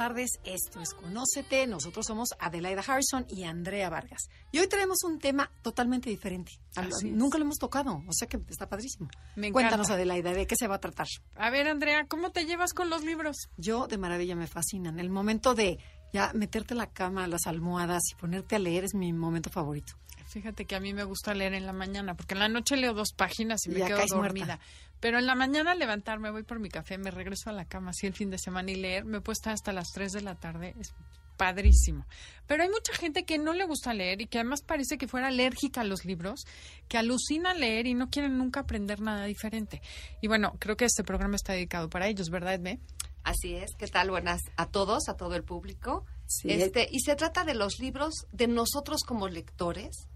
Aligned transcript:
tardes, 0.00 0.40
esto 0.44 0.80
es 0.80 0.94
Conócete, 0.94 1.66
nosotros 1.66 2.06
somos 2.06 2.30
Adelaida 2.38 2.80
Harrison 2.80 3.26
y 3.28 3.44
Andrea 3.44 3.90
Vargas. 3.90 4.30
Y 4.50 4.58
hoy 4.58 4.66
tenemos 4.66 5.04
un 5.04 5.18
tema 5.18 5.50
totalmente 5.60 6.08
diferente. 6.08 6.52
Así 6.74 7.10
Nunca 7.10 7.36
lo 7.36 7.44
hemos 7.44 7.58
tocado, 7.58 8.02
o 8.08 8.12
sea 8.14 8.26
que 8.26 8.40
está 8.48 8.66
padrísimo. 8.66 9.10
Me. 9.36 9.52
Cuéntanos, 9.52 9.90
Adelaida, 9.90 10.32
¿de 10.32 10.46
qué 10.46 10.56
se 10.56 10.68
va 10.68 10.76
a 10.76 10.80
tratar? 10.80 11.06
A 11.36 11.50
ver, 11.50 11.68
Andrea, 11.68 12.06
¿cómo 12.08 12.32
te 12.32 12.46
llevas 12.46 12.72
con 12.72 12.88
los 12.88 13.04
libros? 13.04 13.50
Yo 13.58 13.88
de 13.88 13.98
maravilla 13.98 14.36
me 14.36 14.46
fascinan. 14.46 14.98
El 14.98 15.10
momento 15.10 15.54
de 15.54 15.78
ya 16.14 16.32
meterte 16.32 16.72
a 16.72 16.78
la 16.78 16.86
cama, 16.86 17.26
las 17.26 17.46
almohadas 17.46 18.02
y 18.10 18.14
ponerte 18.14 18.56
a 18.56 18.58
leer 18.58 18.84
es 18.84 18.94
mi 18.94 19.12
momento 19.12 19.50
favorito. 19.50 19.92
Fíjate 20.30 20.64
que 20.64 20.76
a 20.76 20.80
mí 20.80 20.94
me 20.94 21.02
gusta 21.02 21.34
leer 21.34 21.54
en 21.54 21.66
la 21.66 21.72
mañana, 21.72 22.14
porque 22.14 22.34
en 22.34 22.40
la 22.40 22.48
noche 22.48 22.76
leo 22.76 22.94
dos 22.94 23.12
páginas 23.16 23.66
y 23.66 23.70
Y 23.70 23.74
me 23.74 23.84
quedo 23.84 23.98
dormida. 24.06 24.46
muerta. 24.46 24.60
Pero 25.00 25.18
en 25.18 25.26
la 25.26 25.34
mañana 25.34 25.74
levantarme, 25.74 26.30
voy 26.30 26.42
por 26.42 26.60
mi 26.60 26.68
café, 26.68 26.98
me 26.98 27.10
regreso 27.10 27.50
a 27.50 27.52
la 27.52 27.64
cama 27.64 27.90
así 27.90 28.06
el 28.06 28.14
fin 28.14 28.30
de 28.30 28.38
semana 28.38 28.70
y 28.70 28.76
leer, 28.76 29.04
me 29.04 29.20
puedo 29.20 29.32
estar 29.32 29.52
hasta 29.52 29.72
las 29.72 29.88
3 29.92 30.12
de 30.12 30.20
la 30.20 30.34
tarde, 30.34 30.74
es 30.78 30.94
padrísimo. 31.40 32.04
Pero 32.46 32.64
hay 32.64 32.68
mucha 32.68 32.92
gente 32.92 33.24
que 33.24 33.38
no 33.38 33.54
le 33.54 33.64
gusta 33.64 33.94
leer 33.94 34.20
y 34.20 34.26
que 34.26 34.38
además 34.38 34.60
parece 34.60 34.98
que 34.98 35.08
fuera 35.08 35.28
alérgica 35.28 35.80
a 35.80 35.84
los 35.84 36.04
libros, 36.04 36.44
que 36.86 36.98
alucina 36.98 37.54
leer 37.54 37.86
y 37.86 37.94
no 37.94 38.10
quieren 38.10 38.36
nunca 38.36 38.60
aprender 38.60 39.00
nada 39.00 39.24
diferente. 39.24 39.80
Y 40.20 40.28
bueno, 40.28 40.56
creo 40.58 40.76
que 40.76 40.84
este 40.84 41.02
programa 41.02 41.36
está 41.36 41.54
dedicado 41.54 41.88
para 41.88 42.08
ellos, 42.08 42.28
¿verdad, 42.28 42.54
Edme? 42.54 42.78
Así 43.22 43.54
es, 43.54 43.74
¿qué 43.78 43.86
tal? 43.86 44.10
Buenas 44.10 44.42
a 44.56 44.66
todos, 44.66 45.08
a 45.08 45.16
todo 45.16 45.34
el 45.34 45.42
público. 45.42 46.04
Sí. 46.26 46.50
Este, 46.50 46.86
y 46.90 47.00
se 47.00 47.16
trata 47.16 47.44
de 47.44 47.54
los 47.54 47.78
libros 47.78 48.26
de 48.32 48.46
nosotros 48.46 49.02
como 49.02 49.26
lectores 49.26 50.08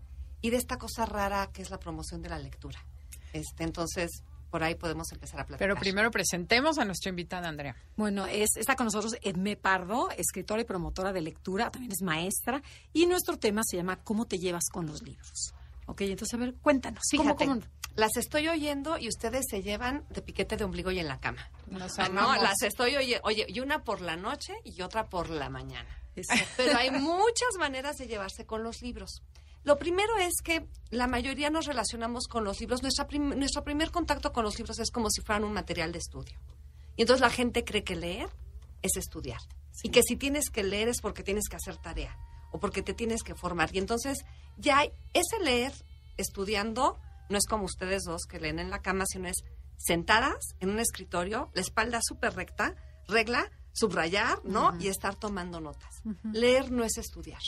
y 0.42 0.50
de 0.50 0.58
esta 0.58 0.76
cosa 0.76 1.06
rara 1.06 1.50
que 1.54 1.62
es 1.62 1.70
la 1.70 1.78
promoción 1.78 2.20
de 2.20 2.28
la 2.28 2.38
lectura. 2.38 2.84
Este, 3.32 3.64
entonces, 3.64 4.10
por 4.54 4.62
ahí 4.62 4.76
podemos 4.76 5.10
empezar 5.10 5.40
a 5.40 5.46
platicar. 5.46 5.58
Pero 5.68 5.74
primero 5.80 6.12
presentemos 6.12 6.78
a 6.78 6.84
nuestra 6.84 7.08
invitada, 7.10 7.48
Andrea. 7.48 7.74
Bueno, 7.96 8.24
es, 8.26 8.50
está 8.56 8.76
con 8.76 8.84
nosotros 8.86 9.16
Edme 9.20 9.56
Pardo, 9.56 10.10
escritora 10.12 10.62
y 10.62 10.64
promotora 10.64 11.12
de 11.12 11.22
lectura, 11.22 11.72
también 11.72 11.90
es 11.90 12.02
maestra, 12.02 12.62
y 12.92 13.06
nuestro 13.06 13.36
tema 13.36 13.62
se 13.64 13.76
llama 13.78 13.96
¿Cómo 14.04 14.26
te 14.26 14.38
llevas 14.38 14.68
con 14.70 14.86
los 14.86 15.02
libros? 15.02 15.54
Ok, 15.86 16.02
entonces, 16.02 16.34
a 16.34 16.36
ver, 16.36 16.54
cuéntanos. 16.62 17.02
¿cómo- 17.10 17.24
Fíjate, 17.36 17.46
cómo- 17.46 17.60
las 17.96 18.16
estoy 18.16 18.46
oyendo 18.46 18.96
y 18.96 19.08
ustedes 19.08 19.44
se 19.50 19.60
llevan 19.60 20.04
de 20.10 20.22
piquete 20.22 20.56
de 20.56 20.62
ombligo 20.62 20.92
y 20.92 21.00
en 21.00 21.08
la 21.08 21.18
cama. 21.18 21.50
Nos 21.66 21.98
Ah, 21.98 22.08
no, 22.08 22.36
las 22.36 22.62
estoy 22.62 22.94
oye, 22.94 23.18
oye, 23.24 23.46
y 23.48 23.58
una 23.58 23.82
por 23.82 24.00
la 24.02 24.14
noche 24.14 24.54
y 24.62 24.82
otra 24.82 25.08
por 25.08 25.30
la 25.30 25.50
mañana. 25.50 25.88
Exacto. 26.14 26.46
Pero 26.58 26.78
hay 26.78 26.92
muchas 26.92 27.56
maneras 27.58 27.96
de 27.96 28.06
llevarse 28.06 28.46
con 28.46 28.62
los 28.62 28.82
libros. 28.82 29.20
Lo 29.64 29.78
primero 29.78 30.16
es 30.18 30.34
que 30.42 30.66
la 30.90 31.06
mayoría 31.06 31.50
nos 31.50 31.66
relacionamos 31.66 32.26
con 32.28 32.44
los 32.44 32.60
libros. 32.60 32.82
Nuestra 32.82 33.06
prim- 33.06 33.36
nuestro 33.38 33.64
primer 33.64 33.90
contacto 33.90 34.32
con 34.32 34.44
los 34.44 34.58
libros 34.58 34.78
es 34.78 34.90
como 34.90 35.10
si 35.10 35.20
fueran 35.22 35.44
un 35.44 35.52
material 35.52 35.90
de 35.92 35.98
estudio. 35.98 36.38
Y 36.96 37.02
entonces 37.02 37.20
la 37.22 37.30
gente 37.30 37.64
cree 37.64 37.82
que 37.82 37.96
leer 37.96 38.28
es 38.82 38.96
estudiar. 38.96 39.40
Y 39.82 39.88
que 39.90 40.02
si 40.02 40.16
tienes 40.16 40.50
que 40.50 40.62
leer 40.62 40.88
es 40.88 41.00
porque 41.00 41.22
tienes 41.22 41.48
que 41.48 41.56
hacer 41.56 41.76
tarea 41.78 42.16
o 42.52 42.60
porque 42.60 42.82
te 42.82 42.94
tienes 42.94 43.22
que 43.22 43.34
formar. 43.34 43.74
Y 43.74 43.78
entonces 43.78 44.24
ya 44.58 44.78
hay- 44.78 44.92
ese 45.14 45.40
leer 45.42 45.72
estudiando 46.18 46.98
no 47.30 47.38
es 47.38 47.46
como 47.46 47.64
ustedes 47.64 48.02
dos 48.04 48.22
que 48.28 48.38
leen 48.38 48.58
en 48.58 48.70
la 48.70 48.82
cama, 48.82 49.04
sino 49.06 49.28
es 49.28 49.42
sentadas 49.76 50.54
en 50.60 50.70
un 50.70 50.78
escritorio, 50.78 51.50
la 51.54 51.62
espalda 51.62 52.00
súper 52.02 52.34
recta, 52.34 52.76
regla, 53.08 53.50
subrayar, 53.72 54.38
¿no? 54.44 54.78
Y 54.80 54.88
estar 54.88 55.16
tomando 55.16 55.60
notas. 55.60 56.02
Leer 56.32 56.70
no 56.70 56.84
es 56.84 56.96
estudiar. 56.98 57.40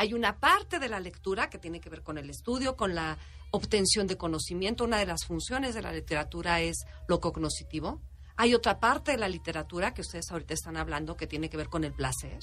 Hay 0.00 0.14
una 0.14 0.40
parte 0.40 0.78
de 0.78 0.88
la 0.88 0.98
lectura 0.98 1.50
que 1.50 1.58
tiene 1.58 1.78
que 1.78 1.90
ver 1.90 2.02
con 2.02 2.16
el 2.16 2.30
estudio, 2.30 2.74
con 2.74 2.94
la 2.94 3.18
obtención 3.50 4.06
de 4.06 4.16
conocimiento. 4.16 4.84
Una 4.84 4.96
de 4.96 5.04
las 5.04 5.26
funciones 5.26 5.74
de 5.74 5.82
la 5.82 5.92
literatura 5.92 6.62
es 6.62 6.86
lo 7.06 7.20
cognoscitivo. 7.20 8.00
Hay 8.38 8.54
otra 8.54 8.80
parte 8.80 9.10
de 9.10 9.18
la 9.18 9.28
literatura 9.28 9.92
que 9.92 10.00
ustedes 10.00 10.30
ahorita 10.30 10.54
están 10.54 10.78
hablando 10.78 11.18
que 11.18 11.26
tiene 11.26 11.50
que 11.50 11.58
ver 11.58 11.68
con 11.68 11.84
el 11.84 11.92
placer. 11.92 12.38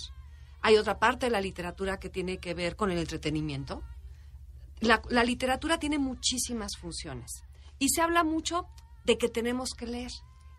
Hay 0.61 0.77
otra 0.77 0.99
parte 0.99 1.25
de 1.25 1.31
la 1.31 1.41
literatura 1.41 1.99
que 1.99 2.11
tiene 2.11 2.37
que 2.37 2.53
ver 2.53 2.75
con 2.75 2.91
el 2.91 2.99
entretenimiento. 2.99 3.81
La, 4.79 5.23
literatura 5.23 5.79
tiene 5.79 5.97
muchísimas 5.97 6.77
funciones 6.77 7.41
y 7.79 7.89
se 7.89 8.03
habla 8.03 8.23
mucho 8.23 8.67
de 9.03 9.17
que 9.17 9.29
tenemos 9.29 9.71
que 9.75 9.87
leer 9.87 10.11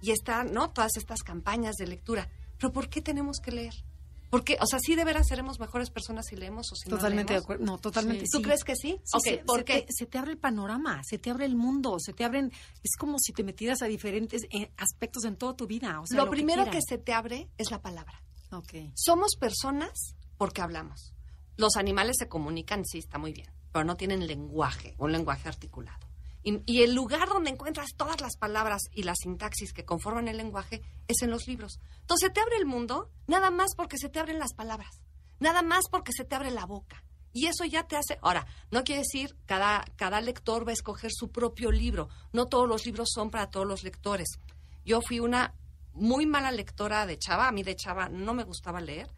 y 0.03 0.11
están, 0.11 0.53
¿no? 0.53 0.73
Todas 0.73 0.97
estas 0.97 1.23
campañas 1.23 1.77
de 1.77 1.87
lectura. 1.87 2.29
Pero 2.59 2.73
¿por 2.73 2.89
qué 2.89 3.03
tenemos 3.03 3.39
que 3.39 3.53
leer? 3.53 3.85
Porque, 4.31 4.59
o 4.61 4.67
sea, 4.67 4.79
sí 4.79 4.95
de 4.95 5.05
veras 5.05 5.27
seremos 5.27 5.59
mejores 5.59 5.91
personas 5.91 6.27
si 6.27 6.37
leemos 6.37 6.71
o 6.73 6.77
si 6.77 6.91
Totalmente 6.91 7.33
de 7.33 7.41
no 7.41 7.41
leemos. 7.41 7.45
acuerdo. 7.45 7.65
No, 7.65 7.79
totalmente 7.79 8.25
¿Tú 8.31 8.39
sí. 8.39 8.43
crees 8.45 8.63
que 8.63 8.77
sí? 8.77 9.01
Sí, 9.05 9.21
se, 9.21 9.39
¿por 9.39 9.61
se 9.61 9.65
te, 9.65 9.87
se 9.89 10.07
te 10.07 10.19
abre 10.19 10.33
el 10.33 10.39
panorama, 10.39 11.01
se 11.05 11.19
te 11.19 11.31
abre 11.31 11.47
el 11.47 11.57
mundo, 11.57 11.97
se 11.99 12.13
te 12.13 12.25
abren, 12.25 12.53
es 12.83 12.97
como 12.99 13.19
si 13.19 13.33
te 13.33 13.43
metieras 13.43 13.81
a 13.83 13.87
diferentes 13.87 14.43
eh, 14.51 14.71
aspectos 14.77 15.25
en 15.25 15.37
toda 15.37 15.57
tu 15.57 15.67
vida. 15.67 16.01
O 16.01 16.07
sea, 16.07 16.25
lo, 16.25 16.31
primero 16.31 16.65
que, 16.65 16.71
quieran. 16.71 16.87
se 16.87 16.99
te 16.99 17.13
abre 17.13 17.49
es 17.57 17.71
la 17.71 17.81
palabra. 17.81 18.23
Ok. 18.53 18.75
Somos 18.95 19.37
personas 19.37 20.15
porque 20.37 20.61
hablamos. 20.61 21.15
Los 21.57 21.77
animales 21.77 22.17
se 22.19 22.29
comunican, 22.29 22.85
sí, 22.85 22.99
está 22.99 23.19
muy 23.19 23.33
bien, 23.33 23.51
pero 23.73 23.85
no 23.85 23.97
tienen 23.97 24.27
lenguaje, 24.27 24.95
un 24.99 25.13
lenguaje 25.13 25.49
articulado. 25.49 26.08
Y, 26.43 26.83
el 26.83 26.95
lugar 26.95 27.29
donde 27.29 27.51
encuentras 27.51 27.95
todas 27.97 28.21
las 28.21 28.37
palabras 28.37 28.83
y 28.93 29.03
la 29.03 29.15
sintaxis 29.15 29.73
que 29.73 29.85
conforman 29.85 30.29
el 30.29 30.39
lenguaje 30.39 30.83
es 31.07 31.23
en 31.23 31.31
los 31.31 31.47
libros. 31.47 31.79
Entonces 32.01 32.33
te 32.33 32.41
abre 32.41 32.57
el 32.57 32.65
mundo 32.65 33.11
nada 33.27 33.51
más 33.51 33.75
porque 33.77 33.99
se 33.99 34.09
te 34.09 34.19
abren 34.19 34.39
las 34.39 34.55
palabras, 34.55 35.01
nada 35.41 35.63
más 35.63 35.85
porque 35.91 36.13
se 36.13 36.25
te 36.25 36.35
abre 36.35 36.51
la 36.51 36.65
boca. 36.65 37.05
Y 37.33 37.47
eso 37.47 37.65
ya 37.65 37.87
te 37.87 37.97
hace... 37.97 38.19
Ahora, 38.23 38.47
no 38.71 38.85
quiere 38.85 39.03
decir 39.03 39.37
cada, 39.47 39.85
cada 39.97 40.21
lector 40.21 40.67
va 40.67 40.71
a 40.71 40.75
escoger 40.75 41.11
su 41.13 41.31
propio 41.31 41.71
libro. 41.71 42.09
No 42.33 42.47
todos 42.47 42.69
los 42.69 42.87
libros 42.87 43.11
son 43.13 43.31
para 43.31 43.51
todos 43.51 43.67
los 43.67 43.83
lectores. 43.83 44.41
Yo 44.85 45.01
fui 45.03 45.21
una 45.21 45.55
muy 45.93 46.27
mala 46.27 46.51
lectora 46.51 47.07
de 47.07 47.19
Chava. 47.19 47.49
A 47.49 47.53
mí 47.53 47.63
de 47.63 47.77
Chava 47.77 48.09
no 48.09 48.33
me 48.35 48.45
gustaba 48.45 48.81
leer. 48.81 49.13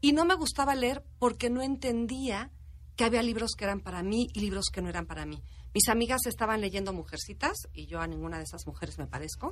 Y 0.00 0.12
no 0.12 0.24
me 0.24 0.36
gustaba 0.36 0.74
leer 0.76 1.04
porque 1.18 1.50
no 1.50 1.60
entendía 1.60 2.52
que 2.96 3.04
había 3.04 3.22
libros 3.22 3.52
que 3.56 3.64
eran 3.64 3.80
para 3.80 4.02
mí 4.02 4.28
y 4.32 4.40
libros 4.40 4.66
que 4.72 4.82
no 4.82 4.88
eran 4.88 5.06
para 5.06 5.24
mí. 5.24 5.42
Mis 5.74 5.88
amigas 5.88 6.20
estaban 6.26 6.60
leyendo 6.60 6.92
Mujercitas 6.92 7.56
y 7.74 7.86
yo 7.86 8.00
a 8.00 8.06
ninguna 8.06 8.38
de 8.38 8.44
esas 8.44 8.66
mujeres 8.66 8.98
me 8.98 9.06
parezco. 9.06 9.50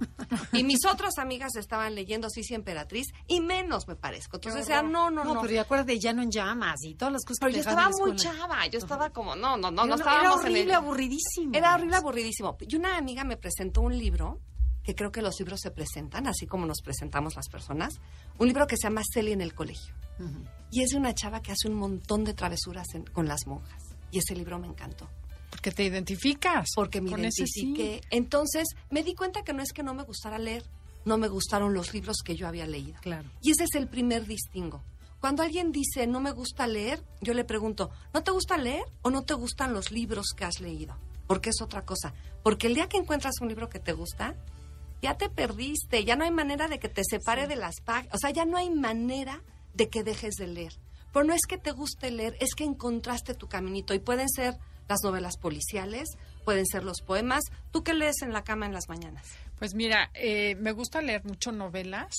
Y 0.53 0.65
mis 0.65 0.85
otras 0.87 1.19
amigas 1.19 1.55
estaban 1.57 1.95
leyendo 1.95 2.31
Sisi 2.31 2.55
Emperatriz 2.55 3.09
y 3.27 3.41
menos 3.41 3.87
me 3.87 3.97
parezco. 3.97 4.37
Entonces 4.39 4.63
decía, 4.63 4.83
no, 4.83 5.11
no, 5.11 5.25
No, 5.25 5.35
no. 5.35 5.41
pero 5.43 5.53
ya 5.55 5.63
acuerdas 5.63 5.87
de 5.87 5.99
Llano 6.01 6.23
en 6.23 6.31
Llamas 6.31 6.83
y 6.85 6.95
todas 6.95 7.13
las 7.13 7.25
cosas 7.25 7.39
Pero 7.41 7.51
que 7.53 7.57
yo 7.57 7.61
estaba 7.61 7.91
muy 7.91 8.17
chava. 8.17 8.67
Yo 8.67 8.79
estaba 8.79 9.11
como, 9.11 9.37
no, 9.37 9.57
no, 9.57 9.71
no, 9.71 9.85
no 9.87 9.95
Era- 9.95 9.97
estábamos 9.97 10.41
Era 10.41 10.41
en 10.41 10.47
el- 10.47 10.53
horrible, 10.57 10.75
aburridísimo. 10.75 11.53
era 11.55 11.75
horrible, 11.75 11.97
aburridísimo. 11.97 12.57
Y 12.61 12.77
una 12.77 12.97
amiga 12.97 13.23
me 13.25 13.37
presentó 13.37 13.83
un 13.83 13.97
libro, 13.97 14.41
que 14.83 14.95
creo 14.95 15.13
que 15.13 15.21
los 15.21 15.39
libros 15.39 15.61
se 15.61 15.71
presentan, 15.71 16.27
así 16.29 16.47
como 16.47 16.65
nos 16.65 16.81
presentamos 16.81 17.37
las 17.37 17.49
personas, 17.49 18.01
un 18.39 18.47
libro 18.47 18.67
que 18.67 18.77
se 18.77 18.85
llama 18.85 19.03
Celia 19.13 19.35
en 19.35 19.41
el 19.43 19.53
colegio. 19.55 19.95
Y 20.71 20.83
es 20.83 20.91
de 20.91 20.97
una 20.97 21.13
chava 21.15 21.43
que 21.43 21.53
hace 21.53 21.69
un 21.69 21.75
montón 21.75 22.25
de 22.25 22.33
travesuras 22.35 22.87
en- 22.95 23.05
con 23.05 23.29
las 23.29 23.47
monjas. 23.47 23.83
Y 24.13 24.19
ese 24.19 24.35
libro 24.35 24.59
me 24.59 24.67
encantó, 24.69 25.11
Porque 25.51 25.71
te 25.73 25.85
identificas. 25.85 26.69
porque 26.75 27.01
me 27.01 27.11
sí. 27.11 27.43
identifiqué. 27.43 28.01
Entonces 28.11 28.65
me 28.91 29.03
di 29.03 29.15
cuenta 29.15 29.43
que 29.43 29.53
no 29.53 29.63
es 29.63 29.73
que 29.73 29.83
no 29.83 29.95
me 29.95 30.03
gustara 30.03 30.39
leer, 30.39 30.65
no 31.05 31.19
me 31.19 31.29
gustaron 31.29 31.73
los 31.73 31.95
libros 31.95 32.19
que 32.25 32.37
yo 32.37 32.49
había 32.49 32.67
leído. 32.67 32.99
Claro. 33.01 33.29
Y 33.41 33.53
ese 33.53 33.65
es 33.65 33.75
el 33.75 33.89
primer 33.89 34.27
distingo. 34.27 34.83
Cuando 35.21 35.43
alguien 35.43 35.73
dice 35.73 36.07
no 36.07 36.21
me 36.21 36.31
gusta 36.33 36.67
leer, 36.67 37.03
yo 37.21 37.33
le 37.35 37.45
pregunto, 37.45 37.91
¿no 38.13 38.23
te 38.23 38.31
gusta 38.31 38.59
leer 38.59 38.85
o 39.03 39.11
no 39.11 39.23
te 39.23 39.35
gustan 39.35 39.73
los 39.73 39.91
libros 39.91 40.35
que 40.37 40.45
has 40.45 40.61
leído? 40.61 40.97
Porque 41.27 41.51
es 41.51 41.61
otra 41.61 41.85
cosa. 41.85 42.13
Porque 42.43 42.67
el 42.67 42.75
día 42.75 42.89
que 42.89 42.99
encuentras 42.99 43.41
un 43.41 43.49
libro 43.49 43.69
que 43.69 43.81
te 43.81 43.93
gusta, 43.93 44.37
ya 45.03 45.17
te 45.17 45.29
perdiste, 45.29 46.05
ya 46.05 46.17
no 46.17 46.25
hay 46.25 46.31
manera 46.31 46.69
de 46.69 46.79
que 46.79 46.89
te 46.89 47.03
separe 47.05 47.47
de 47.47 47.57
las 47.57 47.81
páginas, 47.81 48.15
o 48.15 48.19
sea, 48.19 48.31
ya 48.31 48.45
no 48.45 48.57
hay 48.57 48.71
manera 48.71 49.43
de 49.75 49.89
que 49.89 50.05
dejes 50.05 50.35
de 50.35 50.47
leer. 50.47 50.79
Pero 51.13 51.25
no 51.25 51.35
es 51.35 51.47
que 51.49 51.59
te 51.59 51.71
guste 51.71 52.11
leer, 52.11 52.37
es 52.41 52.55
que 52.55 52.65
encontraste 52.65 53.35
tu 53.35 53.49
caminito 53.49 53.95
y 53.95 53.99
pueden 53.99 54.29
ser 54.29 54.59
las 54.89 55.03
novelas 55.03 55.37
policiales, 55.37 56.09
pueden 56.45 56.67
ser 56.67 56.85
los 56.85 57.01
poemas. 57.01 57.43
¿Tú 57.73 57.83
qué 57.83 57.95
lees 57.95 58.23
en 58.23 58.33
la 58.33 58.45
cama 58.45 58.67
en 58.67 58.73
las 58.73 58.89
mañanas? 58.89 59.27
Pues 59.59 59.75
mira, 59.75 60.11
eh, 60.15 60.55
me 60.57 60.73
gusta 60.73 61.01
leer 61.01 61.25
mucho 61.25 61.53
novelas. 61.53 62.15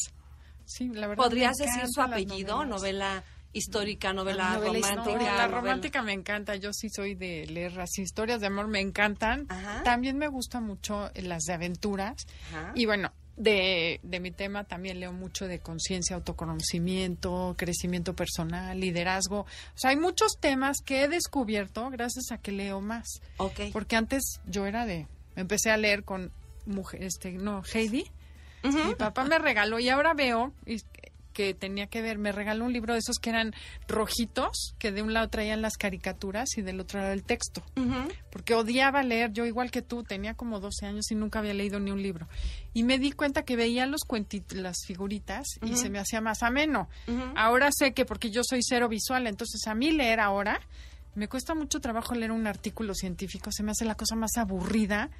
Sí, 0.65 0.89
la 0.89 1.07
verdad. 1.07 1.23
¿Podrías 1.23 1.55
decir 1.55 1.83
su 1.87 2.01
apellido? 2.01 2.65
Novela 2.65 3.23
histórica, 3.53 4.13
novela, 4.13 4.57
Novela 4.57 4.79
romántica. 4.79 5.19
La 5.19 5.31
novela. 5.31 5.47
romántica 5.47 6.01
me 6.01 6.13
encanta. 6.13 6.55
Yo 6.55 6.73
sí 6.73 6.89
soy 6.89 7.15
de 7.15 7.45
leer 7.47 7.73
las 7.73 7.97
historias 7.97 8.41
de 8.41 8.47
amor, 8.47 8.67
me 8.67 8.81
encantan. 8.81 9.45
Ajá. 9.49 9.83
También 9.83 10.17
me 10.17 10.27
gustan 10.27 10.63
mucho 10.63 11.09
las 11.15 11.43
de 11.43 11.53
aventuras. 11.53 12.27
Ajá. 12.49 12.73
Y 12.75 12.85
bueno, 12.85 13.11
de, 13.37 13.99
de 14.03 14.19
mi 14.19 14.31
tema 14.31 14.63
también 14.65 14.99
leo 14.99 15.13
mucho 15.13 15.47
de 15.47 15.59
conciencia, 15.59 16.15
autoconocimiento, 16.15 17.55
crecimiento 17.57 18.15
personal, 18.15 18.79
liderazgo. 18.79 19.41
O 19.41 19.45
sea, 19.77 19.91
hay 19.91 19.95
muchos 19.97 20.37
temas 20.39 20.77
que 20.83 21.03
he 21.03 21.07
descubierto 21.07 21.89
gracias 21.89 22.31
a 22.31 22.37
que 22.39 22.51
leo 22.51 22.81
más. 22.81 23.05
Ok. 23.37 23.59
Porque 23.71 23.95
antes 23.95 24.39
yo 24.47 24.65
era 24.65 24.85
de, 24.85 25.07
empecé 25.35 25.71
a 25.71 25.77
leer 25.77 26.03
con 26.03 26.31
mujer, 26.65 27.03
este, 27.03 27.31
no, 27.33 27.63
Heidi. 27.73 28.05
Mi 28.63 28.95
papá 28.95 29.23
me 29.23 29.39
regaló 29.39 29.79
y 29.79 29.87
ahora 29.87 30.13
veo 30.13 30.51
y- 30.65 30.81
que 31.37 31.53
tenía 31.53 31.85
que 31.85 32.01
ver, 32.01 32.17
me 32.17 32.31
regaló 32.31 32.65
un 32.65 32.73
libro 32.73 32.93
de 32.93 32.99
esos 32.99 33.17
que 33.21 33.29
eran 33.29 33.53
rojitos, 33.87 34.73
que 34.79 34.91
de 34.91 35.03
un 35.03 35.13
lado 35.13 35.29
traían 35.29 35.61
las 35.61 35.77
caricaturas 35.77 36.57
y 36.57 36.63
del 36.63 36.79
otro 36.79 36.99
lado 36.99 37.13
el 37.13 37.21
texto. 37.23 37.61
Porque 38.31 38.55
odiaba 38.55 39.03
leer, 39.03 39.31
yo 39.33 39.45
igual 39.45 39.69
que 39.69 39.83
tú, 39.83 40.01
tenía 40.03 40.33
como 40.33 40.59
12 40.59 40.87
años 40.87 41.11
y 41.11 41.15
nunca 41.15 41.37
había 41.37 41.53
leído 41.53 41.79
ni 41.79 41.91
un 41.91 42.01
libro. 42.01 42.27
Y 42.73 42.81
me 42.83 42.97
di 42.97 43.11
cuenta 43.11 43.43
que 43.43 43.55
veía 43.55 43.85
los 43.85 44.01
cuentitos, 44.03 44.57
las 44.57 44.77
figuritas 44.87 45.45
y 45.63 45.75
se 45.75 45.91
me 45.91 45.99
hacía 45.99 46.21
más 46.21 46.41
ameno. 46.41 46.89
Ahora 47.35 47.69
sé 47.71 47.93
que 47.93 48.03
porque 48.05 48.31
yo 48.31 48.41
soy 48.43 48.61
cero 48.63 48.89
visual, 48.89 49.27
entonces 49.27 49.67
a 49.67 49.75
mí 49.75 49.91
leer 49.91 50.19
ahora 50.19 50.59
me 51.13 51.27
cuesta 51.27 51.53
mucho 51.53 51.79
trabajo 51.81 52.15
leer 52.15 52.31
un 52.31 52.47
artículo 52.47 52.95
científico, 52.95 53.51
se 53.51 53.61
me 53.61 53.71
hace 53.71 53.85
la 53.85 53.93
cosa 53.93 54.15
más 54.15 54.31
aburrida. 54.37 55.11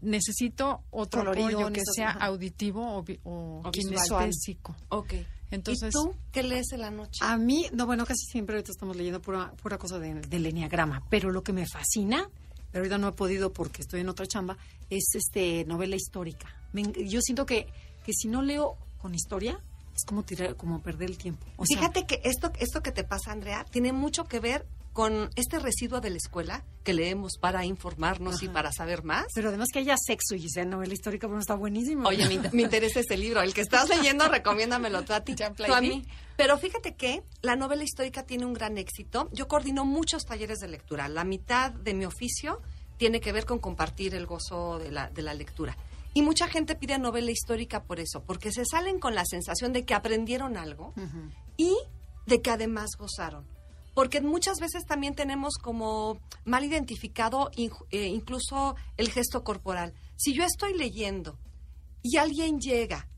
Necesito 0.00 0.82
otro 0.90 1.20
Colorido, 1.20 1.60
apoyo 1.60 1.72
que 1.72 1.80
sea 1.84 2.10
ajá. 2.10 2.26
auditivo 2.26 2.82
o, 2.82 3.04
o 3.22 3.62
O 3.64 3.70
visual. 3.70 4.24
kinestésico. 4.24 4.74
Ok. 4.88 5.14
Entonces- 5.52 5.90
¿Y 5.90 5.92
tú 5.92 6.14
qué 6.32 6.42
lees 6.42 6.72
en 6.72 6.80
la 6.80 6.90
noche? 6.90 7.20
A 7.22 7.36
mí, 7.36 7.66
no, 7.72 7.86
bueno, 7.86 8.04
casi 8.06 8.24
siempre 8.26 8.56
ahorita 8.56 8.72
estamos 8.72 8.96
leyendo 8.96 9.20
pura, 9.22 9.52
pura 9.62 9.78
cosa 9.78 9.98
de- 10.00 10.14
del 10.22 10.46
enneagrama, 10.46 11.02
pero 11.08 11.30
lo 11.30 11.42
que 11.44 11.52
me 11.52 11.66
fascina, 11.66 12.28
pero 12.72 12.82
ahorita 12.82 12.98
no 12.98 13.08
he 13.08 13.12
podido 13.12 13.52
porque 13.52 13.82
estoy 13.82 14.00
en 14.00 14.08
otra 14.08 14.26
chamba, 14.26 14.56
es 14.90 15.04
este 15.14 15.64
novela 15.66 15.94
histórica. 15.94 16.48
Me 16.72 16.82
yo 17.06 17.20
siento 17.20 17.46
que, 17.46 17.68
que 18.04 18.12
si 18.12 18.28
no 18.28 18.42
leo 18.42 18.76
con 18.98 19.14
historia, 19.14 19.60
es 19.94 20.04
como 20.06 20.22
tirar, 20.22 20.56
como 20.56 20.80
perder 20.80 21.10
el 21.10 21.18
tiempo. 21.18 21.44
O 21.56 21.66
sea, 21.66 21.76
Fíjate 21.78 22.06
que 22.06 22.20
esto, 22.24 22.50
esto 22.58 22.82
que 22.82 22.92
te 22.92 23.04
pasa, 23.04 23.30
Andrea, 23.30 23.64
tiene 23.70 23.92
mucho 23.92 24.24
que 24.24 24.40
ver 24.40 24.64
con 24.92 25.30
este 25.36 25.58
residuo 25.58 26.00
de 26.00 26.10
la 26.10 26.16
escuela 26.16 26.64
que 26.84 26.92
leemos 26.92 27.38
para 27.38 27.64
informarnos 27.64 28.42
y 28.42 28.48
para 28.48 28.72
saber 28.72 29.04
más. 29.04 29.26
pero 29.34 29.48
además 29.48 29.68
que 29.72 29.78
haya 29.78 29.96
sexo 29.96 30.34
y 30.34 30.48
sea 30.48 30.64
novela 30.64 30.92
histórica, 30.92 31.26
bueno, 31.26 31.40
está 31.40 31.54
buenísimo. 31.54 32.08
Oye, 32.08 32.28
me, 32.28 32.50
me 32.50 32.62
interesa 32.62 33.00
ese 33.00 33.16
libro. 33.16 33.40
El 33.40 33.54
que 33.54 33.62
estás 33.62 33.88
leyendo, 33.88 34.28
recomiéndamelo 34.28 35.02
tú 35.02 35.14
a 35.14 35.20
ti. 35.20 35.34
Tú 35.34 35.72
a 35.72 35.80
mí. 35.80 36.04
Pero 36.36 36.58
fíjate 36.58 36.94
que 36.94 37.22
la 37.40 37.56
novela 37.56 37.84
histórica 37.84 38.24
tiene 38.24 38.44
un 38.44 38.52
gran 38.52 38.76
éxito. 38.76 39.28
Yo 39.32 39.48
coordino 39.48 39.84
muchos 39.84 40.24
talleres 40.24 40.58
de 40.58 40.68
lectura. 40.68 41.08
La 41.08 41.24
mitad 41.24 41.70
de 41.72 41.94
mi 41.94 42.04
oficio 42.04 42.60
tiene 42.98 43.20
que 43.20 43.32
ver 43.32 43.46
con 43.46 43.58
compartir 43.58 44.14
el 44.14 44.26
gozo 44.26 44.78
de 44.78 44.90
la, 44.90 45.08
de 45.10 45.22
la 45.22 45.34
lectura. 45.34 45.76
Y 46.14 46.22
mucha 46.22 46.46
gente 46.48 46.74
pide 46.74 46.98
novela 46.98 47.30
histórica 47.30 47.84
por 47.84 47.98
eso, 47.98 48.22
porque 48.24 48.52
se 48.52 48.64
salen 48.66 48.98
con 48.98 49.14
la 49.14 49.24
sensación 49.24 49.72
de 49.72 49.84
que 49.84 49.94
aprendieron 49.94 50.58
algo 50.58 50.92
y 51.56 51.74
de 52.26 52.42
que 52.42 52.50
además 52.50 52.90
gozaron. 52.98 53.46
Porque 53.94 54.20
muchas 54.20 54.58
veces 54.58 54.84
también 54.86 55.14
tenemos 55.14 55.54
como 55.60 56.18
mal 56.44 56.64
identificado 56.64 57.50
eh, 57.56 58.06
incluso 58.06 58.74
el 58.96 59.10
gesto 59.10 59.44
corporal. 59.44 59.92
Si 60.16 60.32
yo 60.32 60.44
estoy 60.44 60.76
leyendo 60.76 61.38
y 62.02 62.16
alguien 62.16 62.58
llega 62.60 63.08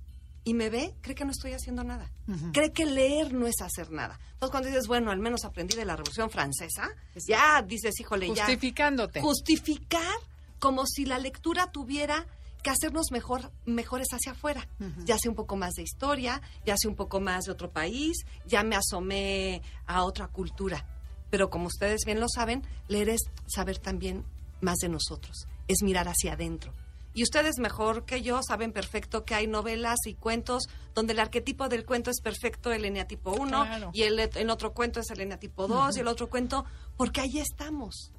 y 0.42 0.52
me 0.54 0.68
ve, 0.70 0.94
cree 1.00 1.14
que 1.14 1.24
no 1.24 1.30
estoy 1.30 1.52
haciendo 1.52 1.84
nada. 1.84 2.10
Cree 2.52 2.72
que 2.72 2.84
leer 2.84 3.32
no 3.32 3.46
es 3.46 3.60
hacer 3.62 3.90
nada. 3.90 4.18
Entonces 4.32 4.50
cuando 4.50 4.68
dices, 4.68 4.86
bueno, 4.86 5.10
al 5.10 5.18
menos 5.18 5.44
aprendí 5.44 5.74
de 5.74 5.84
la 5.84 5.96
Revolución 5.96 6.28
Francesa, 6.30 6.90
ya 7.26 7.62
dices, 7.62 7.98
híjole, 8.00 8.26
ya 8.34 8.44
Justificándote. 8.44 9.20
justificar 9.20 10.14
como 10.58 10.86
si 10.86 11.04
la 11.06 11.18
lectura 11.18 11.70
tuviera 11.72 12.26
que 12.64 12.70
hacernos 12.70 13.12
mejor, 13.12 13.52
mejores 13.66 14.08
hacia 14.12 14.32
afuera. 14.32 14.66
Ya 15.04 15.16
sé 15.18 15.28
un 15.28 15.36
poco 15.36 15.54
más 15.54 15.74
de 15.74 15.82
historia, 15.82 16.40
ya 16.66 16.74
sé 16.76 16.88
un 16.88 16.96
poco 16.96 17.20
más 17.20 17.44
de 17.44 17.52
otro 17.52 17.70
país, 17.70 18.16
ya 18.46 18.64
me 18.64 18.74
asomé 18.74 19.62
a 19.86 20.02
otra 20.02 20.26
cultura. 20.26 20.84
Pero 21.30 21.50
como 21.50 21.66
ustedes 21.66 22.00
bien 22.04 22.18
lo 22.20 22.26
saben, 22.28 22.62
leer 22.88 23.10
es 23.10 23.20
saber 23.46 23.78
también 23.78 24.24
más 24.60 24.78
de 24.78 24.88
nosotros, 24.88 25.46
es 25.68 25.82
mirar 25.82 26.08
hacia 26.08 26.32
adentro. 26.32 26.72
Y 27.16 27.22
ustedes 27.22 27.58
mejor 27.58 28.06
que 28.06 28.22
yo 28.22 28.40
saben 28.42 28.72
perfecto 28.72 29.24
que 29.24 29.34
hay 29.36 29.46
novelas 29.46 29.98
y 30.06 30.14
cuentos 30.14 30.64
donde 30.94 31.12
el 31.12 31.20
arquetipo 31.20 31.68
del 31.68 31.84
cuento 31.84 32.10
es 32.10 32.20
perfecto, 32.20 32.72
el 32.72 32.84
eneatipo 32.84 33.32
1, 33.32 33.46
Claro. 33.66 33.90
y 33.92 34.02
el, 34.02 34.18
en 34.18 34.50
otro 34.50 34.72
cuento 34.72 34.98
es 35.00 35.10
el 35.10 35.20
eneatipo 35.20 35.68
2, 35.68 35.96
y 35.96 36.00
el 36.00 36.08
otro 36.08 36.28
cuento, 36.28 36.64
porque 36.96 37.20
ahí 37.20 37.38
estamos. 37.38 38.10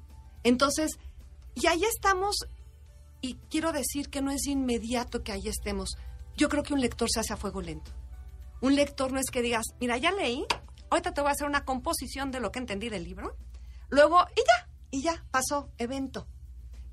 Entonces, 0.44 0.92
y 1.54 1.66
ahí 1.66 1.82
estamos, 1.84 2.36
y 3.20 3.34
quiero 3.50 3.72
decir 3.72 4.08
que 4.08 4.22
no 4.22 4.30
es 4.30 4.46
inmediato 4.46 5.22
que 5.22 5.32
ahí 5.32 5.48
estemos. 5.48 5.96
Yo 6.36 6.48
creo 6.48 6.62
que 6.62 6.74
un 6.74 6.80
lector 6.80 7.08
se 7.10 7.20
hace 7.20 7.32
a 7.32 7.36
fuego 7.36 7.62
lento. 7.62 7.90
Un 8.60 8.74
lector 8.74 9.12
no 9.12 9.20
es 9.20 9.30
que 9.30 9.42
digas, 9.42 9.64
mira, 9.80 9.96
ya 9.96 10.12
leí, 10.12 10.44
ahorita 10.90 11.12
te 11.12 11.20
voy 11.20 11.28
a 11.28 11.32
hacer 11.32 11.46
una 11.46 11.64
composición 11.64 12.30
de 12.30 12.40
lo 12.40 12.52
que 12.52 12.58
entendí 12.58 12.88
del 12.88 13.04
libro, 13.04 13.36
luego, 13.88 14.24
y 14.34 14.40
ya, 14.40 14.68
y 14.90 15.02
ya, 15.02 15.24
pasó, 15.30 15.70
evento. 15.78 16.26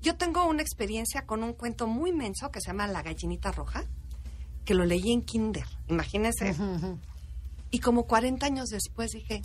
Yo 0.00 0.16
tengo 0.16 0.44
una 0.44 0.62
experiencia 0.62 1.24
con 1.24 1.42
un 1.42 1.54
cuento 1.54 1.86
muy 1.86 2.12
menso 2.12 2.50
que 2.50 2.60
se 2.60 2.68
llama 2.68 2.86
La 2.86 3.02
gallinita 3.02 3.52
roja, 3.52 3.84
que 4.64 4.74
lo 4.74 4.84
leí 4.84 5.12
en 5.12 5.22
kinder, 5.22 5.66
imagínense. 5.88 6.54
Y 7.70 7.80
como 7.80 8.06
40 8.06 8.44
años 8.44 8.68
después 8.68 9.10
dije, 9.12 9.40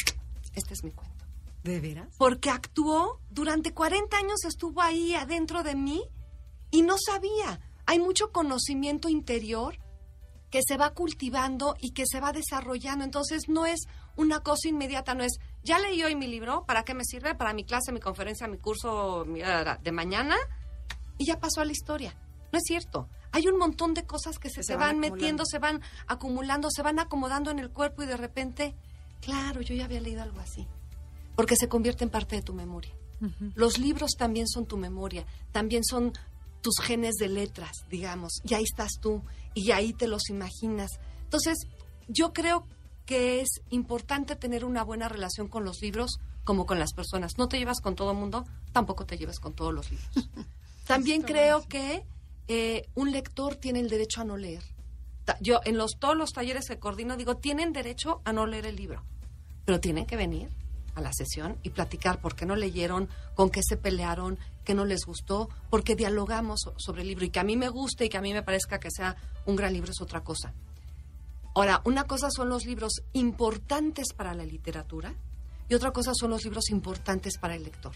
este 0.54 0.74
es 0.74 0.84
mi 0.84 0.92
cuento 0.92 1.26
¿De 1.64 1.80
veras? 1.80 2.10
porque 2.18 2.50
actuó 2.50 3.20
durante 3.30 3.74
40 3.74 4.18
años, 4.18 4.44
estuvo 4.46 4.82
ahí 4.82 5.14
adentro 5.16 5.64
de 5.64 5.76
mí 5.76 6.04
y 6.72 6.82
no 6.82 6.96
sabía. 6.98 7.60
Hay 7.86 8.00
mucho 8.00 8.32
conocimiento 8.32 9.10
interior 9.10 9.78
que 10.50 10.62
se 10.68 10.78
va 10.78 10.92
cultivando 10.94 11.76
y 11.80 11.92
que 11.92 12.06
se 12.08 12.20
va 12.20 12.32
desarrollando. 12.32 13.04
Entonces 13.06 13.50
no 13.50 13.66
es 13.66 13.82
una 14.16 14.40
cosa 14.42 14.68
inmediata, 14.68 15.14
no 15.14 15.24
es, 15.24 15.34
ya 15.64 15.80
leí 15.80 16.04
hoy 16.04 16.16
mi 16.16 16.28
libro, 16.28 16.66
¿para 16.66 16.84
qué 16.84 16.94
me 16.94 17.04
sirve? 17.06 17.36
Para 17.36 17.54
mi 17.54 17.64
clase, 17.64 17.92
mi 17.92 18.00
conferencia, 18.00 18.48
mi 18.48 18.58
curso 18.58 19.26
mi- 19.28 19.42
ah, 19.42 19.80
de 19.82 19.92
mañana 19.92 20.36
y 21.18 21.26
ya 21.26 21.40
pasó 21.40 21.62
a 21.62 21.66
la 21.66 21.72
historia. 21.72 22.16
No 22.52 22.58
es 22.58 22.64
cierto. 22.66 23.08
Hay 23.32 23.48
un 23.48 23.58
montón 23.60 23.94
de 23.94 24.06
cosas 24.08 24.40
que 24.40 24.50
se, 24.50 24.56
Que 24.58 24.64
se 24.64 24.74
se 24.74 24.76
van 24.76 25.00
van, 25.00 25.12
metiendo, 25.12 25.44
se 25.46 25.60
van 25.60 25.82
acumulando, 26.08 26.70
se 26.72 26.82
van 26.82 26.98
acomodando 26.98 27.52
en 27.52 27.60
el 27.60 27.70
cuerpo 27.70 28.02
y 28.02 28.08
de 28.08 28.18
repente, 28.18 28.76
claro, 29.22 29.62
yo 29.62 29.76
ya 29.76 29.86
había 29.86 30.02
leído 30.02 30.24
algo 30.24 30.40
así 30.40 30.68
porque 31.36 31.56
se 31.56 31.70
convierte 31.70 32.04
en 32.04 32.10
parte 32.10 32.36
de 32.36 32.42
tu 32.42 32.54
memoria. 32.54 32.94
Los 33.56 33.78
libros 33.78 34.12
también 34.18 34.48
son 34.48 34.66
tu 34.66 34.78
memoria, 34.78 35.26
también 35.52 35.84
son 35.86 36.12
tus 36.62 36.80
genes 36.82 37.16
de 37.16 37.30
letras, 37.30 37.86
digamos, 37.90 38.42
y 38.44 38.54
ahí 38.54 38.64
estás 38.64 38.94
tú, 39.02 39.24
y 39.54 39.72
ahí 39.72 39.94
te 39.94 40.08
los 40.08 40.30
imaginas. 40.30 40.92
Entonces, 41.24 41.58
yo 42.08 42.34
creo 42.34 42.66
que 43.06 43.42
es 43.42 43.62
importante 43.70 44.36
tener 44.36 44.66
una 44.66 44.84
buena 44.84 45.10
relación 45.10 45.48
con 45.48 45.66
los 45.66 45.82
libros 45.82 46.20
como 46.44 46.66
con 46.66 46.80
las 46.80 46.94
personas. 46.94 47.38
No 47.38 47.48
te 47.48 47.58
llevas 47.58 47.82
con 47.82 47.96
todo 47.96 48.12
el 48.12 48.18
mundo, 48.18 48.46
tampoco 48.72 49.06
te 49.06 49.18
llevas 49.18 49.40
con 49.40 49.54
todos 49.54 49.74
los 49.74 49.90
libros. 49.90 50.10
También 50.86 51.22
creo 51.22 51.68
que 51.68 52.04
eh, 52.48 52.90
un 52.96 53.12
lector 53.12 53.56
tiene 53.56 53.80
el 53.80 53.90
derecho 53.90 54.22
a 54.22 54.24
no 54.26 54.38
leer. 54.38 54.64
Yo 55.40 55.60
en 55.64 55.78
los 55.78 56.00
todos 56.00 56.18
los 56.18 56.32
talleres 56.32 56.68
que 56.68 56.80
coordino 56.80 57.16
digo, 57.16 57.38
tienen 57.38 57.72
derecho 57.72 58.22
a 58.26 58.34
no 58.34 58.48
leer 58.48 58.66
el 58.66 58.76
libro, 58.76 59.04
pero 59.66 59.80
tienen 59.80 60.08
que 60.08 60.16
venir 60.16 60.50
la 61.02 61.14
sesión 61.14 61.58
y 61.64 61.70
platicar 61.70 62.20
por 62.22 62.36
qué 62.36 62.46
no 62.46 62.56
leyeron, 62.56 63.10
con 63.36 63.50
qué 63.50 63.62
se 63.64 63.78
pelearon, 63.78 64.38
qué 64.64 64.74
no 64.74 64.86
les 64.86 65.06
gustó, 65.06 65.50
porque 65.70 65.96
dialogamos 65.96 66.62
so- 66.64 66.74
sobre 66.78 67.02
el 67.04 67.08
libro 67.08 67.26
y 67.26 67.30
que 67.30 67.40
a 67.40 67.44
mí 67.44 67.56
me 67.58 67.70
guste 67.70 68.06
y 68.06 68.10
que 68.10 68.18
a 68.18 68.22
mí 68.22 68.34
me 68.34 68.44
parezca 68.44 68.80
que 68.80 68.92
sea 68.92 69.16
un 69.46 69.56
gran 69.56 69.74
libro 69.74 69.92
es 69.92 70.02
otra 70.02 70.22
cosa. 70.24 70.54
Ahora, 71.56 71.82
una 71.86 72.06
cosa 72.06 72.30
son 72.32 72.50
los 72.50 72.66
libros 72.66 73.02
importantes 73.14 74.14
para 74.14 74.34
la 74.34 74.46
literatura 74.46 75.14
y 75.68 75.74
otra 75.74 75.92
cosa 75.92 76.12
son 76.14 76.30
los 76.32 76.44
libros 76.44 76.70
importantes 76.70 77.38
para 77.38 77.56
el 77.56 77.64
lector. 77.64 77.94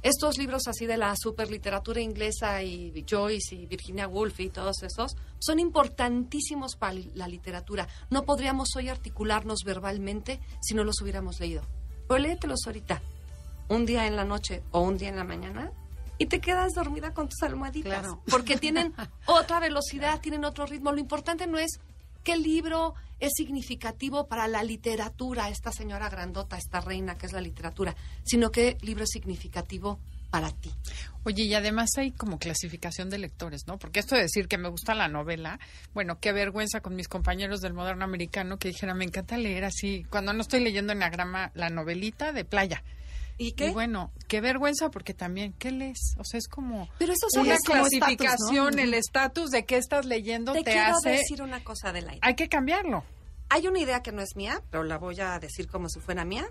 Estos 0.00 0.38
libros 0.38 0.68
así 0.68 0.86
de 0.86 0.96
la 0.96 1.12
superliteratura 1.16 2.00
inglesa 2.00 2.62
y 2.62 3.04
Joyce 3.08 3.56
y 3.56 3.66
Virginia 3.66 4.06
Woolf 4.06 4.38
y 4.38 4.48
todos 4.48 4.84
esos 4.84 5.16
son 5.40 5.58
importantísimos 5.58 6.76
para 6.76 6.94
la 7.14 7.26
literatura. 7.26 7.88
No 8.08 8.22
podríamos 8.24 8.68
hoy 8.76 8.88
articularnos 8.90 9.64
verbalmente 9.64 10.38
si 10.62 10.74
no 10.74 10.84
los 10.84 11.00
hubiéramos 11.02 11.40
leído. 11.40 11.62
Pero 12.08 12.18
léetelos 12.18 12.60
ahorita, 12.66 13.02
un 13.68 13.86
día 13.86 14.06
en 14.06 14.16
la 14.16 14.24
noche 14.24 14.62
o 14.70 14.80
un 14.80 14.96
día 14.96 15.10
en 15.10 15.16
la 15.16 15.24
mañana, 15.24 15.70
y 16.18 16.26
te 16.26 16.40
quedas 16.40 16.74
dormida 16.74 17.14
con 17.14 17.28
tus 17.28 17.42
almohaditas. 17.42 18.00
Claro. 18.00 18.22
Porque 18.28 18.56
tienen 18.56 18.92
otra 19.26 19.60
velocidad, 19.60 20.20
tienen 20.20 20.44
otro 20.44 20.66
ritmo. 20.66 20.90
Lo 20.90 20.98
importante 20.98 21.46
no 21.46 21.58
es 21.58 21.80
qué 22.24 22.36
libro 22.36 22.94
es 23.20 23.32
significativo 23.36 24.26
para 24.26 24.48
la 24.48 24.62
literatura, 24.62 25.48
esta 25.48 25.72
señora 25.72 26.08
grandota, 26.08 26.56
esta 26.56 26.80
reina 26.80 27.16
que 27.16 27.26
es 27.26 27.32
la 27.32 27.40
literatura, 27.40 27.94
sino 28.24 28.50
qué 28.50 28.78
libro 28.80 29.04
es 29.04 29.10
significativo 29.10 29.98
para 29.98 30.17
ti. 30.60 30.72
Oye, 31.24 31.44
y 31.44 31.54
además 31.54 31.90
hay 31.96 32.10
como 32.12 32.38
clasificación 32.38 33.10
de 33.10 33.18
lectores, 33.18 33.66
¿no? 33.66 33.78
Porque 33.78 34.00
esto 34.00 34.14
de 34.14 34.22
decir 34.22 34.48
que 34.48 34.58
me 34.58 34.68
gusta 34.68 34.94
la 34.94 35.08
novela, 35.08 35.58
bueno, 35.92 36.18
qué 36.20 36.32
vergüenza 36.32 36.80
con 36.80 36.94
mis 36.94 37.08
compañeros 37.08 37.60
del 37.60 37.74
moderno 37.74 38.04
americano 38.04 38.58
que 38.58 38.68
dijeran, 38.68 38.98
me 38.98 39.04
encanta 39.04 39.36
leer 39.36 39.64
así, 39.64 40.04
cuando 40.10 40.32
no 40.32 40.40
estoy 40.40 40.60
leyendo 40.60 40.92
enagrama, 40.92 41.50
la 41.54 41.68
novelita 41.68 42.32
de 42.32 42.44
playa. 42.44 42.82
¿Y 43.40 43.52
qué? 43.52 43.70
bueno, 43.70 44.10
qué 44.26 44.40
vergüenza 44.40 44.90
porque 44.90 45.14
también, 45.14 45.52
¿qué 45.58 45.70
lees? 45.70 46.14
O 46.18 46.24
sea, 46.24 46.38
es 46.38 46.48
como 46.48 46.88
Pero 46.98 47.12
eso 47.12 47.40
una 47.40 47.54
es 47.54 47.60
clasificación, 47.60 48.18
estatus, 48.30 48.76
¿no? 48.76 48.82
el 48.82 48.94
estatus 48.94 49.50
de 49.50 49.64
qué 49.64 49.76
estás 49.76 50.06
leyendo 50.06 50.52
Te, 50.52 50.64
te, 50.64 50.72
quiero 50.72 50.96
hace... 50.96 51.10
decir 51.10 51.42
una 51.42 51.62
cosa 51.62 51.92
del 51.92 52.08
aire. 52.08 52.20
Hay 52.22 52.34
que 52.34 52.48
cambiarlo. 52.48 53.04
Hay 53.48 53.66
una 53.68 53.78
idea 53.78 54.02
que 54.02 54.10
no 54.10 54.22
es 54.22 54.34
mía, 54.34 54.60
pero 54.70 54.82
la 54.82 54.98
voy 54.98 55.20
a 55.20 55.38
decir 55.38 55.68
como 55.68 55.88
si 55.88 56.00
fuera 56.00 56.24
mía, 56.24 56.48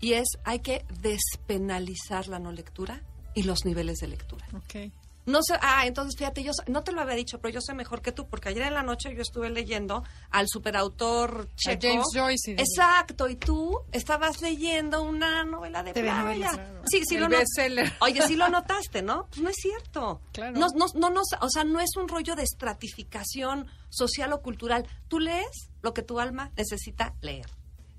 y 0.00 0.12
es 0.14 0.26
hay 0.44 0.60
que 0.60 0.84
despenalizar 1.00 2.28
la 2.28 2.38
no 2.38 2.52
lectura 2.52 3.02
y 3.34 3.42
los 3.44 3.64
niveles 3.64 3.98
de 3.98 4.08
lectura. 4.08 4.46
Ok. 4.54 4.90
No 5.26 5.40
sé, 5.42 5.54
ah, 5.60 5.84
entonces 5.88 6.16
fíjate, 6.16 6.44
yo 6.44 6.52
no 6.68 6.84
te 6.84 6.92
lo 6.92 7.00
había 7.00 7.16
dicho, 7.16 7.40
pero 7.40 7.52
yo 7.52 7.60
sé 7.60 7.74
mejor 7.74 8.00
que 8.00 8.12
tú, 8.12 8.28
porque 8.28 8.48
ayer 8.50 8.62
en 8.62 8.74
la 8.74 8.84
noche 8.84 9.12
yo 9.12 9.22
estuve 9.22 9.50
leyendo 9.50 10.04
al 10.30 10.46
superautor 10.48 11.48
checo. 11.56 11.80
James 11.82 12.06
Joyce 12.14 12.52
Exacto, 12.52 13.28
y 13.28 13.34
tú 13.34 13.76
estabas 13.90 14.40
leyendo 14.40 15.02
una 15.02 15.42
novela 15.42 15.82
de 15.82 15.94
playa. 15.94 16.50
Claro. 16.52 16.82
Sí, 16.88 17.02
sí 17.08 17.16
El 17.16 17.22
lo 17.22 17.28
bestseller. 17.28 17.92
Oye, 18.02 18.22
sí 18.22 18.36
lo 18.36 18.48
notaste, 18.50 19.02
¿no? 19.02 19.26
Pues 19.26 19.40
no 19.40 19.48
es 19.50 19.56
cierto. 19.56 20.20
Claro. 20.30 20.56
No, 20.56 20.68
no, 20.76 20.86
no, 20.94 21.10
nos- 21.10 21.32
o 21.40 21.50
sea, 21.50 21.64
no 21.64 21.80
es 21.80 21.90
un 21.96 22.06
rollo 22.08 22.36
de 22.36 22.44
estratificación 22.44 23.66
social 23.88 24.32
o 24.32 24.42
cultural. 24.42 24.86
Tú 25.08 25.18
lees 25.18 25.70
lo 25.82 25.92
que 25.92 26.02
tu 26.02 26.20
alma 26.20 26.52
necesita 26.56 27.14
leer. 27.20 27.46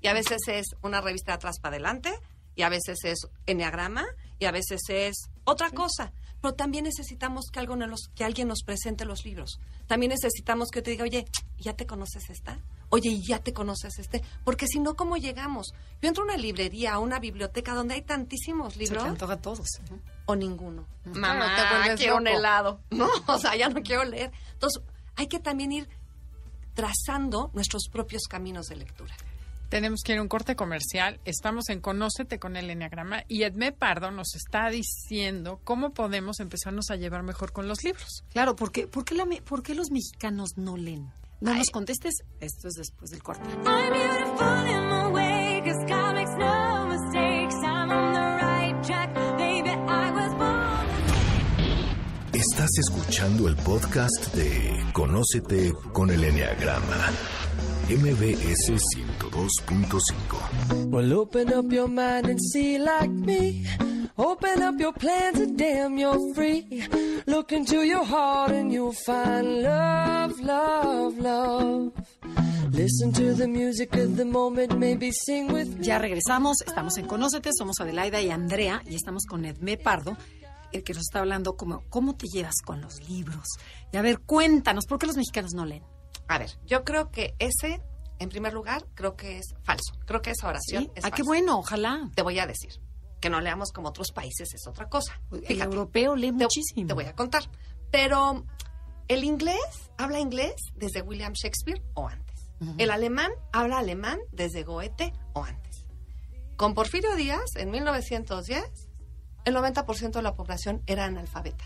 Y 0.00 0.08
a 0.08 0.12
veces 0.12 0.38
es 0.46 0.66
una 0.82 1.00
revista 1.00 1.32
de 1.32 1.36
atrás 1.36 1.58
para 1.60 1.76
adelante, 1.76 2.12
y 2.54 2.62
a 2.62 2.68
veces 2.68 2.98
es 3.04 3.18
enneagrama, 3.46 4.06
y 4.38 4.46
a 4.46 4.50
veces 4.50 4.80
es 4.88 5.30
otra 5.44 5.70
cosa. 5.70 6.12
Pero 6.40 6.54
también 6.54 6.84
necesitamos 6.84 7.46
que, 7.52 7.58
algo 7.58 7.74
nos 7.74 8.10
que 8.14 8.24
alguien 8.24 8.48
nos 8.48 8.62
presente 8.62 9.04
los 9.04 9.24
libros. 9.24 9.58
También 9.86 10.10
necesitamos 10.10 10.68
que 10.70 10.82
te 10.82 10.92
diga, 10.92 11.04
oye, 11.04 11.26
¿ya 11.58 11.74
te 11.74 11.86
conoces 11.86 12.30
esta? 12.30 12.60
Oye, 12.90 13.20
¿ya 13.26 13.40
te 13.40 13.52
conoces 13.52 13.98
este? 13.98 14.22
Porque 14.44 14.66
si 14.66 14.78
no, 14.78 14.94
¿cómo 14.94 15.16
llegamos? 15.16 15.72
Yo 16.00 16.08
entro 16.08 16.22
a 16.22 16.26
una 16.26 16.36
librería, 16.36 16.94
a 16.94 16.98
una 17.00 17.18
biblioteca 17.18 17.74
donde 17.74 17.94
hay 17.94 18.02
tantísimos 18.02 18.74
Se 18.74 18.78
libros 18.78 19.02
te 19.02 19.08
antoja 19.08 19.36
todos. 19.40 19.68
¿no? 19.90 19.98
o 20.28 20.36
ninguno. 20.36 20.86
Mamá, 21.06 21.86
te 21.86 21.94
quiero 21.96 22.18
un 22.18 22.26
helado. 22.26 22.80
No, 22.90 23.08
o 23.26 23.38
sea, 23.38 23.56
ya 23.56 23.70
no 23.70 23.82
quiero 23.82 24.04
leer. 24.04 24.30
Entonces, 24.52 24.82
hay 25.16 25.26
que 25.26 25.40
también 25.40 25.72
ir 25.72 25.88
trazando 26.74 27.50
nuestros 27.54 27.88
propios 27.90 28.24
caminos 28.28 28.66
de 28.66 28.76
lectura. 28.76 29.14
Tenemos 29.68 30.00
que 30.02 30.12
ir 30.12 30.18
a 30.18 30.22
un 30.22 30.28
corte 30.28 30.56
comercial. 30.56 31.20
Estamos 31.26 31.68
en 31.68 31.80
Conócete 31.80 32.38
con 32.38 32.56
el 32.56 32.70
Enneagrama 32.70 33.24
y 33.28 33.42
Edme 33.42 33.72
Pardo 33.72 34.10
nos 34.10 34.34
está 34.34 34.70
diciendo 34.70 35.60
cómo 35.62 35.90
podemos 35.90 36.40
empezarnos 36.40 36.90
a 36.90 36.96
llevar 36.96 37.22
mejor 37.22 37.52
con 37.52 37.68
los 37.68 37.84
libros. 37.84 38.24
Claro, 38.32 38.56
¿por 38.56 38.72
qué, 38.72 38.86
por 38.86 39.04
qué 39.04 39.14
la 39.14 39.26
por 39.44 39.62
qué 39.62 39.74
los 39.74 39.90
mexicanos 39.90 40.56
no 40.56 40.76
leen? 40.76 41.12
No 41.40 41.54
nos 41.54 41.68
contestes, 41.70 42.14
esto 42.40 42.68
es 42.68 42.74
después 42.74 43.10
del 43.10 43.22
corte. 43.22 43.44
Estás 52.32 52.70
escuchando 52.78 53.48
el 53.48 53.56
podcast 53.56 54.34
de 54.34 54.84
Conócete 54.92 55.72
con 55.92 56.10
el 56.10 56.24
Enneagrama. 56.24 57.12
MBS 57.88 58.68
102.5. 58.68 60.90
Well, 60.90 61.12
open 61.14 61.50
up 61.54 61.72
your 61.72 61.88
mind 61.88 62.26
and 62.26 62.38
see 62.38 62.76
like 62.76 63.08
me. 63.08 63.64
Open 64.18 64.62
up 64.62 64.78
your 64.78 64.92
plans 64.92 65.40
and 65.40 65.56
damn, 65.56 65.96
you're 65.96 66.34
free. 66.34 66.84
Look 67.26 67.52
into 67.52 67.86
your 67.86 68.04
heart 68.04 68.52
and 68.52 68.70
you'll 68.70 68.92
find 68.92 69.62
love, 69.62 70.38
love, 70.38 71.18
love. 71.18 71.92
Listen 72.72 73.10
to 73.14 73.32
the 73.32 73.48
music 73.48 73.96
of 73.96 74.18
the 74.18 74.26
moment, 74.26 74.78
maybe 74.78 75.10
sing 75.10 75.50
with 75.50 75.78
me. 75.78 75.86
Ya 75.86 75.98
regresamos, 75.98 76.60
estamos 76.66 76.98
en 76.98 77.06
Conócete, 77.06 77.52
somos 77.56 77.80
Adelaida 77.80 78.20
y 78.20 78.28
Andrea 78.28 78.82
y 78.84 78.96
estamos 78.96 79.24
con 79.24 79.46
Edmé 79.46 79.78
Pardo, 79.78 80.14
el 80.72 80.84
que 80.84 80.92
nos 80.92 81.04
está 81.04 81.20
hablando 81.20 81.56
como 81.56 81.84
cómo 81.88 82.16
te 82.16 82.26
llevas 82.26 82.60
con 82.62 82.82
los 82.82 83.08
libros. 83.08 83.46
Y 83.94 83.96
a 83.96 84.02
ver, 84.02 84.18
cuéntanos, 84.18 84.84
¿por 84.84 84.98
qué 84.98 85.06
los 85.06 85.16
mexicanos 85.16 85.54
no 85.54 85.64
leen? 85.64 85.84
A 86.28 86.38
ver, 86.38 86.50
yo 86.66 86.84
creo 86.84 87.10
que 87.10 87.34
ese, 87.38 87.82
en 88.18 88.28
primer 88.28 88.52
lugar, 88.52 88.84
creo 88.94 89.16
que 89.16 89.38
es 89.38 89.54
falso. 89.62 89.94
Creo 90.06 90.20
que 90.22 90.30
esa 90.30 90.48
oración 90.48 90.84
¿Sí? 90.84 90.90
es 90.94 91.04
Ah, 91.04 91.10
qué 91.10 91.22
bueno, 91.22 91.58
ojalá. 91.58 92.10
Te 92.14 92.22
voy 92.22 92.38
a 92.38 92.46
decir. 92.46 92.80
Que 93.20 93.30
no 93.30 93.40
leamos 93.40 93.72
como 93.72 93.88
otros 93.88 94.12
países 94.12 94.54
es 94.54 94.66
otra 94.68 94.88
cosa. 94.88 95.20
El 95.32 95.40
Fíjate. 95.44 95.64
europeo 95.74 96.14
lee 96.14 96.28
Te- 96.28 96.44
muchísimo. 96.44 96.86
Te 96.86 96.94
voy 96.94 97.06
a 97.06 97.14
contar. 97.14 97.42
Pero 97.90 98.44
el 99.08 99.24
inglés 99.24 99.90
habla 99.96 100.20
inglés 100.20 100.54
desde 100.76 101.02
William 101.02 101.32
Shakespeare 101.32 101.82
o 101.94 102.06
antes. 102.08 102.36
El 102.76 102.90
alemán 102.90 103.30
habla 103.52 103.78
alemán 103.78 104.18
desde 104.32 104.64
Goethe 104.64 105.12
o 105.32 105.44
antes. 105.44 105.84
Con 106.56 106.74
Porfirio 106.74 107.14
Díaz, 107.14 107.54
en 107.54 107.70
1910, 107.70 108.88
el 109.44 109.54
90% 109.54 110.10
de 110.10 110.22
la 110.22 110.34
población 110.34 110.82
era 110.86 111.04
analfabeta. 111.04 111.64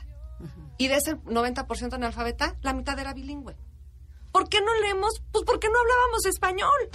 Y 0.77 0.89
de 0.89 0.97
ese 0.97 1.17
90% 1.17 1.95
analfabeta, 1.95 2.57
la 2.63 2.75
mitad 2.75 2.99
era 2.99 3.15
bilingüe. 3.15 3.57
¿Por 4.33 4.49
qué 4.49 4.61
no 4.61 4.75
leemos? 4.81 5.23
Pues 5.31 5.45
porque 5.47 5.69
no 5.69 5.79
hablábamos 5.79 6.27
español. 6.27 6.91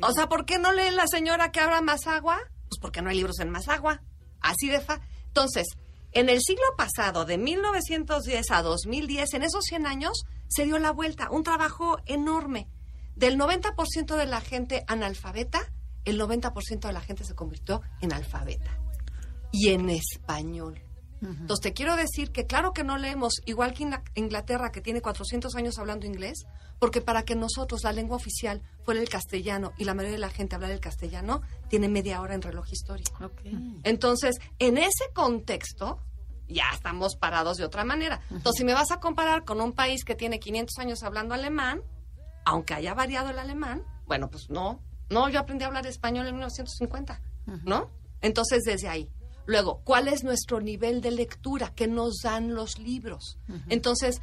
O 0.00 0.12
sea, 0.12 0.28
¿por 0.28 0.46
qué 0.46 0.58
no 0.58 0.72
lee 0.72 0.90
la 0.90 1.06
señora 1.06 1.52
que 1.52 1.60
habla 1.60 1.82
más 1.82 2.06
agua? 2.06 2.38
Pues 2.68 2.78
porque 2.80 3.02
no 3.02 3.10
hay 3.10 3.16
libros 3.16 3.38
en 3.40 3.50
más 3.50 3.68
agua. 3.68 4.02
Así 4.40 4.68
de 4.68 4.80
fa. 4.80 5.00
Entonces, 5.26 5.66
en 6.12 6.30
el 6.30 6.40
siglo 6.40 6.64
pasado, 6.78 7.26
de 7.26 7.36
1910 7.36 8.50
a 8.50 8.62
2010, 8.62 9.34
en 9.34 9.42
esos 9.42 9.64
100 9.64 9.86
años, 9.86 10.24
se 10.48 10.64
dio 10.64 10.78
la 10.78 10.92
vuelta. 10.92 11.30
Un 11.30 11.42
trabajo 11.42 11.98
enorme. 12.06 12.68
Del 13.14 13.38
90% 13.38 14.16
de 14.16 14.26
la 14.26 14.40
gente 14.40 14.84
analfabeta, 14.88 15.72
el 16.04 16.20
90% 16.20 16.86
de 16.86 16.92
la 16.92 17.00
gente 17.00 17.24
se 17.24 17.34
convirtió 17.34 17.82
en 18.00 18.12
alfabeta. 18.12 18.78
Y 19.52 19.70
en 19.70 19.90
español. 19.90 20.85
Entonces, 21.28 21.60
te 21.62 21.72
quiero 21.72 21.96
decir 21.96 22.30
que 22.32 22.46
claro 22.46 22.72
que 22.72 22.84
no 22.84 22.96
leemos, 22.98 23.40
igual 23.46 23.74
que 23.74 23.84
Ingla- 23.84 24.02
Inglaterra, 24.14 24.70
que 24.72 24.80
tiene 24.80 25.00
400 25.00 25.54
años 25.56 25.78
hablando 25.78 26.06
inglés, 26.06 26.46
porque 26.78 27.00
para 27.00 27.24
que 27.24 27.34
nosotros 27.36 27.82
la 27.84 27.92
lengua 27.92 28.16
oficial 28.16 28.62
fuera 28.84 29.00
el 29.00 29.08
castellano 29.08 29.72
y 29.78 29.84
la 29.84 29.94
mayoría 29.94 30.14
de 30.16 30.20
la 30.20 30.30
gente 30.30 30.54
hablara 30.54 30.74
el 30.74 30.80
castellano, 30.80 31.42
tiene 31.68 31.88
media 31.88 32.20
hora 32.20 32.34
en 32.34 32.42
reloj 32.42 32.66
histórico. 32.70 33.16
Entonces, 33.84 34.36
en 34.58 34.78
ese 34.78 35.04
contexto, 35.14 35.98
ya 36.48 36.64
estamos 36.72 37.16
parados 37.16 37.56
de 37.56 37.64
otra 37.64 37.84
manera. 37.84 38.20
Entonces, 38.30 38.58
si 38.58 38.64
me 38.64 38.72
vas 38.74 38.90
a 38.92 39.00
comparar 39.00 39.44
con 39.44 39.60
un 39.60 39.72
país 39.72 40.04
que 40.04 40.14
tiene 40.14 40.38
500 40.38 40.78
años 40.78 41.02
hablando 41.02 41.34
alemán, 41.34 41.82
aunque 42.44 42.74
haya 42.74 42.94
variado 42.94 43.30
el 43.30 43.38
alemán, 43.38 43.82
bueno, 44.06 44.30
pues 44.30 44.48
no. 44.50 44.80
No, 45.10 45.28
yo 45.28 45.40
aprendí 45.40 45.64
a 45.64 45.68
hablar 45.68 45.86
español 45.86 46.26
en 46.26 46.34
1950, 46.34 47.20
¿no? 47.64 47.90
Entonces, 48.22 48.62
desde 48.64 48.88
ahí. 48.88 49.10
Luego, 49.46 49.80
¿cuál 49.84 50.08
es 50.08 50.24
nuestro 50.24 50.60
nivel 50.60 51.00
de 51.00 51.10
lectura? 51.12 51.72
¿Qué 51.74 51.86
nos 51.86 52.18
dan 52.22 52.54
los 52.54 52.78
libros? 52.78 53.38
Entonces, 53.68 54.20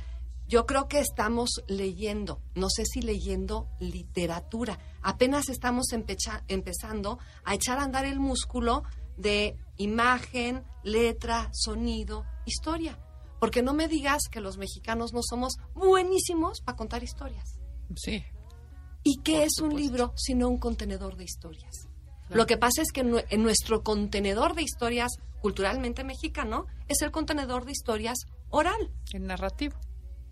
yo 0.48 0.65
creo 0.65 0.88
que 0.89 1.00
estamos 1.00 1.50
leyendo, 1.68 2.42
no 2.56 2.68
sé 2.70 2.86
si 2.86 3.01
leyendo 3.01 3.70
literatura. 3.80 4.77
Apenas 5.01 5.48
estamos 5.50 5.88
empecha- 5.94 6.44
empezando 6.50 7.18
a 7.46 7.56
echar 7.56 7.80
a 7.80 7.84
andar 7.84 8.06
el 8.06 8.20
músculo 8.20 8.84
de 9.18 9.56
imagen, 9.77 10.63
letra, 10.84 11.50
sonido, 11.53 12.25
historia. 12.46 13.00
Porque 13.39 13.62
no 13.63 13.74
me 13.74 13.88
digas 13.88 14.24
que 14.32 14.42
los 14.42 14.58
mexicanos 14.58 15.13
no 15.13 15.22
somos 15.24 15.53
buenísimos 15.74 16.62
para 16.62 16.75
contar 16.77 17.03
historias. 17.03 17.60
Sí. 17.96 18.24
¿Y 19.03 19.18
qué 19.24 19.44
es 19.44 19.60
un 19.60 19.75
libro 19.75 20.13
sino 20.15 20.48
un 20.50 20.58
contenedor 20.58 21.15
de 21.18 21.25
historias? 21.25 21.88
Lo 22.30 22.46
que 22.48 22.58
pasa 22.58 22.82
es 22.82 22.92
que 22.92 23.01
en 23.01 23.44
nuestro 23.44 23.84
contenedor 23.84 24.56
de 24.56 24.63
historias 24.63 25.12
culturalmente 25.42 26.03
mexicano 26.03 26.65
es 26.88 27.01
el 27.01 27.12
contenedor 27.12 27.65
de 27.65 27.72
historias 27.74 28.18
oral, 28.50 28.92
El 29.12 29.27
narrativo. 29.27 29.75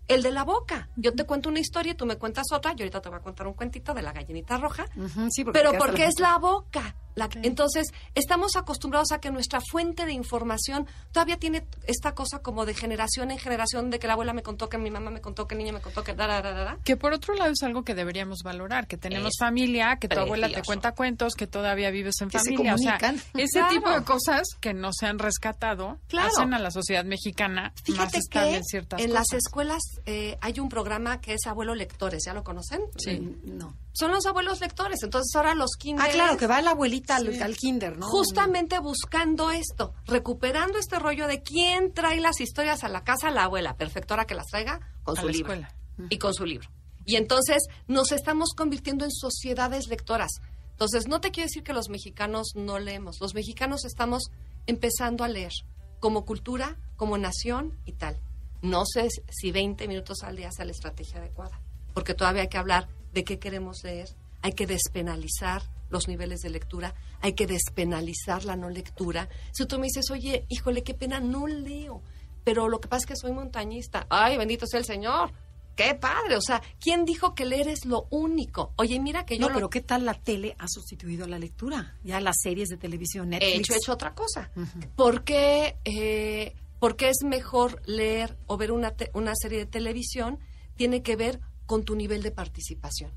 el 0.08 0.22
de 0.22 0.30
la 0.30 0.42
boca. 0.44 0.88
Yo 0.96 1.14
te 1.14 1.24
cuento 1.24 1.48
una 1.48 1.60
historia, 1.60 1.96
tú 1.96 2.06
me 2.06 2.16
cuentas 2.16 2.46
otra, 2.52 2.72
yo 2.72 2.82
ahorita 2.84 3.00
te 3.02 3.08
voy 3.08 3.18
a 3.18 3.22
contar 3.22 3.46
un 3.46 3.54
cuentito 3.54 3.94
de 3.94 4.02
la 4.02 4.12
gallinita 4.12 4.56
roja, 4.58 4.86
Ujú, 4.96 5.28
sí, 5.30 5.44
porque 5.44 5.58
pero 5.60 5.78
porque 5.78 6.02
la- 6.02 6.08
es 6.08 6.18
la 6.18 6.38
boca. 6.38 6.96
La- 7.14 7.28
Entonces, 7.42 7.88
estamos 8.14 8.56
acostumbrados 8.56 9.12
a 9.12 9.20
que 9.20 9.30
nuestra 9.30 9.60
fuente 9.60 10.06
de 10.06 10.12
información 10.12 10.86
todavía 11.12 11.36
tiene 11.36 11.66
esta 11.86 12.14
cosa 12.14 12.38
como 12.40 12.64
de 12.64 12.74
generación 12.74 13.30
en 13.30 13.38
generación, 13.38 13.90
de 13.90 13.98
que 13.98 14.06
la 14.06 14.14
abuela 14.14 14.32
me 14.32 14.42
contó, 14.42 14.68
que 14.68 14.78
mi 14.78 14.90
mamá 14.90 15.10
me 15.10 15.20
contó, 15.20 15.46
que 15.46 15.54
el 15.54 15.58
niño 15.58 15.72
me 15.72 15.80
contó, 15.80 16.02
que 16.04 16.14
da, 16.14 16.26
da, 16.26 16.40
da, 16.40 16.52
da. 16.52 16.78
Que 16.84 16.96
por 16.96 17.12
otro 17.12 17.34
lado 17.34 17.50
es 17.52 17.62
algo 17.62 17.82
que 17.84 17.94
deberíamos 17.94 18.38
valorar, 18.42 18.86
que 18.86 18.96
tenemos 18.96 19.28
Es 19.28 19.36
familia, 19.38 19.96
que 19.96 20.08
tu 20.08 20.18
abuela 20.18 20.48
te 20.48 20.62
cuenta 20.62 20.92
cuentos, 20.92 21.34
que 21.34 21.46
todavía 21.46 21.90
vives 21.90 22.14
en 22.20 22.28
Que 22.30 22.38
se 22.38 22.50
familia. 22.54 22.74
O 22.74 22.78
sea, 22.78 22.98
ese 23.34 23.58
Claro. 23.58 23.68
tipo 23.74 23.90
de 23.90 24.04
cosas 24.04 24.48
que 24.60 24.72
no 24.74 24.90
se 24.92 25.06
han 25.06 25.18
rescatado 25.18 25.98
Claro. 26.08 26.28
hacen 26.28 26.54
a 26.54 26.58
la 26.58 26.70
sociedad 26.70 27.04
mexicana 27.04 27.72
más 27.72 27.82
Fíjate 27.84 28.18
estable 28.18 28.50
que 28.50 28.56
en 28.56 28.64
ciertas 28.64 29.00
en 29.00 29.12
las 29.12 29.32
escuelas 29.32 29.82
eh, 30.06 30.38
hay 30.40 30.58
un 30.60 30.68
programa 30.68 31.20
que 31.20 31.34
es 31.34 31.46
Abuelo 31.46 31.74
Lectores, 31.74 32.22
¿ya 32.26 32.34
lo 32.34 32.42
conocen? 32.42 32.80
Sí. 32.96 33.18
No. 33.44 33.76
Son 33.92 34.10
los 34.10 34.24
abuelos 34.26 34.60
lectores, 34.60 35.02
entonces 35.02 35.34
ahora 35.36 35.54
los 35.54 35.76
kinder 35.78 36.06
Ah, 36.06 36.10
claro, 36.12 36.36
que 36.38 36.46
va 36.46 36.62
la 36.62 36.70
abuelita 36.70 37.16
al, 37.16 37.42
al 37.42 37.56
kinder, 37.56 37.98
¿no? 37.98 38.06
justamente 38.08 38.78
buscando 38.78 39.50
esto, 39.50 39.94
recuperando 40.06 40.78
este 40.78 40.98
rollo 40.98 41.26
de 41.26 41.42
quién 41.42 41.92
trae 41.92 42.20
las 42.20 42.40
historias 42.40 42.84
a 42.84 42.88
la 42.88 43.04
casa, 43.04 43.30
la 43.30 43.44
abuela, 43.44 43.76
perfecto, 43.76 44.14
ahora 44.14 44.24
que 44.26 44.34
las 44.34 44.46
traiga 44.46 44.80
con 45.02 45.18
A 45.18 45.20
su 45.20 45.26
la 45.26 45.32
libro 45.32 45.52
escuela. 45.52 45.74
y 46.10 46.18
con 46.18 46.32
su 46.34 46.46
libro. 46.46 46.68
Y 47.04 47.16
entonces 47.16 47.64
nos 47.86 48.12
estamos 48.12 48.54
convirtiendo 48.56 49.04
en 49.04 49.10
sociedades 49.10 49.88
lectoras. 49.88 50.30
Entonces, 50.70 51.06
no 51.06 51.20
te 51.20 51.30
quiero 51.30 51.46
decir 51.48 51.62
que 51.62 51.72
los 51.74 51.88
mexicanos 51.90 52.52
no 52.54 52.78
leemos. 52.78 53.20
Los 53.20 53.34
mexicanos 53.34 53.84
estamos 53.84 54.30
empezando 54.66 55.22
a 55.24 55.28
leer 55.28 55.52
como 56.00 56.24
cultura, 56.24 56.78
como 56.96 57.18
nación 57.18 57.78
y 57.84 57.92
tal. 57.92 58.18
No 58.62 58.84
sé 58.86 59.08
si 59.30 59.52
20 59.52 59.86
minutos 59.88 60.22
al 60.22 60.36
día 60.36 60.50
sea 60.50 60.64
la 60.64 60.70
estrategia 60.72 61.18
adecuada, 61.18 61.60
porque 61.92 62.14
todavía 62.14 62.42
hay 62.42 62.48
que 62.48 62.58
hablar 62.58 62.88
de 63.12 63.24
qué 63.24 63.38
queremos 63.38 63.82
leer, 63.84 64.08
hay 64.42 64.52
que 64.52 64.66
despenalizar 64.66 65.62
los 65.90 66.08
niveles 66.08 66.40
de 66.40 66.50
lectura, 66.50 66.94
hay 67.20 67.34
que 67.34 67.46
despenalizar 67.46 68.44
la 68.44 68.56
no 68.56 68.70
lectura. 68.70 69.28
Si 69.52 69.66
tú 69.66 69.78
me 69.78 69.86
dices, 69.86 70.10
oye, 70.10 70.46
híjole, 70.48 70.82
qué 70.82 70.94
pena, 70.94 71.20
no 71.20 71.46
leo, 71.46 72.02
pero 72.44 72.68
lo 72.68 72.80
que 72.80 72.88
pasa 72.88 73.00
es 73.02 73.06
que 73.06 73.16
soy 73.16 73.32
montañista. 73.32 74.06
Ay, 74.08 74.36
bendito 74.38 74.66
sea 74.66 74.80
el 74.80 74.86
Señor. 74.86 75.30
Qué 75.76 75.94
padre, 75.94 76.36
o 76.36 76.40
sea, 76.42 76.60
¿quién 76.80 77.04
dijo 77.06 77.34
que 77.34 77.46
leer 77.46 77.68
es 77.68 77.86
lo 77.86 78.06
único? 78.10 78.72
Oye, 78.76 79.00
mira 79.00 79.24
que 79.24 79.36
yo 79.36 79.42
No, 79.42 79.48
lo 79.48 79.54
pero 79.54 79.70
¿qué 79.70 79.80
tal 79.80 80.04
la 80.04 80.12
tele 80.14 80.54
ha 80.58 80.66
sustituido 80.68 81.24
a 81.24 81.28
la 81.28 81.38
lectura? 81.38 81.96
Ya 82.04 82.20
las 82.20 82.36
series 82.42 82.68
de 82.68 82.76
televisión, 82.76 83.28
he 83.32 83.38
Netflix. 83.38 83.58
hecho, 83.58 83.72
he 83.72 83.76
hecho 83.76 83.92
otra 83.92 84.14
cosa. 84.14 84.50
¿Por 84.96 85.24
qué, 85.24 85.76
eh, 85.86 86.54
por 86.78 86.96
qué 86.96 87.08
es 87.08 87.22
mejor 87.24 87.80
leer 87.86 88.36
o 88.46 88.58
ver 88.58 88.70
una, 88.70 88.90
te- 88.90 89.10
una 89.14 89.32
serie 89.34 89.60
de 89.60 89.66
televisión? 89.66 90.38
Tiene 90.76 91.02
que 91.02 91.16
ver 91.16 91.40
con 91.72 91.84
tu 91.84 91.96
nivel 91.96 92.22
de 92.22 92.30
participación. 92.32 93.12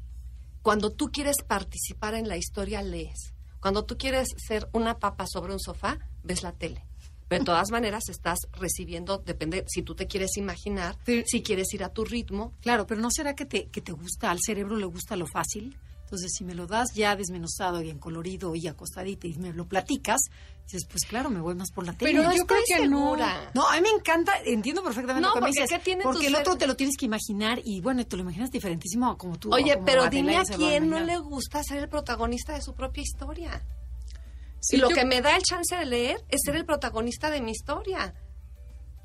Cuando 0.61 0.89
tú 0.89 1.11
quieres 1.11 1.35
participar 1.45 2.13
en 2.13 2.29
la 2.29 2.37
historia, 2.37 2.81
lees. 2.81 3.33
Cuando 3.59 3.83
tú 3.83 3.97
quieres 3.97 4.29
ser 4.37 4.69
una 4.71 4.97
papa 4.97 5.25
sobre 5.27 5.51
un 5.51 5.59
sofá, 5.59 5.99
ves 6.23 6.41
la 6.41 6.53
tele. 6.53 6.85
Pero 7.27 7.41
de 7.41 7.45
todas 7.47 7.69
maneras 7.71 8.07
estás 8.07 8.39
recibiendo, 8.53 9.17
depende 9.17 9.65
si 9.67 9.81
tú 9.81 9.93
te 9.93 10.07
quieres 10.07 10.37
imaginar, 10.37 10.95
si 11.25 11.43
quieres 11.43 11.73
ir 11.73 11.83
a 11.83 11.89
tu 11.89 12.05
ritmo. 12.05 12.53
Claro, 12.61 12.87
pero 12.87 13.01
¿no 13.01 13.11
será 13.11 13.35
que 13.35 13.43
te, 13.43 13.67
que 13.67 13.81
te 13.81 13.91
gusta, 13.91 14.31
al 14.31 14.39
cerebro 14.39 14.77
le 14.77 14.85
gusta 14.85 15.17
lo 15.17 15.27
fácil? 15.27 15.77
Entonces, 16.05 16.33
si 16.37 16.43
me 16.45 16.53
lo 16.53 16.67
das 16.67 16.93
ya 16.93 17.15
desmenuzado 17.15 17.81
y 17.81 17.89
en 17.89 17.97
colorido 17.99 18.55
y 18.55 18.67
acostadito 18.67 19.27
y 19.27 19.33
me 19.35 19.51
lo 19.53 19.65
platicas, 19.67 20.21
dices, 20.63 20.85
pues 20.85 21.03
claro, 21.05 21.29
me 21.31 21.41
voy 21.41 21.55
más 21.55 21.71
por 21.71 21.85
la 21.85 21.93
tele. 21.93 22.11
Pero 22.11 22.23
No 22.23 22.35
yo 22.35 22.45
creo 22.45 22.61
que 22.67 22.87
no. 22.87 23.05
segura. 23.05 23.51
No, 23.55 23.67
a 23.67 23.75
mí 23.75 23.81
me 23.81 23.89
encanta, 23.89 24.33
entiendo 24.45 24.83
perfectamente 24.83 25.21
No, 25.21 25.29
lo 25.29 25.33
que 25.33 25.41
me 25.41 25.47
porque 25.47 25.61
dices. 25.63 25.77
¿qué 25.77 25.83
tiene 25.83 26.03
porque 26.03 26.27
el 26.27 26.35
otro 26.35 26.53
ser- 26.53 26.59
te 26.59 26.67
lo 26.67 26.75
tienes 26.75 26.95
que 26.95 27.05
imaginar 27.05 27.59
y 27.65 27.81
bueno, 27.81 28.05
te 28.05 28.15
lo 28.17 28.21
imaginas 28.21 28.51
diferentísimo 28.51 29.09
a 29.09 29.17
como 29.17 29.37
tú. 29.39 29.51
Oye, 29.51 29.73
como 29.73 29.85
pero 29.85 30.07
dime 30.09 30.37
a 30.37 30.43
quién 30.45 30.89
no 30.89 30.99
le 30.99 31.17
gusta 31.17 31.63
ser 31.63 31.79
el 31.79 31.89
protagonista 31.89 32.53
de 32.53 32.61
su 32.61 32.73
propia 32.75 33.01
historia. 33.01 33.63
Sí, 34.59 34.75
y 34.77 34.79
lo 34.79 34.89
yo- 34.89 34.95
que 34.95 35.05
me 35.05 35.21
da 35.21 35.35
el 35.35 35.41
chance 35.43 35.75
de 35.75 35.85
leer 35.85 36.23
es 36.29 36.41
ser 36.45 36.55
el 36.55 36.65
protagonista 36.65 37.29
de 37.31 37.41
mi 37.41 37.51
historia. 37.51 38.13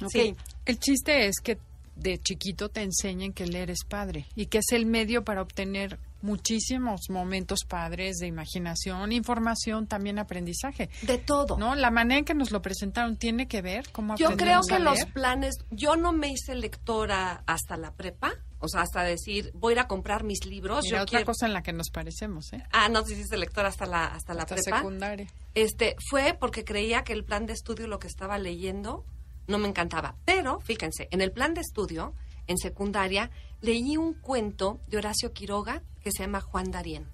Ok. 0.02 0.10
Sí. 0.10 0.36
El 0.66 0.78
chiste 0.78 1.26
es 1.26 1.36
que 1.42 1.58
de 1.96 2.18
chiquito 2.18 2.68
te 2.68 2.82
enseñen 2.82 3.32
que 3.32 3.46
leer 3.46 3.70
es 3.70 3.84
padre 3.88 4.26
y 4.34 4.46
que 4.46 4.58
es 4.58 4.72
el 4.72 4.86
medio 4.86 5.24
para 5.24 5.42
obtener 5.42 5.98
muchísimos 6.22 7.10
momentos 7.10 7.60
padres 7.68 8.16
de 8.18 8.26
imaginación, 8.26 9.12
información, 9.12 9.86
también 9.86 10.18
aprendizaje. 10.18 10.90
De 11.02 11.18
todo. 11.18 11.56
¿No? 11.58 11.74
La 11.74 11.90
manera 11.90 12.18
en 12.18 12.24
que 12.24 12.34
nos 12.34 12.50
lo 12.50 12.62
presentaron 12.62 13.16
tiene 13.16 13.48
que 13.48 13.62
ver 13.62 13.90
cómo 13.92 14.16
Yo 14.16 14.36
creo 14.36 14.60
que 14.62 14.74
a 14.74 14.78
los 14.78 14.94
leer. 14.98 15.12
planes, 15.12 15.54
yo 15.70 15.96
no 15.96 16.12
me 16.12 16.28
hice 16.28 16.54
lectora 16.54 17.42
hasta 17.46 17.76
la 17.76 17.92
prepa, 17.92 18.32
o 18.58 18.68
sea, 18.68 18.82
hasta 18.82 19.02
decir, 19.02 19.50
voy 19.54 19.72
a 19.72 19.74
ir 19.76 19.78
a 19.80 19.88
comprar 19.88 20.24
mis 20.24 20.44
libros. 20.46 20.80
Mira, 20.84 20.98
yo 20.98 21.02
otra 21.04 21.18
quiero- 21.18 21.26
cosa 21.26 21.46
en 21.46 21.52
la 21.54 21.62
que 21.62 21.72
nos 21.72 21.90
parecemos, 21.90 22.52
¿eh? 22.52 22.62
Ah, 22.72 22.88
no, 22.88 23.04
sí 23.04 23.14
hiciste 23.14 23.36
lectora 23.36 23.68
hasta 23.68 23.86
la, 23.86 24.04
hasta 24.06 24.34
la 24.34 24.42
Hasta 24.42 24.56
prepa. 24.56 24.78
secundaria. 24.78 25.26
Este, 25.54 25.96
fue 26.10 26.36
porque 26.38 26.64
creía 26.64 27.02
que 27.02 27.12
el 27.12 27.24
plan 27.24 27.46
de 27.46 27.54
estudio, 27.54 27.86
lo 27.86 27.98
que 27.98 28.06
estaba 28.08 28.38
leyendo, 28.38 29.04
no 29.46 29.58
me 29.58 29.68
encantaba. 29.68 30.16
Pero, 30.24 30.60
fíjense, 30.60 31.08
en 31.10 31.20
el 31.22 31.32
plan 31.32 31.54
de 31.54 31.62
estudio, 31.62 32.14
en 32.46 32.58
secundaria, 32.58 33.30
leí 33.60 33.96
un 33.96 34.14
cuento 34.14 34.80
de 34.88 34.98
Horacio 34.98 35.32
Quiroga 35.32 35.82
que 36.02 36.10
se 36.12 36.22
llama 36.22 36.40
Juan 36.40 36.70
Darien. 36.70 37.06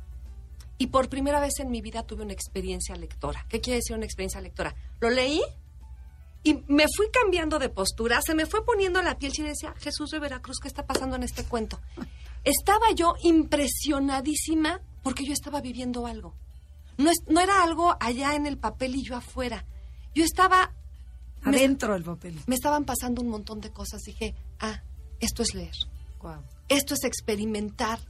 Y 0.79 0.89
por 0.89 1.09
primera 1.09 1.41
vez 1.41 1.59
en 1.61 1.71
mi 1.71 1.81
vida 1.81 2.03
tuve 2.03 2.23
una 2.23 2.33
experiencia 2.35 2.95
lectora. 2.97 3.47
¿Qué 3.49 3.61
quiere 3.61 3.79
decir 3.79 3.97
una 3.97 4.05
experiencia 4.05 4.41
lectora? 4.41 4.75
Lo 5.01 5.09
leí 5.11 5.41
y 6.43 6.63
me 6.69 6.85
fui 6.95 7.07
cambiando 7.11 7.59
de 7.59 7.69
postura, 7.71 8.21
se 8.23 8.35
me 8.35 8.47
fue 8.47 8.65
poniendo 8.65 9.03
la 9.03 9.19
piel 9.19 9.33
y 9.37 9.43
decía, 9.43 9.75
Jesús 9.79 10.11
de 10.11 10.19
Veracruz, 10.21 10.59
¿qué 10.61 10.69
está 10.69 10.87
pasando 10.87 11.17
en 11.17 11.23
este 11.25 11.45
cuento? 11.45 11.81
Estaba 12.45 12.93
yo 12.95 13.15
impresionadísima 13.23 14.81
porque 15.03 15.25
yo 15.25 15.33
estaba 15.33 15.61
viviendo 15.61 16.07
algo. 16.07 16.35
No, 16.99 17.11
es- 17.11 17.23
no 17.29 17.41
era 17.41 17.63
algo 17.63 17.97
allá 18.01 18.35
en 18.35 18.47
el 18.47 18.59
papel 18.59 18.95
y 18.97 19.03
yo 19.03 19.17
afuera. 19.17 19.65
Yo 20.15 20.25
estaba, 20.25 20.73
Adentro 21.43 21.95
del 21.95 22.05
papel. 22.05 22.39
me 22.47 22.55
estaban 22.55 22.85
pasando 22.85 23.23
un 23.23 23.29
montón 23.29 23.61
de 23.61 23.71
cosas. 23.71 24.03
Dije, 24.03 24.35
ah, 24.61 24.83
esto 25.21 25.43
es 25.43 25.55
leer. 25.55 25.75
Esto 26.69 26.95
es 26.95 27.05
experimentar. 27.05 28.01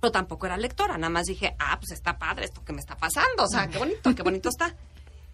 Pero 0.00 0.12
tampoco 0.12 0.46
era 0.46 0.56
lectora, 0.56 0.96
nada 0.96 1.10
más 1.10 1.26
dije, 1.26 1.54
ah, 1.58 1.78
pues 1.78 1.92
está 1.92 2.18
padre 2.18 2.46
esto 2.46 2.64
que 2.64 2.72
me 2.72 2.80
está 2.80 2.96
pasando. 2.96 3.44
O 3.44 3.48
sea, 3.48 3.68
qué 3.68 3.78
bonito, 3.78 4.14
qué 4.14 4.22
bonito 4.22 4.48
está. 4.48 4.74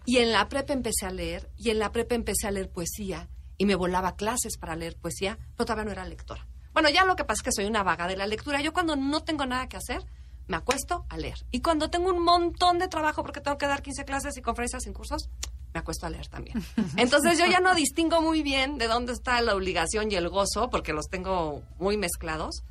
Y 0.05 0.17
en 0.17 0.31
la 0.31 0.49
prepa 0.49 0.73
empecé 0.73 1.05
a 1.05 1.11
leer, 1.11 1.49
y 1.57 1.69
en 1.69 1.79
la 1.79 1.91
prepa 1.91 2.15
empecé 2.15 2.47
a 2.47 2.51
leer 2.51 2.69
poesía, 2.69 3.29
y 3.57 3.65
me 3.65 3.75
volaba 3.75 4.15
clases 4.15 4.57
para 4.57 4.75
leer 4.75 4.97
poesía, 4.97 5.37
pero 5.55 5.65
todavía 5.65 5.85
no 5.85 5.91
era 5.91 6.05
lectora. 6.05 6.47
Bueno, 6.73 6.89
ya 6.89 7.05
lo 7.05 7.15
que 7.15 7.23
pasa 7.23 7.39
es 7.39 7.43
que 7.43 7.51
soy 7.51 7.65
una 7.65 7.83
vaga 7.83 8.07
de 8.07 8.17
la 8.17 8.27
lectura. 8.27 8.61
Yo 8.61 8.73
cuando 8.73 8.95
no 8.95 9.23
tengo 9.23 9.45
nada 9.45 9.67
que 9.67 9.77
hacer, 9.77 10.05
me 10.47 10.57
acuesto 10.57 11.05
a 11.09 11.17
leer. 11.17 11.45
Y 11.51 11.61
cuando 11.61 11.89
tengo 11.89 12.09
un 12.09 12.23
montón 12.23 12.77
de 12.77 12.87
trabajo, 12.87 13.23
porque 13.23 13.41
tengo 13.41 13.57
que 13.57 13.67
dar 13.67 13.81
15 13.81 14.05
clases 14.05 14.37
y 14.37 14.41
conferencias 14.41 14.85
en 14.85 14.93
cursos, 14.93 15.29
me 15.73 15.79
acuesto 15.79 16.05
a 16.05 16.09
leer 16.09 16.27
también. 16.27 16.63
Entonces 16.97 17.37
yo 17.37 17.45
ya 17.45 17.59
no 17.59 17.75
distingo 17.75 18.21
muy 18.21 18.43
bien 18.43 18.77
de 18.77 18.87
dónde 18.87 19.13
está 19.13 19.41
la 19.41 19.55
obligación 19.55 20.11
y 20.11 20.15
el 20.15 20.29
gozo, 20.29 20.69
porque 20.69 20.93
los 20.93 21.07
tengo 21.07 21.63
muy 21.79 21.97
mezclados, 21.97 22.63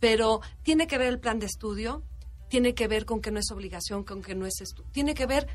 pero 0.00 0.40
tiene 0.62 0.86
que 0.86 0.98
ver 0.98 1.08
el 1.08 1.18
plan 1.20 1.38
de 1.38 1.46
estudio, 1.46 2.02
tiene 2.48 2.74
que 2.74 2.88
ver 2.88 3.04
con 3.04 3.20
que 3.20 3.30
no 3.30 3.38
es 3.38 3.50
obligación, 3.50 4.04
con 4.04 4.22
que 4.22 4.34
no 4.34 4.46
es 4.46 4.60
estudio, 4.60 4.90
tiene 4.92 5.14
que 5.14 5.26
ver, 5.26 5.46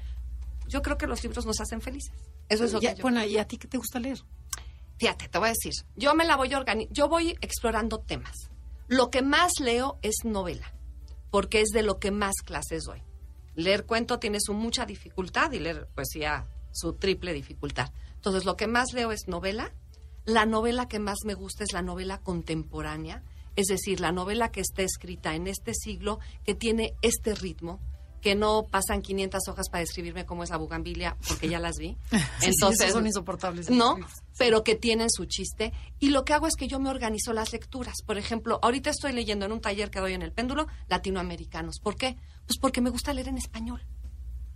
yo 0.68 0.82
creo 0.82 0.98
que 0.98 1.08
los 1.08 1.24
libros 1.24 1.46
nos 1.46 1.60
hacen 1.60 1.82
felices. 1.82 2.14
Eso 2.50 2.66
es 2.66 2.74
lo 2.74 2.80
Ya, 2.80 2.92
que 2.92 2.98
yo 2.98 3.02
bueno, 3.04 3.24
¿y 3.24 3.38
a 3.38 3.48
ti 3.48 3.58
qué 3.58 3.68
te 3.68 3.78
gusta 3.78 4.00
leer? 4.00 4.20
Fíjate, 4.98 5.28
te 5.28 5.38
voy 5.38 5.48
a 5.48 5.52
decir, 5.52 5.74
yo 5.96 6.14
me 6.14 6.26
la 6.26 6.36
voy 6.36 6.54
organizando, 6.54 6.94
yo 6.94 7.10
voy 7.10 7.36
explorando 7.42 8.00
temas. 8.00 8.50
Lo 8.88 9.10
que 9.10 9.22
más 9.22 9.54
leo 9.60 9.98
es 10.02 10.18
novela, 10.24 10.72
porque 11.32 11.62
es 11.62 11.70
de 11.70 11.84
lo 11.84 12.00
que 12.00 12.12
más 12.12 12.36
clases 12.46 12.84
doy. 12.84 13.02
Leer 13.56 13.86
cuento 13.86 14.20
tiene 14.20 14.40
su 14.40 14.54
mucha 14.54 14.86
dificultad 14.86 15.52
y 15.52 15.60
leer 15.60 15.88
poesía 15.96 16.46
su 16.74 16.94
triple 16.94 17.32
dificultad. 17.32 17.92
Entonces, 18.16 18.44
lo 18.44 18.58
que 18.58 18.68
más 18.68 18.92
leo 18.94 19.12
es 19.12 19.28
novela. 19.28 19.74
La 20.26 20.46
novela 20.46 20.88
que 20.88 21.00
más 21.00 21.20
me 21.26 21.34
gusta 21.34 21.64
es 21.64 21.74
la 21.74 21.82
novela 21.82 22.20
contemporánea, 22.20 23.24
es 23.56 23.68
decir, 23.68 24.00
la 24.00 24.12
novela 24.12 24.52
que 24.52 24.62
está 24.62 24.82
escrita 24.82 25.36
en 25.36 25.48
este 25.48 25.74
siglo, 25.74 26.20
que 26.46 26.56
tiene 26.56 26.96
este 27.02 27.36
ritmo, 27.36 27.82
que 28.24 28.36
no 28.36 28.68
pasan 28.72 29.02
500 29.02 29.50
hojas 29.50 29.70
para 29.70 29.82
describirme 29.82 30.26
cómo 30.26 30.44
es 30.44 30.50
la 30.50 30.56
bugambilia, 30.56 31.18
porque 31.28 31.50
ya 31.50 31.60
las 31.60 31.76
vi. 31.78 31.98
Sí, 32.40 32.52
esos 32.52 32.78
son 32.92 33.06
insoportables. 33.06 33.70
No, 33.70 33.98
pero 34.38 34.64
que 34.64 34.76
tienen 34.76 35.10
su 35.12 35.26
chiste. 35.26 35.74
Y 36.00 36.10
lo 36.10 36.24
que 36.24 36.34
hago 36.34 36.48
es 36.48 36.56
que 36.56 36.68
yo 36.68 36.80
me 36.80 36.90
organizo 36.90 37.34
las 37.34 37.52
lecturas. 37.52 37.96
Por 38.06 38.18
ejemplo, 38.18 38.60
ahorita 38.62 38.90
estoy 38.90 39.12
leyendo 39.12 39.46
en 39.46 39.52
un 39.52 39.60
taller 39.60 39.92
que 39.92 40.00
doy 40.00 40.14
en 40.14 40.22
el 40.22 40.32
péndulo 40.32 40.68
latinoamericanos. 40.88 41.80
¿Por 41.82 41.96
qué? 41.96 42.16
Pues 42.48 42.58
porque 42.60 42.80
me 42.80 42.90
gusta 42.90 43.14
leer 43.14 43.28
en 43.28 43.38
español. 43.38 43.86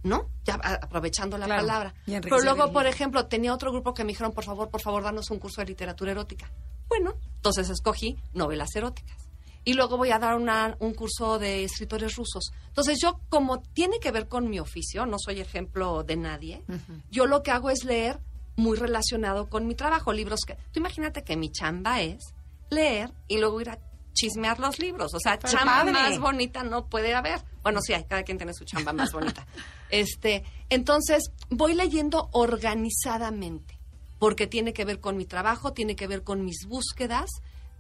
¿No? 0.04 0.30
Ya 0.46 0.56
aprovechando 0.56 1.38
la 1.38 1.46
Claro, 1.48 1.62
palabra. 1.62 1.94
Pero 2.06 2.40
luego, 2.42 2.72
por 2.72 2.86
ejemplo, 2.88 3.26
tenía 3.28 3.54
otro 3.54 3.72
grupo 3.72 3.94
que 3.94 4.04
me 4.04 4.10
dijeron, 4.10 4.32
por 4.32 4.44
favor, 4.46 4.70
por 4.70 4.82
favor, 4.82 5.04
danos 5.04 5.30
un 5.32 5.40
curso 5.40 5.62
de 5.62 5.68
literatura 5.68 6.12
erótica. 6.12 6.52
Bueno, 6.88 7.16
entonces 7.36 7.70
escogí 7.70 8.18
novelas 8.34 8.76
eróticas. 8.76 9.18
Y 9.66 9.74
luego 9.74 9.98
voy 9.98 10.12
a 10.12 10.20
dar 10.20 10.38
una- 10.38 10.78
un 10.80 10.94
curso 10.94 11.40
de 11.40 11.66
escritores 11.66 12.16
rusos. 12.16 12.52
Entonces 12.68 13.00
yo, 13.02 13.20
como 13.28 13.62
tiene 13.62 14.00
que 14.00 14.12
ver 14.12 14.30
con 14.30 14.50
mi 14.50 14.60
oficio, 14.60 15.06
no 15.06 15.18
soy 15.20 15.42
ejemplo 15.42 16.04
de 16.04 16.16
nadie, 16.16 16.64
yo 17.12 17.26
lo 17.26 17.44
que 17.44 17.52
hago 17.52 17.70
es 17.70 17.84
leer 17.84 18.20
muy 18.56 18.78
relacionado 18.78 19.50
con 19.50 19.68
mi 19.68 19.76
trabajo, 19.76 20.14
libros 20.14 20.40
que... 20.48 20.56
Tú 20.72 20.80
imagínate 20.80 21.24
que 21.24 21.36
mi 21.36 21.52
chamba 21.52 22.00
es 22.02 22.34
leer 22.70 23.12
y 23.28 23.40
luego 23.40 23.60
ir 23.60 23.70
a 23.72 23.80
chismear 24.14 24.60
los 24.60 24.80
libros. 24.80 25.14
O 25.14 25.20
sea, 25.20 25.38
chamba 25.38 25.80
padre. 25.80 25.92
más 25.92 26.18
bonita 26.18 26.64
no 26.64 26.88
puede 26.88 27.14
haber. 27.14 27.40
Bueno, 27.62 27.82
sí, 27.82 27.94
hay, 27.94 28.06
cada 28.06 28.24
quien 28.24 28.38
tiene 28.38 28.54
su 28.54 28.64
chamba 28.64 28.94
más 28.94 29.12
bonita. 29.12 29.46
Este, 29.90 30.44
entonces, 30.70 31.32
voy 31.50 31.74
leyendo 31.74 32.30
organizadamente, 32.34 33.78
porque 34.20 34.48
tiene 34.48 34.74
que 34.74 34.86
ver 34.86 35.00
con 35.00 35.18
mi 35.18 35.26
trabajo, 35.26 35.74
tiene 35.74 35.96
que 35.96 36.08
ver 36.08 36.24
con 36.24 36.44
mis 36.44 36.66
búsquedas. 36.68 37.30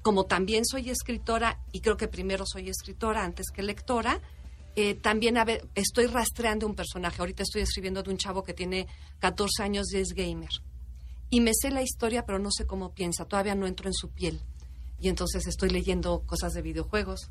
Como 0.01 0.25
también 0.25 0.65
soy 0.65 0.89
escritora, 0.89 1.59
y 1.71 1.81
creo 1.81 1.97
que 1.97 2.07
primero 2.07 2.45
soy 2.45 2.69
escritora 2.69 3.23
antes 3.23 3.47
que 3.53 3.61
lectora, 3.61 4.21
eh, 4.75 4.93
también 4.93 5.35
estoy 5.73 6.05
rastreando 6.05 6.67
un 6.67 6.75
personaje. 6.75 7.19
Ahorita 7.19 7.43
estoy 7.43 7.63
escribiendo 7.63 8.03
de 8.03 8.11
un 8.11 8.17
chavo 8.17 8.43
que 8.43 8.53
tiene 8.53 8.87
14 9.19 9.63
años 9.63 9.91
y 9.91 9.97
es 9.97 10.09
gamer. 10.09 10.51
Y 11.29 11.41
me 11.41 11.51
sé 11.53 11.71
la 11.71 11.81
historia, 11.81 12.25
pero 12.25 12.39
no 12.39 12.51
sé 12.51 12.65
cómo 12.65 12.93
piensa. 12.93 13.25
Todavía 13.25 13.55
no 13.55 13.65
entro 13.65 13.87
en 13.87 13.93
su 13.93 14.11
piel. 14.11 14.39
Y 14.99 15.09
entonces 15.09 15.45
estoy 15.47 15.69
leyendo 15.69 16.21
cosas 16.25 16.53
de 16.53 16.61
videojuegos, 16.61 17.29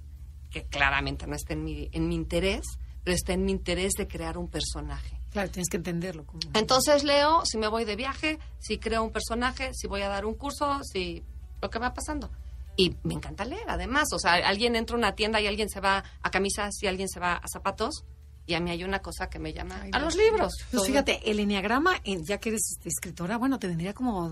que 0.50 0.64
claramente 0.64 1.26
no 1.26 1.34
está 1.34 1.54
en 1.54 1.64
mi, 1.64 1.88
en 1.92 2.08
mi 2.08 2.14
interés, 2.14 2.62
pero 3.06 3.14
está 3.14 3.34
en 3.34 3.44
mi 3.44 3.52
interés 3.52 3.92
de 3.92 4.08
crear 4.08 4.36
un 4.36 4.48
personaje. 4.48 5.16
Claro, 5.30 5.48
tienes 5.48 5.68
que 5.68 5.76
entenderlo. 5.76 6.26
Como... 6.26 6.40
Entonces 6.54 7.04
leo 7.04 7.42
si 7.46 7.56
me 7.56 7.68
voy 7.68 7.84
de 7.84 7.94
viaje, 7.94 8.40
si 8.58 8.78
creo 8.78 9.04
un 9.04 9.12
personaje, 9.12 9.70
si 9.74 9.86
voy 9.86 10.02
a 10.02 10.08
dar 10.08 10.26
un 10.26 10.34
curso, 10.34 10.80
si 10.82 11.22
lo 11.62 11.70
que 11.70 11.78
va 11.78 11.94
pasando. 11.94 12.32
Y 12.76 12.96
me 13.04 13.14
encanta 13.14 13.44
leer, 13.44 13.62
además. 13.68 14.08
O 14.12 14.18
sea, 14.18 14.32
alguien 14.32 14.74
entra 14.74 14.96
a 14.96 14.98
una 14.98 15.14
tienda 15.14 15.40
y 15.40 15.46
alguien 15.46 15.68
se 15.68 15.78
va 15.80 16.02
a 16.20 16.30
camisas 16.32 16.74
y 16.82 16.88
alguien 16.88 17.08
se 17.08 17.20
va 17.20 17.34
a 17.34 17.46
zapatos. 17.46 18.02
Y 18.44 18.54
a 18.54 18.60
mí 18.60 18.72
hay 18.72 18.82
una 18.82 18.98
cosa 18.98 19.28
que 19.28 19.38
me 19.38 19.52
llama 19.52 19.78
Ay, 19.82 19.90
a 19.92 20.00
los 20.00 20.16
libros. 20.16 20.52
Pues 20.58 20.70
Todo- 20.72 20.84
fíjate, 20.84 21.30
el 21.30 21.38
enneagrama, 21.38 22.00
eh, 22.02 22.18
ya 22.24 22.38
que 22.38 22.48
eres 22.48 22.72
este, 22.76 22.88
escritora, 22.88 23.36
bueno, 23.38 23.60
te 23.60 23.68
vendría 23.68 23.94
como, 23.94 24.26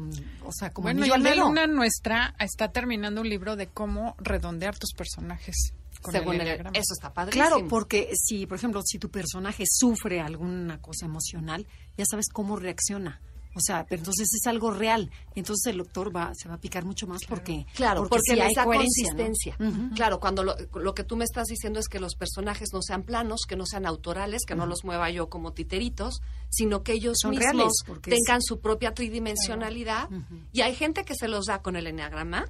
o 0.44 0.52
sea, 0.52 0.72
como 0.72 0.86
Bueno, 0.86 0.98
y 1.06 1.10
anillo 1.10 1.14
al 1.14 1.20
una 1.20 1.30
dedo. 1.30 1.42
alumna 1.44 1.66
nuestra 1.68 2.34
está 2.40 2.72
terminando 2.72 3.20
un 3.20 3.28
libro 3.28 3.54
de 3.54 3.68
cómo 3.68 4.16
redondear 4.18 4.76
tus 4.78 4.92
personajes 4.94 5.74
con 6.04 6.12
según 6.12 6.40
el 6.40 6.48
eso 6.74 6.92
está 6.94 7.12
padrísimo. 7.12 7.46
Claro, 7.48 7.66
porque 7.68 8.10
si, 8.14 8.46
por 8.46 8.58
ejemplo, 8.58 8.80
si 8.84 8.98
tu 8.98 9.10
personaje 9.10 9.64
sufre 9.66 10.20
alguna 10.20 10.80
cosa 10.80 11.06
emocional, 11.06 11.66
ya 11.96 12.04
sabes 12.08 12.26
cómo 12.32 12.56
reacciona. 12.56 13.20
O 13.56 13.60
sea, 13.60 13.86
pero 13.88 14.00
entonces 14.00 14.26
es 14.34 14.48
algo 14.48 14.72
real. 14.72 15.12
Entonces 15.36 15.70
el 15.70 15.78
lector 15.78 16.10
va, 16.14 16.32
se 16.34 16.48
va 16.48 16.54
a 16.56 16.58
picar 16.58 16.84
mucho 16.84 17.06
más 17.06 17.20
porque, 17.28 17.64
Claro, 17.76 18.04
porque, 18.08 18.32
sí 18.34 18.40
hay 18.40 18.52
coherencia, 18.52 19.12
¿no? 19.12 19.16
consistencia. 19.22 19.56
Claro, 19.94 20.18
cuando 20.18 20.42
lo, 20.42 20.56
lo 20.74 20.92
que 20.92 21.04
tú 21.04 21.16
me 21.16 21.24
estás 21.24 21.46
diciendo 21.46 21.78
es 21.78 21.86
que 21.86 22.00
los 22.00 22.16
personajes 22.16 22.70
no 22.72 22.82
sean 22.82 23.04
planos, 23.04 23.42
que 23.48 23.54
no 23.54 23.64
sean 23.64 23.86
autorales, 23.86 24.42
que 24.44 24.56
no 24.56 24.66
los 24.66 24.82
mueva 24.84 25.08
yo 25.10 25.28
como 25.28 25.52
titeritos, 25.52 26.20
sino 26.50 26.82
que 26.82 26.94
ellos 26.94 27.16
Son 27.22 27.30
mismos 27.30 27.52
reales, 27.52 27.72
porque 27.86 28.10
es- 28.10 28.20
tengan 28.24 28.42
su 28.42 28.58
propia 28.58 28.92
tridimensionalidad. 28.92 30.08
Y 30.52 30.62
hay 30.62 30.74
gente 30.74 31.04
que 31.04 31.14
se 31.14 31.28
los 31.28 31.46
da 31.46 31.62
con 31.62 31.76
el 31.76 31.86
enneagrama. 31.86 32.46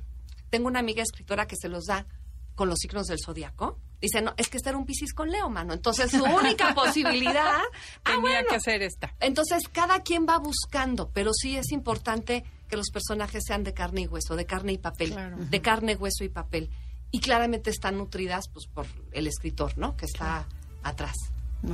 Tengo 0.49 0.69
una 0.69 0.79
amiga 0.81 1.03
escritora 1.03 1.47
que 1.47 1.57
se 1.57 1.69
los 1.69 1.85
da 1.85 2.07
con 2.55 2.69
los 2.69 2.79
signos 2.79 3.07
del 3.07 3.19
zodiaco. 3.25 3.79
Dice, 4.01 4.21
no, 4.21 4.35
es 4.37 4.49
que 4.49 4.59
este 4.59 4.69
era 4.69 4.79
un 4.79 4.85
Piscis 4.85 5.15
con 5.15 5.31
Leo, 5.31 5.49
mano. 5.49 5.73
Entonces, 5.73 6.11
su 6.11 6.23
única 6.23 6.75
posibilidad... 6.75 7.57
Ah, 7.57 7.63
Tenía 8.05 8.21
bueno. 8.21 8.49
que 8.49 8.57
hacer 8.57 8.83
esta. 8.83 9.15
Entonces, 9.21 9.69
cada 9.73 10.03
quien 10.03 10.27
va 10.29 10.39
buscando, 10.39 11.11
pero 11.11 11.33
sí 11.33 11.57
es 11.57 11.73
importante 11.73 12.45
que 12.69 12.77
los 12.77 12.91
personajes 12.91 13.45
sean 13.47 13.65
de 13.65 13.73
carne 13.73 14.03
y 14.03 14.07
hueso, 14.07 14.37
de 14.37 14.45
carne 14.47 14.73
y 14.73 14.79
papel, 14.79 15.13
Claro. 15.13 15.37
de 15.39 15.61
carne, 15.63 15.97
hueso 15.97 16.23
y 16.25 16.29
papel. 16.29 16.71
Y 17.11 17.21
claramente 17.21 17.71
están 17.71 17.97
nutridas 17.97 18.49
pues 18.53 18.67
por 18.67 18.87
el 19.13 19.27
escritor, 19.27 19.79
¿no? 19.79 19.97
Que 19.97 20.05
está 20.07 20.47
atrás. 20.83 21.15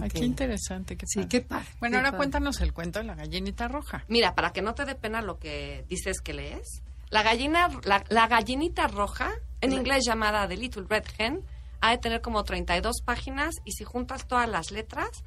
Ay, 0.00 0.08
qué 0.10 0.24
interesante. 0.24 0.96
Qué 0.96 1.06
Sí, 1.08 1.26
qué 1.26 1.40
padre. 1.40 1.66
Bueno, 1.80 1.94
qué 1.94 1.96
ahora 1.98 2.10
padre. 2.10 2.18
cuéntanos 2.18 2.60
el 2.60 2.72
cuento 2.72 3.00
de 3.00 3.06
la 3.06 3.14
gallinita 3.16 3.66
roja. 3.66 4.04
Mira, 4.06 4.34
para 4.36 4.52
que 4.52 4.62
no 4.62 4.74
te 4.74 4.84
dé 4.84 4.94
pena 4.94 5.20
lo 5.20 5.38
que 5.40 5.84
dices 5.88 6.20
que 6.20 6.32
lees, 6.34 6.82
la 7.10 7.22
gallina, 7.22 7.68
la, 7.84 8.04
la 8.08 8.28
gallinita 8.28 8.86
roja, 8.86 9.30
en 9.60 9.72
inglés 9.72 10.04
llamada 10.06 10.48
The 10.48 10.56
Little 10.56 10.86
Red 10.88 11.04
Hen, 11.18 11.44
ha 11.80 11.90
de 11.90 11.98
tener 11.98 12.20
como 12.20 12.44
32 12.44 13.02
páginas 13.04 13.56
y 13.64 13.72
si 13.72 13.84
juntas 13.84 14.26
todas 14.26 14.48
las 14.48 14.70
letras, 14.70 15.24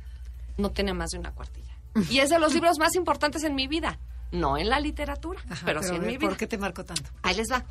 no 0.57 0.71
tiene 0.71 0.93
más 0.93 1.11
de 1.11 1.19
una 1.19 1.31
cuartilla. 1.31 1.73
Y 2.09 2.19
es 2.19 2.29
de 2.29 2.39
los 2.39 2.53
libros 2.53 2.79
más 2.79 2.95
importantes 2.95 3.43
en 3.43 3.55
mi 3.55 3.67
vida. 3.67 3.99
No 4.31 4.57
en 4.57 4.69
la 4.69 4.79
literatura, 4.79 5.39
Ajá, 5.49 5.61
pero, 5.65 5.83
sí 5.83 5.93
en 5.93 6.01
mi 6.01 6.17
vida. 6.17 6.29
¿Por 6.29 6.37
qué 6.37 6.47
te 6.47 6.57
marcó 6.57 6.83
tanto? 6.83 7.11
Ahí 7.21 7.35
les 7.35 7.51
va. 7.51 7.65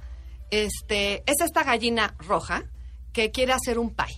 Este, 0.50 1.24
es 1.26 1.40
esta 1.40 1.64
gallina 1.64 2.14
roja 2.18 2.64
que 3.12 3.32
quiere 3.32 3.52
hacer 3.52 3.78
un 3.78 3.94
pie. 3.94 4.16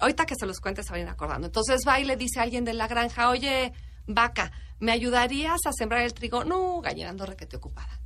Ahorita 0.00 0.26
que 0.26 0.34
se 0.34 0.46
los 0.46 0.60
cuente 0.60 0.82
se 0.82 0.92
van 0.92 1.08
acordando. 1.08 1.46
Entonces 1.46 1.82
va 1.86 2.00
y 2.00 2.04
le 2.04 2.16
dice 2.16 2.40
a 2.40 2.42
alguien 2.42 2.64
de 2.64 2.72
la 2.72 2.88
granja, 2.88 3.30
oye, 3.30 3.72
vaca, 4.06 4.50
¿me 4.80 4.90
ayudarías 4.90 5.60
a 5.66 5.72
sembrar 5.72 6.02
el 6.02 6.14
trigo? 6.14 6.44
No, 6.44 6.80
gallina, 6.80 7.10
ando 7.10 7.26
requete 7.26 7.56
ocupada. 7.56 8.00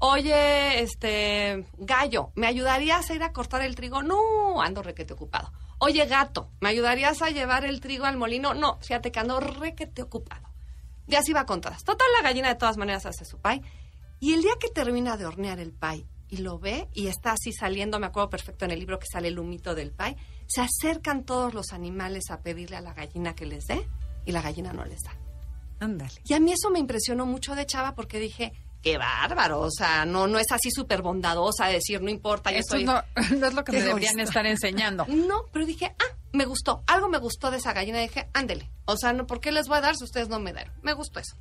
Oye, 0.00 0.80
este, 0.80 1.66
gallo, 1.76 2.30
¿me 2.36 2.46
ayudarías 2.46 3.10
a 3.10 3.14
ir 3.14 3.22
a 3.24 3.32
cortar 3.32 3.62
el 3.62 3.74
trigo? 3.74 4.02
No, 4.02 4.62
ando 4.62 4.82
requete 4.82 5.12
ocupado. 5.12 5.52
Oye, 5.78 6.06
gato, 6.06 6.52
¿me 6.60 6.68
ayudarías 6.68 7.20
a 7.20 7.30
llevar 7.30 7.64
el 7.64 7.80
trigo 7.80 8.04
al 8.04 8.16
molino? 8.16 8.54
No, 8.54 8.78
fíjate 8.80 9.10
que 9.10 9.18
ando 9.18 9.40
requete 9.40 10.02
ocupado. 10.02 10.48
Y 11.08 11.16
así 11.16 11.32
va 11.32 11.46
con 11.46 11.60
todas. 11.60 11.82
Total, 11.82 12.06
la 12.16 12.22
gallina 12.22 12.48
de 12.48 12.54
todas 12.54 12.76
maneras 12.76 13.06
hace 13.06 13.24
su 13.24 13.38
pie. 13.38 13.62
Y 14.20 14.34
el 14.34 14.42
día 14.42 14.52
que 14.60 14.68
termina 14.68 15.16
de 15.16 15.26
hornear 15.26 15.58
el 15.58 15.72
pie 15.72 16.06
y 16.28 16.38
lo 16.38 16.58
ve 16.58 16.88
y 16.92 17.08
está 17.08 17.32
así 17.32 17.52
saliendo, 17.52 17.98
me 17.98 18.06
acuerdo 18.06 18.30
perfecto 18.30 18.66
en 18.66 18.70
el 18.70 18.78
libro 18.78 18.98
que 18.98 19.06
sale 19.10 19.28
el 19.28 19.38
humito 19.38 19.74
del 19.74 19.92
pie, 19.92 20.16
se 20.46 20.60
acercan 20.60 21.24
todos 21.24 21.54
los 21.54 21.72
animales 21.72 22.30
a 22.30 22.42
pedirle 22.42 22.76
a 22.76 22.80
la 22.80 22.94
gallina 22.94 23.34
que 23.34 23.46
les 23.46 23.66
dé 23.66 23.88
y 24.24 24.32
la 24.32 24.42
gallina 24.42 24.72
no 24.72 24.84
les 24.84 25.02
da. 25.02 25.16
Ándale. 25.80 26.20
Y 26.24 26.34
a 26.34 26.40
mí 26.40 26.52
eso 26.52 26.70
me 26.70 26.78
impresionó 26.78 27.24
mucho 27.24 27.54
de 27.54 27.66
chava 27.66 27.94
porque 27.94 28.18
dije, 28.18 28.52
qué 28.82 28.96
bárbaro, 28.98 29.60
o 29.60 29.70
sea, 29.70 30.04
no, 30.04 30.26
no 30.28 30.38
es 30.38 30.50
así 30.52 30.70
súper 30.70 31.02
bondadosa 31.02 31.66
de 31.66 31.74
decir, 31.74 32.00
no 32.00 32.10
importa, 32.10 32.50
yo 32.52 32.58
Esto 32.58 32.76
soy... 32.76 32.84
no, 32.84 33.02
no 33.38 33.46
es 33.46 33.54
lo 33.54 33.64
que 33.64 33.72
me 33.72 33.82
deberían 33.82 34.20
estar 34.20 34.46
enseñando. 34.46 35.04
No, 35.08 35.44
pero 35.52 35.66
dije, 35.66 35.94
ah, 35.98 36.16
me 36.32 36.44
gustó. 36.44 36.82
Algo 36.86 37.08
me 37.08 37.18
gustó 37.18 37.50
de 37.50 37.56
esa 37.58 37.72
gallina. 37.72 37.98
Dije, 38.00 38.28
ándele. 38.34 38.70
O 38.86 38.96
sea, 38.96 39.12
no, 39.12 39.26
¿por 39.26 39.40
qué 39.40 39.50
les 39.52 39.66
voy 39.68 39.78
a 39.78 39.80
dar 39.80 39.96
si 39.96 40.04
ustedes 40.04 40.28
no 40.28 40.38
me 40.40 40.52
dan? 40.52 40.72
Me 40.82 40.92
gustó 40.92 41.18
eso. 41.20 41.36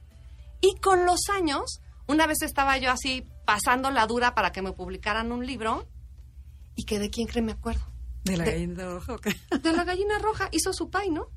Y 0.61 0.75
con 0.79 1.05
los 1.05 1.19
años, 1.29 1.81
una 2.07 2.25
vez 2.25 2.41
estaba 2.41 2.77
yo 2.77 2.89
así 2.91 3.27
pasando 3.45 3.91
la 3.91 4.07
dura 4.07 4.33
para 4.33 4.51
que 4.51 4.61
me 4.61 4.71
publicaran 4.73 5.31
un 5.31 5.45
libro. 5.45 5.87
¿Y 6.75 6.85
que 6.85 6.99
de 6.99 7.09
quién 7.09 7.27
cree 7.27 7.43
me 7.43 7.51
acuerdo? 7.53 7.85
De 8.23 8.37
la 8.37 8.43
De- 8.45 8.51
gallina 8.51 8.85
roja, 8.85 9.13
ok. 9.13 9.27
De 9.61 9.73
la 9.73 9.83
gallina 9.83 10.17
roja. 10.19 10.49
Hizo 10.51 10.73
su 10.73 10.89
pay, 10.89 11.09
¿no? 11.11 11.27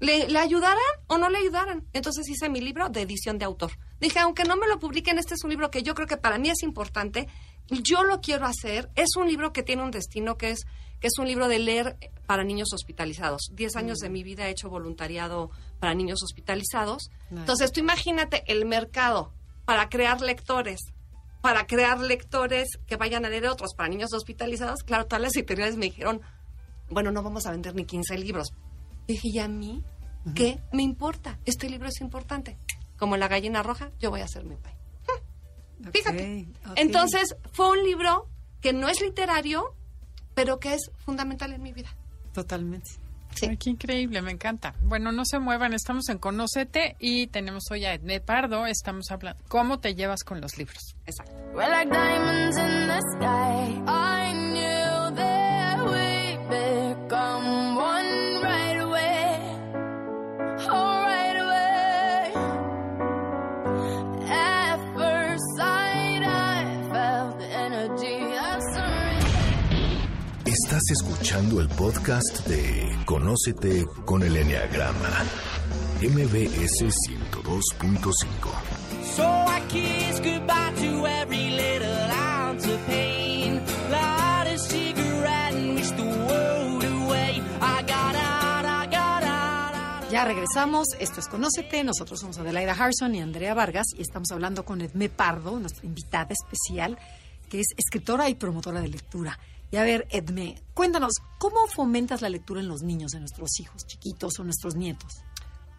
¿Le, 0.00 0.28
¿Le 0.28 0.38
ayudaran 0.38 0.78
o 1.06 1.18
no 1.18 1.28
le 1.28 1.38
ayudaran? 1.38 1.86
Entonces 1.92 2.28
hice 2.28 2.48
mi 2.48 2.60
libro 2.60 2.88
de 2.88 3.02
edición 3.02 3.38
de 3.38 3.44
autor. 3.46 3.72
Dije, 4.00 4.18
aunque 4.20 4.44
no 4.44 4.56
me 4.56 4.68
lo 4.68 4.78
publiquen, 4.78 5.18
este 5.18 5.34
es 5.34 5.44
un 5.44 5.50
libro 5.50 5.70
que 5.70 5.82
yo 5.82 5.94
creo 5.94 6.06
que 6.06 6.16
para 6.16 6.38
mí 6.38 6.50
es 6.50 6.62
importante. 6.62 7.28
Yo 7.68 8.04
lo 8.04 8.20
quiero 8.20 8.46
hacer. 8.46 8.90
Es 8.94 9.16
un 9.16 9.26
libro 9.28 9.52
que 9.52 9.62
tiene 9.62 9.82
un 9.82 9.90
destino 9.90 10.36
que 10.36 10.50
es 10.50 10.64
que 11.00 11.06
es 11.06 11.18
un 11.18 11.26
libro 11.26 11.48
de 11.48 11.58
leer 11.58 11.96
para 12.26 12.44
niños 12.44 12.72
hospitalizados. 12.72 13.50
Diez 13.52 13.76
años 13.76 13.98
de 13.98 14.10
mi 14.10 14.24
vida 14.24 14.48
he 14.48 14.50
hecho 14.50 14.68
voluntariado 14.68 15.50
para 15.78 15.94
niños 15.94 16.22
hospitalizados. 16.22 17.10
Entonces, 17.30 17.72
tú 17.72 17.80
imagínate 17.80 18.42
el 18.48 18.66
mercado 18.66 19.32
para 19.64 19.88
crear 19.88 20.20
lectores, 20.20 20.80
para 21.40 21.66
crear 21.66 22.00
lectores 22.00 22.78
que 22.86 22.96
vayan 22.96 23.24
a 23.24 23.28
leer 23.28 23.46
otros 23.46 23.74
para 23.74 23.88
niños 23.88 24.12
hospitalizados. 24.12 24.82
Claro, 24.82 25.06
todas 25.06 25.22
las 25.22 25.36
editoriales 25.36 25.76
me 25.76 25.86
dijeron, 25.86 26.20
bueno, 26.90 27.12
no 27.12 27.22
vamos 27.22 27.46
a 27.46 27.52
vender 27.52 27.74
ni 27.74 27.84
15 27.84 28.18
libros. 28.18 28.52
Dije, 29.06 29.28
¿y 29.28 29.38
a 29.38 29.48
mí 29.48 29.84
qué 30.34 30.60
me 30.72 30.82
importa? 30.82 31.38
Este 31.44 31.70
libro 31.70 31.88
es 31.88 32.00
importante. 32.00 32.58
Como 32.98 33.16
la 33.16 33.28
gallina 33.28 33.62
roja, 33.62 33.90
yo 33.98 34.10
voy 34.10 34.20
a 34.20 34.24
hacer 34.24 34.44
mi 34.44 34.56
pay. 34.56 34.74
Fíjate. 35.92 36.48
Entonces, 36.76 37.36
fue 37.52 37.70
un 37.70 37.84
libro 37.84 38.28
que 38.60 38.72
no 38.72 38.88
es 38.88 39.00
literario, 39.00 39.74
pero 40.34 40.58
que 40.58 40.74
es 40.74 40.90
fundamental 41.04 41.52
en 41.52 41.62
mi 41.62 41.72
vida. 41.72 41.88
Totalmente. 42.32 42.90
Sí. 43.34 43.46
Ay, 43.48 43.56
qué 43.56 43.70
increíble, 43.70 44.20
me 44.22 44.32
encanta. 44.32 44.74
Bueno, 44.82 45.12
no 45.12 45.24
se 45.24 45.38
muevan, 45.38 45.72
estamos 45.74 46.08
en 46.08 46.18
Conócete 46.18 46.96
y 46.98 47.28
tenemos 47.28 47.64
hoy 47.70 47.84
a 47.84 47.94
Edne 47.94 48.20
Pardo. 48.20 48.66
Estamos 48.66 49.10
hablando, 49.10 49.42
¿cómo 49.48 49.78
te 49.78 49.94
llevas 49.94 50.24
con 50.24 50.40
los 50.40 50.58
libros? 50.58 50.96
Exacto. 51.06 51.32
We're 51.54 51.68
like 51.68 51.90
diamonds 51.90 52.56
in 52.56 52.88
the 52.88 53.00
sky. 53.14 53.82
I 53.86 54.32
knew 54.32 55.14
that 55.14 55.84
we'd 55.84 56.48
become 56.48 57.57
Estás 70.78 71.02
escuchando 71.02 71.60
el 71.60 71.68
podcast 71.70 72.46
de 72.46 72.96
Conócete 73.04 73.84
con 74.04 74.22
el 74.22 74.36
Enneagrama. 74.36 75.24
MBS 76.00 76.84
102.5. 77.08 78.12
So 79.16 79.24
I 79.24 79.60
kiss 79.66 80.20
goodbye 80.20 80.72
to 80.76 81.06
every 81.08 81.50
little 81.50 82.10
ounce 82.12 82.64
of 82.72 82.78
pain. 82.86 83.60
Light 83.90 84.54
a 84.54 84.56
cigarette 84.56 85.54
and 85.56 85.74
wish 85.74 85.90
the 85.90 86.04
world 86.04 86.84
away. 86.84 87.42
I 87.60 87.82
got 87.82 88.14
out, 88.14 88.64
I 88.64 88.86
got 88.86 89.24
out, 89.24 89.74
out. 89.74 90.10
Ya 90.12 90.24
regresamos, 90.24 90.86
esto 91.00 91.18
es 91.18 91.26
Conócete, 91.26 91.82
nosotros 91.82 92.20
somos 92.20 92.38
Adelaida 92.38 92.74
Harrison 92.74 93.12
y 93.16 93.20
Andrea 93.20 93.52
Vargas 93.52 93.86
y 93.96 94.02
estamos 94.02 94.30
hablando 94.30 94.64
con 94.64 94.80
Edme 94.80 95.08
Pardo, 95.08 95.58
nuestra 95.58 95.84
invitada 95.86 96.28
especial, 96.30 96.96
que 97.50 97.58
es 97.58 97.66
escritora 97.76 98.28
y 98.28 98.36
promotora 98.36 98.80
de 98.80 98.88
lectura. 98.90 99.36
Y 99.70 99.76
a 99.76 99.82
ver, 99.82 100.06
Edme, 100.10 100.62
cuéntanos, 100.72 101.12
¿cómo 101.38 101.66
fomentas 101.66 102.22
la 102.22 102.30
lectura 102.30 102.60
en 102.60 102.68
los 102.68 102.82
niños, 102.82 103.12
en 103.14 103.20
nuestros 103.20 103.60
hijos 103.60 103.86
chiquitos 103.86 104.38
o 104.38 104.44
nuestros 104.44 104.76
nietos? 104.76 105.22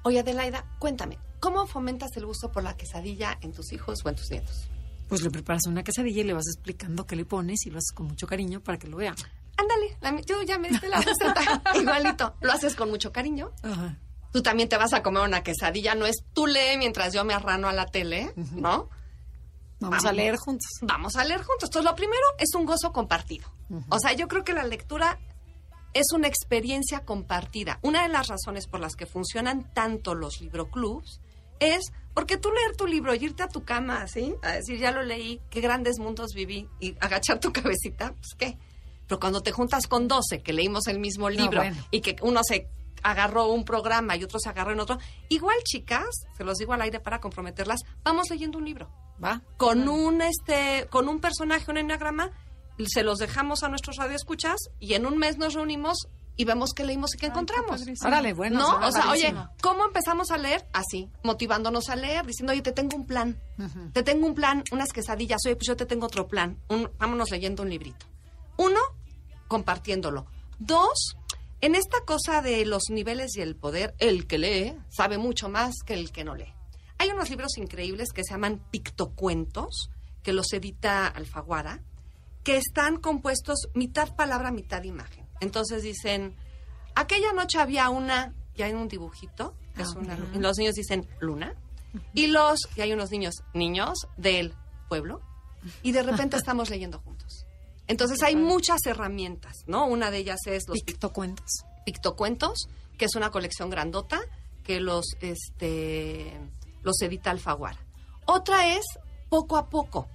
Oye, 0.04 0.20
Adelaida, 0.20 0.66
cuéntame, 0.78 1.18
¿cómo 1.40 1.66
fomentas 1.66 2.16
el 2.16 2.26
gusto 2.26 2.52
por 2.52 2.64
la 2.64 2.78
quesadilla 2.78 3.38
en 3.42 3.52
tus 3.52 3.74
hijos 3.74 4.00
o 4.06 4.10
en 4.10 4.16
tus 4.16 4.30
nietos? 4.30 4.70
Pues 5.08 5.24
le 5.24 5.32
preparas 5.32 5.66
una 5.66 5.84
quesadilla 5.84 6.22
y 6.22 6.24
le 6.24 6.34
vas 6.34 6.48
explicando 6.48 7.06
qué 7.06 7.16
le 7.16 7.26
pones 7.26 7.66
y 7.66 7.72
lo 7.72 7.80
haces 7.80 7.92
con 7.92 8.08
mucho 8.08 8.28
cariño 8.28 8.62
para 8.62 8.78
que 8.78 8.88
lo 8.88 8.98
vean. 8.98 9.16
Ándale, 9.58 9.98
la 10.02 10.22
yo 10.22 10.44
ya 10.44 10.60
me 10.60 10.70
diste 10.70 10.88
la 10.88 11.02
receta. 11.02 11.64
Igualito. 11.76 12.36
Lo 12.42 12.52
haces 12.52 12.76
con 12.76 12.90
mucho 12.90 13.12
cariño. 13.12 13.52
Ajá. 13.64 13.98
Tú 14.32 14.44
también 14.44 14.70
te 14.70 14.78
vas 14.78 14.94
a 14.94 15.02
comer 15.02 15.24
una 15.24 15.42
quesadilla. 15.42 15.96
No 15.96 16.06
es 16.06 16.18
tú 16.34 16.46
lee 16.46 16.78
mientras 16.78 17.12
yo 17.12 17.26
me 17.26 17.34
arrano 17.34 17.68
a 17.68 17.74
la 17.74 17.88
tele, 17.88 18.32
¿no? 18.54 18.90
Vamos 19.80 20.06
a 20.06 20.12
leer 20.12 20.36
juntos. 20.38 20.70
Vamos 20.82 21.16
a 21.16 21.24
leer 21.24 21.42
juntos. 21.42 21.70
Entonces, 21.70 21.90
lo 21.90 21.96
primero 21.96 22.26
es 22.38 22.54
un 22.56 22.66
gozo 22.66 22.92
compartido. 22.92 23.48
O 23.90 24.00
sea, 24.00 24.14
yo 24.14 24.28
creo 24.28 24.44
que 24.44 24.54
la 24.54 24.64
lectura 24.64 25.20
es 25.94 26.12
una 26.12 26.28
experiencia 26.28 27.06
compartida. 27.06 27.80
Una 27.82 28.04
de 28.04 28.10
las 28.10 28.28
razones 28.28 28.68
por 28.68 28.80
las 28.80 28.96
que 28.96 29.06
funcionan 29.06 29.72
tanto 29.74 30.16
los 30.16 30.42
libroclubs 30.42 31.22
es 31.60 31.92
porque 32.14 32.38
tú 32.38 32.52
leer 32.52 32.76
tu 32.76 32.88
libro 32.88 33.14
y 33.14 33.24
irte 33.24 33.44
a 33.44 33.48
tu 33.48 33.64
cama 33.64 34.02
así, 34.02 34.36
a 34.42 34.54
decir, 34.54 34.80
ya 34.80 34.92
lo 34.92 35.04
leí, 35.04 35.42
qué 35.50 35.62
grandes 35.62 36.00
mundos 36.00 36.34
viví, 36.34 36.68
y 36.80 36.96
agachar 37.00 37.40
tu 37.40 37.52
cabecita, 37.54 38.14
pues 38.14 38.36
qué. 38.38 38.58
Pero 39.08 39.20
cuando 39.20 39.42
te 39.42 39.52
juntas 39.52 39.88
con 39.88 40.08
12 40.08 40.42
que 40.42 40.54
leímos 40.54 40.88
el 40.88 41.00
mismo 41.00 41.30
libro 41.30 41.62
bueno. 41.62 41.78
y 41.92 42.02
que 42.02 42.16
uno 42.22 42.42
se 42.44 42.70
agarró 43.02 43.48
un 43.48 43.66
programa 43.66 44.16
y 44.16 44.24
otro 44.24 44.40
se 44.40 44.50
agarró 44.50 44.72
en 44.74 44.80
otro. 44.80 44.98
Igual, 45.30 45.58
chicas, 45.64 46.28
se 46.38 46.44
los 46.44 46.58
digo 46.58 46.74
al 46.74 46.82
aire 46.82 47.00
para 47.00 47.20
comprometerlas, 47.20 47.82
vamos 48.04 48.30
leyendo 48.30 48.58
un 48.58 48.66
libro. 48.66 48.90
¿Va? 49.24 49.42
Con 49.58 49.88
un 49.90 50.22
este, 50.22 50.88
con 50.90 51.10
un 51.10 51.20
personaje, 51.20 51.70
un 51.70 51.78
enagrama, 51.78 52.32
se 52.88 53.04
los 53.04 53.18
dejamos 53.20 53.64
a 53.64 53.68
nuestros 53.70 53.98
radioescuchas 53.98 54.58
y 54.80 54.94
en 54.94 55.06
un 55.06 55.18
mes 55.18 55.38
nos 55.38 55.54
reunimos 55.54 56.08
y 56.38 56.46
vemos 56.46 56.72
qué 56.74 56.86
leímos 56.86 57.14
y 57.16 57.18
qué 57.18 57.26
encontramos. 57.26 57.82
Órale, 58.06 58.32
bueno. 58.32 58.60
¿No? 58.60 58.88
O 58.88 58.92
sea, 58.94 59.12
oye. 59.12 59.36
¿cómo 59.62 59.84
empezamos 59.84 60.32
a 60.32 60.38
leer? 60.38 60.66
Así, 60.72 61.10
motivándonos 61.22 61.90
a 61.90 61.98
leer, 61.98 62.26
diciendo, 62.26 62.54
oye, 62.54 62.62
te 62.62 62.72
tengo 62.72 62.96
un 62.96 63.06
plan. 63.06 63.38
Te 63.92 64.04
tengo 64.04 64.26
un 64.26 64.36
plan, 64.36 64.64
unas 64.72 64.94
quesadillas. 64.94 65.42
Oye, 65.46 65.58
pues 65.58 65.68
yo 65.68 65.76
te 65.76 65.86
tengo 65.86 66.06
otro 66.06 66.30
plan. 66.30 66.58
Un- 66.70 66.90
vámonos 66.98 67.30
leyendo 67.32 67.64
un 67.64 67.70
librito. 67.70 68.06
Uno, 68.56 68.80
compartiéndolo. 69.50 70.28
Dos, 70.60 71.16
en 71.62 71.76
esta 71.76 71.98
cosa 72.06 72.42
de 72.42 72.66
los 72.66 72.84
niveles 72.90 73.36
y 73.36 73.42
el 73.42 73.58
poder, 73.58 73.94
el 74.00 74.26
que 74.28 74.38
lee 74.38 74.76
sabe 74.90 75.18
mucho 75.18 75.50
más 75.50 75.74
que 75.86 75.94
el 75.94 76.12
que 76.14 76.24
no 76.24 76.36
lee. 76.36 76.54
Hay 77.00 77.10
unos 77.10 77.30
libros 77.32 77.58
increíbles 77.58 78.10
que 78.14 78.24
se 78.24 78.32
llaman 78.34 78.62
pictocuentos, 78.72 79.90
que 80.22 80.34
los 80.34 80.52
edita 80.54 81.08
Alfaguara, 81.08 81.82
que 82.44 82.58
están 82.58 82.98
compuestos 82.98 83.68
mitad 83.74 84.16
palabra, 84.16 84.52
mitad 84.52 84.84
imagen. 84.84 85.26
Entonces 85.42 85.82
dicen, 85.82 86.36
aquella 86.96 87.34
noche 87.34 87.58
había 87.60 87.90
una, 87.90 88.34
y 88.56 88.62
hay 88.62 88.74
un 88.74 88.88
dibujito, 88.88 89.56
que 89.76 89.82
es 89.84 89.90
una, 89.96 90.18
y 90.34 90.40
los 90.40 90.58
niños 90.58 90.76
dicen 90.76 91.08
luna, 91.20 91.56
y 92.14 92.28
los, 92.28 92.60
y 92.76 92.82
hay 92.82 92.94
unos 92.94 93.10
niños, 93.10 93.34
niños 93.54 93.98
del 94.18 94.54
pueblo, 94.90 95.22
y 95.84 95.92
de 95.94 96.04
repente 96.04 96.38
estamos 96.38 96.70
leyendo 96.70 97.00
juntos. 97.00 97.46
Entonces 97.88 98.22
hay 98.22 98.36
muchas 98.36 98.86
herramientas, 98.86 99.54
¿no? 99.66 99.88
Una 99.88 100.12
de 100.12 100.20
ellas 100.20 100.40
es 100.46 100.64
los 100.68 100.78
pic- 100.78 100.86
Pictocuentos. 100.86 101.64
pictocuentos, 101.86 102.68
que 102.98 103.06
es 103.06 103.16
una 103.16 103.32
colección 103.32 103.70
grandota 103.70 104.20
que 104.64 104.80
los 104.80 105.06
este 105.22 106.38
los 106.84 107.02
edita 107.02 107.32
Alfaguara. 107.32 107.80
Otra 108.26 108.68
es 108.76 108.86
poco 109.30 109.58
a 109.58 109.70
poco. 109.70 110.08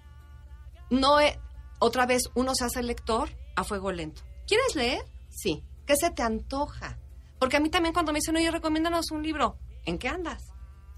No 0.91 1.21
e- 1.21 1.39
otra 1.79 2.07
vez 2.07 2.23
uno 2.35 2.55
se 2.55 2.65
hace 2.65 2.83
lector 2.83 3.31
a 3.57 3.65
fuego 3.65 3.93
lento. 3.93 4.23
¿Quieres 4.47 4.75
leer? 4.75 5.05
Sí. 5.31 5.65
¿Qué 5.87 5.97
se 5.97 6.11
te 6.11 6.23
antoja? 6.23 6.99
Porque 7.39 7.57
a 7.57 7.61
mí 7.61 7.69
también 7.71 7.93
cuando 7.93 8.13
me 8.13 8.19
dicen, 8.19 8.37
"Oye, 8.37 8.51
recomiéndanos 8.51 9.11
un 9.11 9.23
libro." 9.23 9.59
¿En 9.85 9.99
qué 9.99 10.09
andas? 10.09 10.43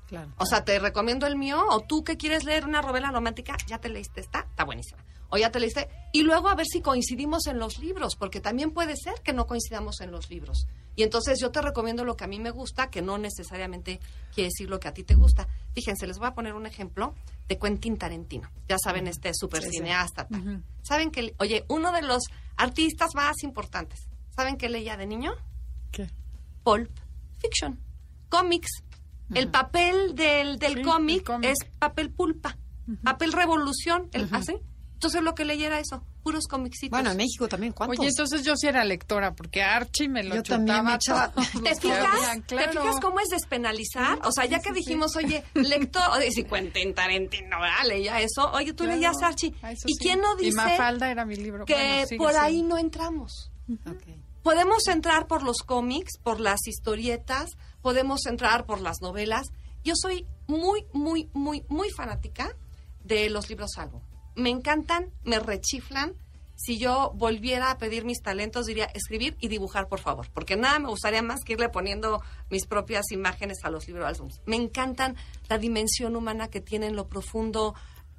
Claro. 0.07 0.33
O 0.39 0.47
sea, 0.47 0.65
te 0.65 0.79
recomiendo 0.79 1.27
el 1.27 1.37
mío, 1.37 1.63
o 1.69 1.81
tú 1.81 2.05
que 2.05 2.17
quieres 2.17 2.45
leer 2.45 2.65
una 2.65 2.81
novela 2.81 3.11
romántica, 3.11 3.57
ya 3.67 3.79
te 3.79 3.89
leíste 3.89 4.21
esta, 4.21 4.41
está 4.49 4.65
buenísima. 4.65 5.05
O 5.29 5.37
ya 5.37 5.51
te 5.51 5.59
leíste. 5.59 5.89
Y 6.13 6.23
luego 6.23 6.49
a 6.49 6.55
ver 6.55 6.67
si 6.67 6.81
coincidimos 6.81 7.49
en 7.49 7.59
los 7.59 7.79
libros, 7.79 8.15
porque 8.15 8.41
también 8.41 8.71
puede 8.71 8.95
ser 8.97 9.15
que 9.25 9.33
no 9.33 9.47
coincidamos 9.49 10.01
en 10.01 10.13
los 10.13 10.31
libros. 10.31 10.69
Y 10.95 11.03
entonces 11.03 11.41
yo 11.41 11.51
te 11.51 11.61
recomiendo 11.61 12.05
lo 12.05 12.17
que 12.17 12.23
a 12.23 12.29
mí 12.29 12.39
me 12.39 12.51
gusta, 12.51 12.89
que 12.91 13.03
no 13.03 13.19
necesariamente 13.19 13.99
quiere 14.33 14.49
decir 14.51 14.71
lo 14.71 14.79
que 14.79 14.87
a 14.87 14.95
ti 14.95 15.03
te 15.03 15.17
gusta. 15.17 15.49
Fíjense, 15.75 16.07
les 16.07 16.19
voy 16.19 16.29
a 16.29 16.35
poner 16.35 16.55
un 16.55 16.65
ejemplo 16.67 17.13
de 17.49 17.59
Quentin 17.59 17.97
Tarantino. 17.99 18.49
Ya 18.69 18.77
saben, 18.79 19.09
este 19.09 19.33
super 19.35 19.63
Sí, 19.63 19.71
sí. 19.71 19.77
cineasta. 19.79 20.29
Saben 20.83 21.11
que, 21.11 21.35
oye, 21.41 21.65
uno 21.69 21.91
de 21.91 22.03
los 22.03 22.23
artistas 22.57 23.11
más 23.17 23.43
importantes, 23.43 24.09
¿saben 24.37 24.57
qué 24.57 24.69
leía 24.69 24.97
de 24.97 25.07
niño? 25.07 25.33
¿Qué? 25.91 26.09
Pulp 26.63 26.91
Fiction, 27.41 27.81
cómics. 28.29 28.71
El 29.35 29.49
papel 29.49 30.15
del, 30.15 30.59
del 30.59 30.75
Sí, 30.77 30.83
cómic 30.83 31.31
es 31.43 31.59
papel 31.79 32.11
pulpa, 32.11 32.57
papel 33.03 33.33
revolución, 33.33 34.09
el, 34.13 34.29
¿así? 34.33 34.57
Entonces 34.95 35.21
lo 35.23 35.35
que 35.35 35.45
leía 35.45 35.67
era 35.67 35.79
eso, 35.79 36.03
puros 36.23 36.47
comicitos. 36.49 36.89
Bueno, 36.91 37.11
en 37.11 37.19
México 37.19 37.49
también, 37.49 37.75
¿cuántos? 37.75 37.99
Oye, 37.99 38.09
entonces 38.09 38.43
yo 38.45 38.57
sí 38.57 38.67
era 38.67 38.83
lectora, 38.83 39.35
porque 39.35 39.63
Archie 39.63 40.09
me 40.09 40.23
lo 40.25 40.37
Yo 40.37 40.43
también 40.43 40.83
me 40.85 40.95
echaba- 40.95 41.33
¿Te 41.35 41.75
fijas? 41.75 42.07
habían, 42.15 42.43
¿Te 42.43 42.55
claro. 42.57 42.81
fijas 42.83 43.01
cómo 43.03 43.21
es 43.21 43.29
despenalizar? 43.29 44.19
O 44.25 44.33
sea, 44.33 44.47
ya 44.47 44.61
que 44.61 44.73
dijimos, 44.73 45.15
oye, 45.17 45.45
lector, 45.55 46.03
oye, 46.17 46.31
si 46.31 46.45
Quentin 46.45 46.95
Tarantino. 46.95 47.59
Leía 47.87 48.21
eso. 48.23 48.51
Oye, 48.53 48.73
tú 48.73 48.85
Claro. 48.85 48.95
leías 48.99 49.21
Archie. 49.23 49.53
Ah, 49.61 49.73
eso 49.73 49.87
¿Y 49.87 49.93
sí. 49.93 49.99
quién 50.01 50.21
no 50.23 50.29
Y 50.41 50.45
dice 50.47 50.57
Mafalda 50.57 51.11
era 51.11 51.27
mi 51.27 51.37
libro. 51.37 51.67
que 51.67 51.75
Bueno, 51.75 52.01
por 52.17 52.31
siendo. 52.33 52.41
ahí 52.41 52.63
no 52.63 52.79
entramos? 52.79 53.51
Ok. 53.87 54.03
Podemos 54.47 54.87
entrar 54.87 55.27
por 55.27 55.43
los 55.43 55.65
cómics, 55.65 56.19
por 56.23 56.39
las 56.39 56.69
historietas, 56.69 57.51
podemos 57.83 58.27
entrar 58.27 58.65
por 58.65 58.81
las 58.81 59.03
novelas. 59.03 59.49
Yo 59.83 59.95
soy 59.97 60.25
muy, 60.47 60.87
muy, 60.93 61.29
muy, 61.33 61.65
muy 61.69 61.91
fanática 61.91 62.57
de 63.03 63.29
los 63.29 63.51
libros 63.51 63.73
álbum. 63.77 64.03
Me 64.37 64.51
encantan, 64.51 65.11
me 65.25 65.41
rechiflan. 65.41 66.15
Si 66.55 66.79
yo 66.79 67.11
volviera 67.17 67.73
a 67.73 67.79
pedir 67.79 68.05
mis 68.05 68.23
talentos, 68.23 68.67
diría 68.67 68.85
escribir 68.95 69.37
y 69.41 69.49
dibujar, 69.49 69.89
por 69.89 69.99
favor. 69.99 70.29
Porque 70.33 70.55
nada 70.55 70.79
me 70.79 70.91
gustaría 70.91 71.23
más 71.23 71.41
que 71.43 71.55
irle 71.55 71.69
poniendo 71.69 72.23
mis 72.49 72.67
propias 72.67 73.11
imágenes 73.11 73.65
a 73.65 73.71
los 73.71 73.89
libros 73.89 74.07
álbums. 74.07 74.43
Me 74.47 74.55
encantan 74.55 75.17
la 75.49 75.59
dimensión 75.59 76.15
humana 76.15 76.47
que 76.47 76.61
tienen, 76.61 76.95
lo 76.95 77.09
profundo, 77.09 77.75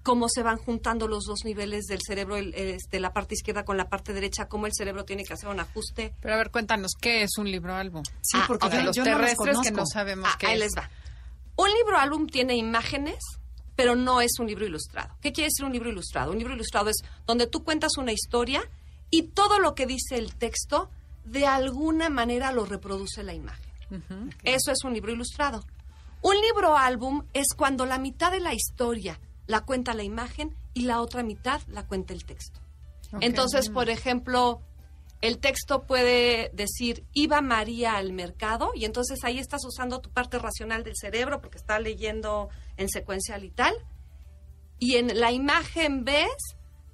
cómo 0.08 0.30
se 0.30 0.42
van 0.42 0.56
juntando 0.56 1.10
los 1.10 1.26
dos 1.26 1.44
niveles 1.44 1.84
del 1.88 2.00
cerebro, 2.02 2.38
el- 2.38 2.54
este, 2.56 3.02
la 3.02 3.12
parte 3.12 3.36
izquierda 3.36 3.66
con 3.66 3.76
la 3.76 3.90
parte 3.90 4.14
derecha, 4.14 4.48
cómo 4.48 4.66
el 4.66 4.72
cerebro 4.74 5.04
tiene 5.04 5.26
que 5.26 5.34
hacer 5.34 5.50
un 5.50 5.60
ajuste. 5.60 6.14
Pero 6.22 6.34
a 6.34 6.38
ver, 6.38 6.50
cuéntanos, 6.50 6.94
¿qué 7.02 7.24
es 7.24 7.32
un 7.38 7.52
libro 7.52 7.76
álbum? 7.76 8.04
Sí, 8.22 8.38
Ah, 8.42 8.46
porque 8.48 8.68
ok. 8.68 8.74
yo, 8.74 8.82
los 8.84 8.96
yo 8.96 9.04
no 9.04 9.10
los 9.12 9.18
terrestres 9.20 9.48
que 9.50 9.54
conozco. 9.54 9.76
no 9.76 9.86
sabemos 9.86 10.30
Ah, 10.32 10.38
qué 10.40 10.48
ahí 10.48 10.54
es. 10.54 10.60
les 10.60 10.72
va. 10.78 10.90
Un 11.58 11.68
libro 11.74 11.98
álbum 11.98 12.26
tiene 12.28 12.56
imágenes, 12.56 13.20
pero 13.76 13.98
no 13.98 14.22
es 14.22 14.32
un 14.40 14.48
libro 14.48 14.66
ilustrado. 14.66 15.14
¿Qué 15.22 15.34
quiere 15.34 15.50
decir 15.50 15.66
un 15.66 15.74
libro 15.74 15.90
ilustrado? 15.92 16.32
Un 16.32 16.38
libro 16.38 16.54
ilustrado 16.54 16.90
es 16.90 16.98
donde 17.26 17.48
tú 17.48 17.66
cuentas 17.66 17.98
una 17.98 18.14
historia 18.14 18.64
y 19.10 19.24
todo 19.24 19.60
lo 19.60 19.76
que 19.76 19.86
dice 19.88 20.16
el 20.16 20.36
texto 20.36 20.90
de 21.26 21.48
alguna 21.48 22.08
manera 22.10 22.54
lo 22.54 22.64
reproduce 22.66 23.24
la 23.24 23.34
imagen. 23.34 23.74
Eso 24.44 24.72
es 24.72 24.86
un 24.86 24.94
libro 24.94 25.12
ilustrado. 25.12 25.66
Un 26.22 26.36
libro 26.40 26.78
álbum 26.78 27.24
es 27.34 27.48
cuando 27.58 27.86
la 27.86 28.00
mitad 28.00 28.32
de 28.32 28.40
la 28.40 28.54
historia 28.54 29.20
la 29.48 29.62
cuenta 29.62 29.94
la 29.94 30.04
imagen 30.04 30.56
y 30.74 30.82
la 30.82 31.02
otra 31.02 31.24
mitad 31.24 31.62
la 31.68 31.88
cuenta 31.88 32.14
el 32.14 32.26
texto. 32.26 32.60
Entonces, 33.22 33.70
por 33.70 33.90
ejemplo, 33.90 34.62
el 35.22 35.40
texto 35.40 35.84
puede 35.84 36.52
decir, 36.54 37.06
iba 37.14 37.42
María 37.42 37.96
al 37.96 38.14
mercado, 38.14 38.72
y 38.76 38.86
entonces 38.86 39.20
ahí 39.24 39.40
estás 39.40 39.66
usando 39.66 40.00
tu 40.00 40.12
parte 40.12 40.38
racional 40.38 40.84
del 40.84 40.96
cerebro 40.96 41.42
porque 41.42 41.58
está 41.58 41.80
leyendo 41.80 42.50
en 42.76 42.90
secuencial 42.90 43.44
y 43.44 43.50
tal. 43.50 43.74
Y 44.78 44.98
en 44.98 45.20
la 45.20 45.32
imagen 45.32 46.04
ves 46.04 46.36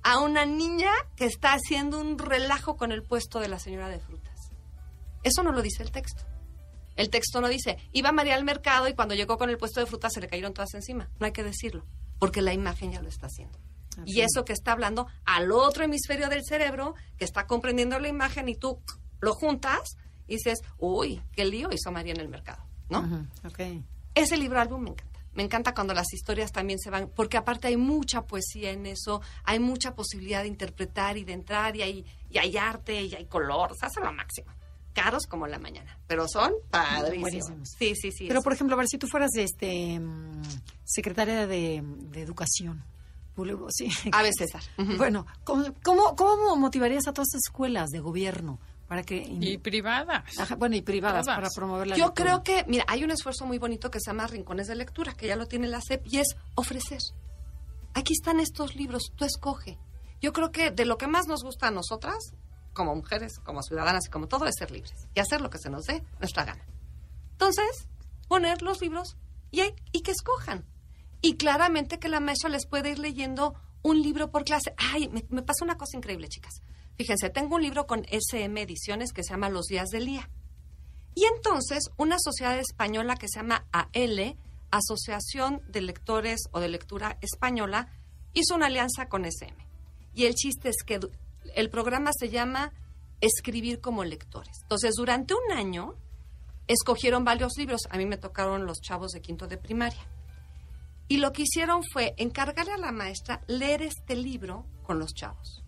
a 0.04 0.20
una 0.20 0.46
niña 0.46 0.92
que 1.16 1.26
está 1.26 1.54
haciendo 1.54 2.00
un 2.00 2.18
relajo 2.18 2.78
con 2.78 2.92
el 2.92 3.04
puesto 3.04 3.40
de 3.40 3.50
la 3.50 3.60
señora 3.60 3.90
de 3.90 4.00
frutas. 4.00 4.52
Eso 5.24 5.44
no 5.44 5.52
lo 5.52 5.62
dice 5.62 5.84
el 5.84 5.92
texto. 5.92 6.24
El 6.96 7.10
texto 7.10 7.42
no 7.42 7.48
dice, 7.48 7.78
iba 7.92 8.12
María 8.12 8.36
al 8.36 8.44
mercado 8.44 8.88
y 8.88 8.94
cuando 8.94 9.16
llegó 9.16 9.38
con 9.38 9.50
el 9.50 9.58
puesto 9.58 9.80
de 9.80 9.88
frutas 9.88 10.14
se 10.14 10.22
le 10.22 10.28
cayeron 10.28 10.54
todas 10.54 10.74
encima. 10.76 11.10
No 11.20 11.26
hay 11.26 11.32
que 11.32 11.44
decirlo, 11.44 11.86
porque 12.20 12.42
la 12.42 12.54
imagen 12.54 12.92
ya 12.92 13.02
lo 13.02 13.10
está 13.10 13.28
haciendo. 13.28 13.60
Y 14.06 14.22
eso 14.22 14.44
que 14.44 14.54
está 14.54 14.72
hablando 14.72 15.08
al 15.26 15.52
otro 15.52 15.84
hemisferio 15.84 16.28
del 16.30 16.44
cerebro, 16.44 16.96
que 17.18 17.26
está 17.26 17.46
comprendiendo 17.46 18.00
la 18.00 18.08
imagen 18.08 18.50
y 18.50 18.56
tú 18.56 18.82
lo 19.20 19.34
juntas 19.34 19.98
y 20.28 20.38
dices, 20.38 20.60
uy, 20.78 21.22
qué 21.32 21.46
lío 21.46 21.70
hizo 21.72 21.92
María 21.92 22.14
en 22.14 22.20
el 22.20 22.30
mercado, 22.30 22.64
¿no? 22.90 23.02
Ujú, 23.02 23.48
ok. 23.48 23.84
Ese 24.16 24.38
libro 24.38 24.60
álbum 24.60 24.82
me 24.82 24.90
encanta. 24.92 25.20
Me 25.34 25.44
encanta 25.44 25.74
cuando 25.74 25.96
las 25.96 26.14
historias 26.14 26.52
también 26.52 26.78
se 26.78 26.92
van, 26.92 27.10
porque 27.10 27.38
aparte 27.38 27.68
hay 27.68 27.78
mucha 27.78 28.22
poesía 28.22 28.72
en 28.72 28.86
eso, 28.86 29.22
hay 29.44 29.60
mucha 29.60 29.96
posibilidad 29.96 30.44
de 30.44 30.48
interpretar 30.48 31.18
y 31.18 31.24
de 31.24 31.34
entrar, 31.34 31.76
y 31.76 31.82
hay, 31.82 32.06
y 32.30 32.38
hay 32.38 32.56
arte, 32.56 33.02
y 33.02 33.16
hay 33.16 33.26
color, 33.26 33.72
o 33.72 33.76
sea, 33.76 33.90
lo 34.04 34.14
máximo. 34.14 34.52
Caros 34.94 35.26
como 35.26 35.48
la 35.48 35.60
mañana, 35.60 35.98
pero 36.08 36.28
son 36.28 36.54
padrísimos. 36.70 37.22
Buenísimos. 37.22 37.70
Sí, 37.78 37.96
sí, 37.96 38.12
sí. 38.12 38.26
Pero, 38.28 38.40
eso. 38.40 38.44
por 38.44 38.54
ejemplo, 38.54 38.76
a 38.76 38.78
ver, 38.78 38.88
si 38.88 38.98
tú 38.98 39.08
fueras 39.08 39.32
este, 39.36 40.00
mm, 40.00 40.42
secretaria 40.84 41.48
de, 41.48 41.82
de 41.84 42.22
Educación, 42.22 42.84
sí. 43.70 43.90
A 44.12 44.22
ver, 44.22 44.34
César. 44.38 44.62
Bueno, 44.98 45.26
¿cómo, 45.44 45.66
cómo, 45.84 46.16
cómo 46.16 46.56
motivarías 46.56 47.08
a 47.08 47.14
todas 47.14 47.28
estas 47.30 47.42
escuelas 47.48 47.90
de 47.90 48.00
gobierno 48.00 48.60
para 48.88 49.04
que... 49.04 49.26
Y 49.28 49.58
privadas. 49.58 50.24
Ajá, 50.38 50.56
bueno, 50.56 50.76
y 50.76 50.82
privadas 50.82 51.26
Todas. 51.26 51.38
para 51.38 51.50
promover 51.56 51.88
la 51.88 51.96
Yo 51.96 52.06
lectura? 52.08 52.42
creo 52.42 52.44
que, 52.44 52.70
mira, 52.70 52.86
hay 52.88 53.04
un 53.04 53.12
esfuerzo 53.12 53.46
muy 53.46 53.58
bonito 53.58 53.90
que 53.90 54.00
se 54.00 54.12
llama 54.12 54.28
Rincones 54.28 54.68
de 54.68 54.76
Lectura, 54.76 55.14
que 55.14 55.28
ya 55.28 55.36
lo 55.36 55.48
tiene 55.48 55.68
la 55.68 55.82
SEP, 55.82 56.06
y 56.06 56.18
es 56.18 56.36
ofrecer. 56.56 57.00
Aquí 57.96 58.14
están 58.14 58.40
estos 58.40 58.76
libros, 58.76 59.12
tú 59.16 59.26
escoge. 59.26 59.80
Yo 60.22 60.32
creo 60.32 60.52
que 60.52 60.72
de 60.72 60.86
lo 60.86 60.98
que 60.98 61.08
más 61.08 61.28
nos 61.28 61.44
gusta 61.44 61.68
a 61.68 61.72
nosotras, 61.72 62.34
como 62.74 62.96
mujeres, 62.96 63.40
como 63.40 63.62
ciudadanas 63.62 64.08
y 64.08 64.10
como 64.10 64.28
todo, 64.28 64.46
es 64.46 64.56
ser 64.58 64.72
libres 64.72 65.08
y 65.14 65.20
hacer 65.20 65.42
lo 65.42 65.50
que 65.50 65.60
se 65.60 65.70
nos 65.70 65.86
dé 65.86 66.04
nuestra 66.20 66.46
gana. 66.46 66.66
Entonces, 67.32 67.88
poner 68.28 68.62
los 68.62 68.82
libros 68.82 69.16
y, 69.52 70.02
que 70.02 70.12
escojan. 70.12 70.66
Y 71.22 71.36
claramente 71.38 72.00
que 72.00 72.10
la 72.10 72.20
maestra 72.20 72.50
les 72.50 72.66
puede 72.66 72.92
ir 72.92 73.00
leyendo 73.00 73.54
un 73.82 74.02
libro 74.02 74.32
por 74.32 74.44
clase. 74.44 74.74
Ay, 74.78 75.08
me, 75.10 75.24
me 75.30 75.42
pasa 75.42 75.64
una 75.64 75.78
cosa 75.78 75.98
increíble, 75.98 76.28
chicas. 76.28 76.62
Fíjense, 76.98 77.30
tengo 77.30 77.56
un 77.56 77.62
libro 77.62 77.88
con 77.88 78.06
SM 78.10 78.62
Ediciones 78.62 79.14
que 79.14 79.24
se 79.24 79.32
llama 79.32 79.50
Los 79.50 79.66
Días 79.68 79.90
del 79.90 80.06
Día. 80.06 80.30
Y 81.16 81.26
entonces 81.26 81.92
una 81.98 82.18
sociedad 82.20 82.58
española 82.58 83.16
que 83.16 83.28
se 83.28 83.40
llama 83.40 83.66
AL, 83.72 84.38
Asociación 84.72 85.62
de 85.68 85.82
Lectores 85.82 86.42
o 86.52 86.60
de 86.60 86.70
Lectura 86.70 87.18
Española, 87.22 87.90
hizo 88.34 88.56
una 88.56 88.68
alianza 88.68 89.08
con 89.08 89.26
SM. 89.26 89.56
Y 90.16 90.26
el 90.26 90.34
chiste 90.36 90.70
es 90.70 90.84
que 90.84 91.00
el 91.56 91.70
programa 91.70 92.12
se 92.18 92.30
llama 92.30 92.72
Escribir 93.22 93.80
como 93.80 94.04
lectores. 94.04 94.60
Entonces, 94.64 94.96
durante 94.96 95.34
un 95.34 95.58
año, 95.58 95.96
escogieron 96.68 97.24
varios 97.24 97.54
libros. 97.58 97.82
A 97.90 97.98
mí 97.98 98.06
me 98.06 98.18
tocaron 98.18 98.66
los 98.66 98.80
chavos 98.82 99.12
de 99.12 99.22
quinto 99.22 99.48
de 99.48 99.58
primaria. 99.58 100.02
Y 101.08 101.18
lo 101.18 101.32
que 101.34 101.44
hicieron 101.44 101.84
fue 101.92 102.14
encargarle 102.18 102.74
a 102.74 102.78
la 102.78 102.92
maestra 102.92 103.42
leer 103.48 103.82
este 103.82 104.16
libro 104.16 104.66
con 104.84 105.00
los 105.00 105.14
chavos. 105.14 105.64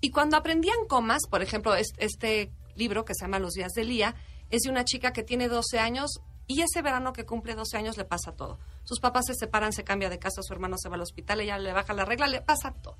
Y 0.00 0.10
cuando 0.10 0.36
aprendían 0.36 0.86
comas, 0.88 1.22
por 1.30 1.42
ejemplo, 1.42 1.74
es- 1.74 1.92
este 1.98 2.50
libro 2.76 3.04
que 3.04 3.14
se 3.14 3.24
llama 3.24 3.38
Los 3.38 3.52
días 3.54 3.72
de 3.72 3.84
Lía, 3.84 4.14
es 4.50 4.62
de 4.62 4.70
una 4.70 4.84
chica 4.84 5.12
que 5.12 5.22
tiene 5.22 5.48
12 5.48 5.78
años 5.78 6.10
y 6.46 6.62
ese 6.62 6.80
verano 6.80 7.12
que 7.12 7.26
cumple 7.26 7.54
12 7.54 7.76
años 7.76 7.96
le 7.98 8.04
pasa 8.04 8.32
todo. 8.32 8.58
Sus 8.84 9.00
papás 9.00 9.26
se 9.26 9.34
separan, 9.34 9.72
se 9.72 9.84
cambia 9.84 10.08
de 10.08 10.18
casa, 10.18 10.40
su 10.42 10.52
hermano 10.54 10.76
se 10.78 10.88
va 10.88 10.94
al 10.94 11.02
hospital, 11.02 11.40
ella 11.40 11.58
le 11.58 11.72
baja 11.72 11.92
la 11.92 12.04
regla, 12.06 12.26
le 12.26 12.40
pasa 12.40 12.72
todo. 12.72 12.96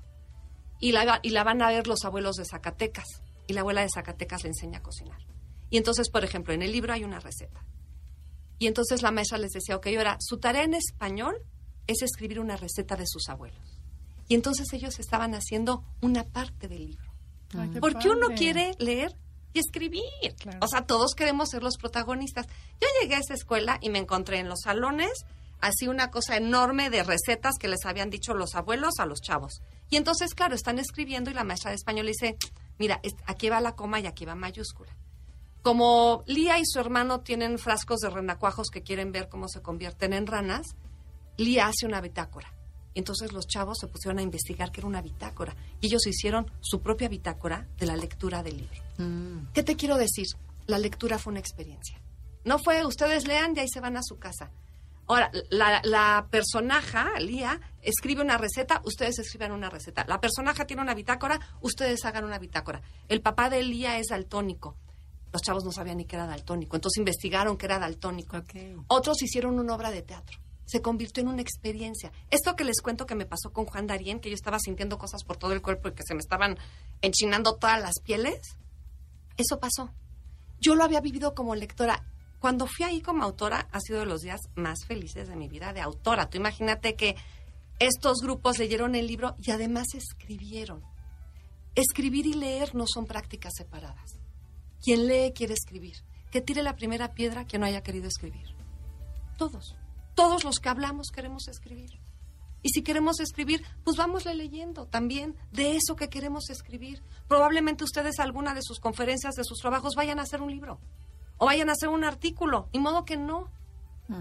Y 0.79 0.91
la, 0.91 1.19
y 1.21 1.29
la 1.31 1.43
van 1.43 1.61
a 1.61 1.69
ver 1.69 1.87
los 1.87 2.05
abuelos 2.05 2.35
de 2.35 2.45
Zacatecas. 2.45 3.21
Y 3.47 3.53
la 3.53 3.61
abuela 3.61 3.81
de 3.81 3.89
Zacatecas 3.89 4.43
le 4.43 4.49
enseña 4.49 4.79
a 4.79 4.83
cocinar. 4.83 5.19
Y 5.69 5.77
entonces, 5.77 6.09
por 6.09 6.23
ejemplo, 6.23 6.53
en 6.53 6.61
el 6.61 6.71
libro 6.71 6.93
hay 6.93 7.03
una 7.03 7.19
receta. 7.19 7.65
Y 8.57 8.67
entonces 8.67 9.01
la 9.01 9.11
maestra 9.11 9.37
les 9.37 9.51
decía, 9.51 9.75
ok, 9.75 9.87
ahora 9.97 10.17
su 10.19 10.37
tarea 10.37 10.63
en 10.63 10.73
español 10.73 11.37
es 11.87 12.01
escribir 12.01 12.39
una 12.39 12.57
receta 12.57 12.95
de 12.95 13.07
sus 13.07 13.29
abuelos. 13.29 13.79
Y 14.27 14.35
entonces 14.35 14.71
ellos 14.73 14.99
estaban 14.99 15.33
haciendo 15.33 15.83
una 16.01 16.23
parte 16.23 16.67
del 16.67 16.87
libro. 16.87 17.11
Ay, 17.57 17.69
Porque 17.79 18.09
uno 18.09 18.27
quiere 18.35 18.73
leer 18.77 19.15
y 19.53 19.59
escribir. 19.59 20.03
Claro. 20.37 20.59
O 20.61 20.67
sea, 20.67 20.85
todos 20.85 21.15
queremos 21.15 21.49
ser 21.49 21.63
los 21.63 21.77
protagonistas. 21.77 22.45
Yo 22.79 22.87
llegué 23.01 23.15
a 23.15 23.19
esa 23.19 23.33
escuela 23.33 23.79
y 23.81 23.89
me 23.89 23.97
encontré 23.97 24.39
en 24.39 24.49
los 24.49 24.61
salones 24.61 25.25
así 25.61 25.87
una 25.87 26.11
cosa 26.11 26.37
enorme 26.37 26.89
de 26.89 27.03
recetas 27.03 27.55
que 27.59 27.67
les 27.67 27.85
habían 27.85 28.09
dicho 28.09 28.33
los 28.33 28.55
abuelos 28.55 28.99
a 28.99 29.05
los 29.05 29.21
chavos. 29.21 29.61
Y 29.89 29.97
entonces, 29.97 30.33
claro, 30.33 30.55
están 30.55 30.79
escribiendo 30.79 31.31
y 31.31 31.33
la 31.33 31.43
maestra 31.43 31.71
de 31.71 31.75
español 31.75 32.05
le 32.05 32.11
dice, 32.11 32.37
mira, 32.77 33.01
aquí 33.25 33.49
va 33.49 33.61
la 33.61 33.75
coma 33.75 33.99
y 33.99 34.07
aquí 34.07 34.25
va 34.25 34.35
mayúscula. 34.35 34.95
Como 35.61 36.23
Lía 36.25 36.57
y 36.59 36.65
su 36.65 36.79
hermano 36.79 37.21
tienen 37.21 37.59
frascos 37.59 37.99
de 37.99 38.09
renacuajos 38.09 38.69
que 38.69 38.81
quieren 38.81 39.11
ver 39.11 39.27
cómo 39.27 39.47
se 39.47 39.61
convierten 39.61 40.13
en 40.13 40.27
ranas, 40.27 40.75
Lía 41.37 41.67
hace 41.67 41.85
una 41.85 42.01
bitácora. 42.01 42.53
Entonces 42.95 43.31
los 43.31 43.47
chavos 43.47 43.77
se 43.79 43.87
pusieron 43.87 44.19
a 44.19 44.21
investigar 44.21 44.71
qué 44.71 44.81
era 44.81 44.87
una 44.87 45.01
bitácora 45.01 45.55
y 45.79 45.87
ellos 45.87 46.05
hicieron 46.07 46.51
su 46.59 46.81
propia 46.81 47.07
bitácora 47.07 47.67
de 47.77 47.85
la 47.85 47.95
lectura 47.95 48.43
del 48.43 48.57
libro. 48.57 49.49
¿Qué 49.53 49.63
te 49.63 49.75
quiero 49.75 49.97
decir? 49.97 50.27
La 50.65 50.79
lectura 50.79 51.17
fue 51.19 51.31
una 51.31 51.39
experiencia. 51.39 52.01
No 52.45 52.57
fue 52.59 52.85
ustedes 52.85 53.27
lean 53.27 53.53
y 53.55 53.59
ahí 53.59 53.69
se 53.69 53.79
van 53.79 53.97
a 53.97 54.03
su 54.03 54.17
casa. 54.17 54.51
Ahora, 55.09 55.31
la, 55.49 55.81
la 55.83 56.27
personaja, 56.29 57.19
Lía, 57.19 57.59
escribe 57.81 58.21
una 58.21 58.37
receta, 58.37 58.79
ustedes 58.85 59.17
escriban 59.17 59.51
una 59.51 59.67
receta. 59.67 60.05
La 60.07 60.21
personaja 60.21 60.67
tiene 60.67 60.83
una 60.83 60.93
bitácora, 60.93 61.39
ustedes 61.61 62.05
hagan 62.05 62.25
una 62.25 62.37
bitácora. 62.37 62.83
El 63.07 63.19
papá 63.21 63.49
de 63.49 63.63
Lía 63.63 63.97
es 63.97 64.09
daltónico. 64.09 64.77
Los 65.33 65.41
chavos 65.41 65.65
no 65.65 65.71
sabían 65.71 65.97
ni 65.97 66.05
que 66.05 66.15
era 66.15 66.27
daltónico, 66.27 66.75
entonces 66.75 66.99
investigaron 66.99 67.57
que 67.57 67.65
era 67.65 67.79
daltónico. 67.79 68.37
Otros 68.87 69.19
hicieron 69.23 69.59
una 69.59 69.73
obra 69.73 69.89
de 69.89 70.03
teatro. 70.03 70.37
Se 70.65 70.83
convirtió 70.83 71.21
en 71.23 71.29
una 71.29 71.41
experiencia. 71.41 72.11
Esto 72.29 72.55
que 72.55 72.63
les 72.63 72.79
cuento 72.79 73.07
que 73.07 73.15
me 73.15 73.25
pasó 73.25 73.51
con 73.51 73.65
Juan 73.65 73.87
Darien, 73.87 74.19
que 74.19 74.29
yo 74.29 74.35
estaba 74.35 74.59
sintiendo 74.59 74.99
cosas 74.99 75.23
por 75.23 75.37
todo 75.37 75.53
el 75.53 75.63
cuerpo 75.63 75.87
y 75.87 75.93
que 75.93 76.03
se 76.03 76.13
me 76.13 76.19
estaban 76.19 76.55
enchinando 77.01 77.55
todas 77.55 77.81
las 77.81 77.95
pieles, 78.03 78.57
eso 79.37 79.59
pasó. 79.59 79.89
Yo 80.59 80.75
lo 80.75 80.83
había 80.83 81.01
vivido 81.01 81.33
como 81.33 81.55
lectora. 81.55 82.05
Cuando 82.39 82.67
fui 82.67 82.85
ahí 82.85 83.01
como 83.01 83.23
autora, 83.23 83.67
ha 83.71 83.79
sido 83.81 83.99
de 83.99 84.05
los 84.05 84.21
días 84.21 84.39
más 84.55 84.85
felices 84.87 85.27
de 85.27 85.35
mi 85.35 85.49
vida 85.49 85.73
de 85.73 85.81
autora. 85.81 86.29
Tú 86.29 86.37
imagínate 86.37 86.95
que 86.95 87.15
estos 87.79 88.19
grupos 88.21 88.57
leyeron 88.57 88.95
el 88.95 89.07
libro 89.07 89.35
y 89.39 89.51
además 89.51 89.87
escribieron. 89.93 90.81
Escribir 91.75 92.25
y 92.25 92.33
leer 92.33 92.75
no 92.75 92.85
son 92.87 93.05
prácticas 93.05 93.53
separadas. 93.57 94.17
Quien 94.81 95.07
lee 95.07 95.33
quiere 95.35 95.53
escribir. 95.53 95.97
Que 96.31 96.41
tire 96.41 96.63
la 96.63 96.75
primera 96.75 97.13
piedra 97.13 97.45
quien 97.45 97.61
no 97.61 97.65
haya 97.65 97.83
querido 97.83 98.07
escribir. 98.07 98.47
Todos. 99.37 99.75
Todos 100.15 100.43
los 100.45 100.59
que 100.59 100.69
hablamos 100.69 101.07
queremos 101.13 101.47
escribir. 101.49 101.99
Y 102.61 102.69
si 102.69 102.83
queremos 102.83 103.19
escribir, 103.19 103.63
pues 103.83 103.97
vámosle 103.97 104.35
leyendo 104.35 104.85
también 104.85 105.35
de 105.51 105.75
eso 105.75 105.95
que 105.95 106.09
queremos 106.09 106.49
escribir. 106.49 107.01
Probablemente 107.27 107.83
ustedes 107.83 108.19
alguna 108.19 108.53
de 108.53 108.61
sus 108.61 108.79
conferencias, 108.79 109.35
de 109.35 109.45
sus 109.45 109.59
trabajos, 109.59 109.95
vayan 109.95 110.19
a 110.19 110.23
hacer 110.23 110.41
un 110.41 110.51
libro 110.51 110.79
o 111.39 111.45
vayan 111.45 111.69
a 111.69 111.71
hacer 111.71 111.89
un 111.89 112.03
artículo. 112.03 112.69
Y 112.71 112.79
modo 112.79 113.03
que 113.05 113.17
no. 113.17 113.49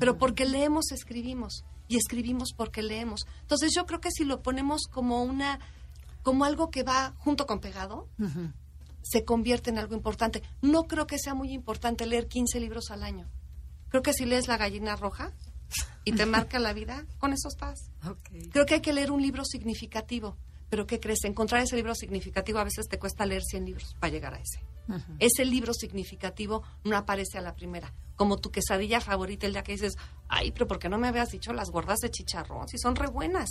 Pero 0.00 0.18
porque 0.18 0.46
leemos, 0.46 0.90
escribimos. 0.92 1.64
Y 1.88 1.96
escribimos 1.96 2.52
porque 2.56 2.82
leemos. 2.82 3.26
Entonces 3.42 3.72
yo 3.74 3.86
creo 3.86 4.00
que 4.00 4.10
si 4.10 4.24
lo 4.24 4.42
ponemos 4.42 4.82
como 4.90 5.22
una, 5.22 5.58
como 6.22 6.44
algo 6.44 6.70
que 6.70 6.82
va 6.82 7.14
junto 7.18 7.46
con 7.46 7.60
pegado, 7.60 8.08
se 9.02 9.24
convierte 9.24 9.70
en 9.70 9.78
algo 9.78 9.94
importante. 9.94 10.42
No 10.62 10.84
creo 10.84 11.06
que 11.06 11.18
sea 11.18 11.34
muy 11.34 11.52
importante 11.52 12.06
leer 12.06 12.28
15 12.28 12.60
libros 12.60 12.90
al 12.90 13.02
año. 13.02 13.28
Creo 13.88 14.02
que 14.02 14.12
si 14.12 14.26
lees 14.26 14.48
La 14.48 14.58
gallina 14.58 14.96
roja 14.96 15.32
y 16.04 16.12
te 16.12 16.26
marca 16.26 16.58
la 16.58 16.72
vida, 16.72 17.06
con 17.18 17.32
eso 17.32 17.48
estás. 17.48 17.90
Ok. 18.06 18.50
Creo 18.52 18.66
que 18.66 18.74
hay 18.74 18.80
que 18.80 18.92
leer 18.92 19.10
un 19.10 19.22
libro 19.22 19.44
significativo. 19.44 20.36
Pero 20.70 20.86
¿qué 20.86 21.00
crees? 21.00 21.24
Encontrar 21.24 21.62
ese 21.62 21.76
libro 21.76 21.94
significativo 21.94 22.58
a 22.58 22.64
veces 22.64 22.86
te 22.88 22.98
cuesta 22.98 23.24
leer 23.24 23.42
100 23.42 23.64
libros 23.64 23.96
para 23.98 24.12
llegar 24.12 24.34
a 24.34 24.38
ese. 24.38 24.60
Ese 25.18 25.44
libro 25.44 25.74
significativo 25.74 26.62
no 26.84 26.96
aparece 26.96 27.38
a 27.38 27.42
la 27.42 27.54
primera. 27.54 27.92
Como 28.16 28.38
tu 28.38 28.50
quesadilla 28.50 29.00
favorita 29.00 29.46
el 29.46 29.52
día 29.52 29.62
que 29.62 29.72
dices, 29.72 29.96
ay, 30.28 30.50
pero 30.52 30.66
¿por 30.66 30.78
qué 30.78 30.88
no 30.88 30.98
me 30.98 31.08
habías 31.08 31.30
dicho 31.30 31.52
las 31.52 31.70
gordas 31.70 31.98
de 32.00 32.10
chicharrón? 32.10 32.68
Si 32.68 32.78
son 32.78 32.96
re 32.96 33.08
buenas. 33.08 33.50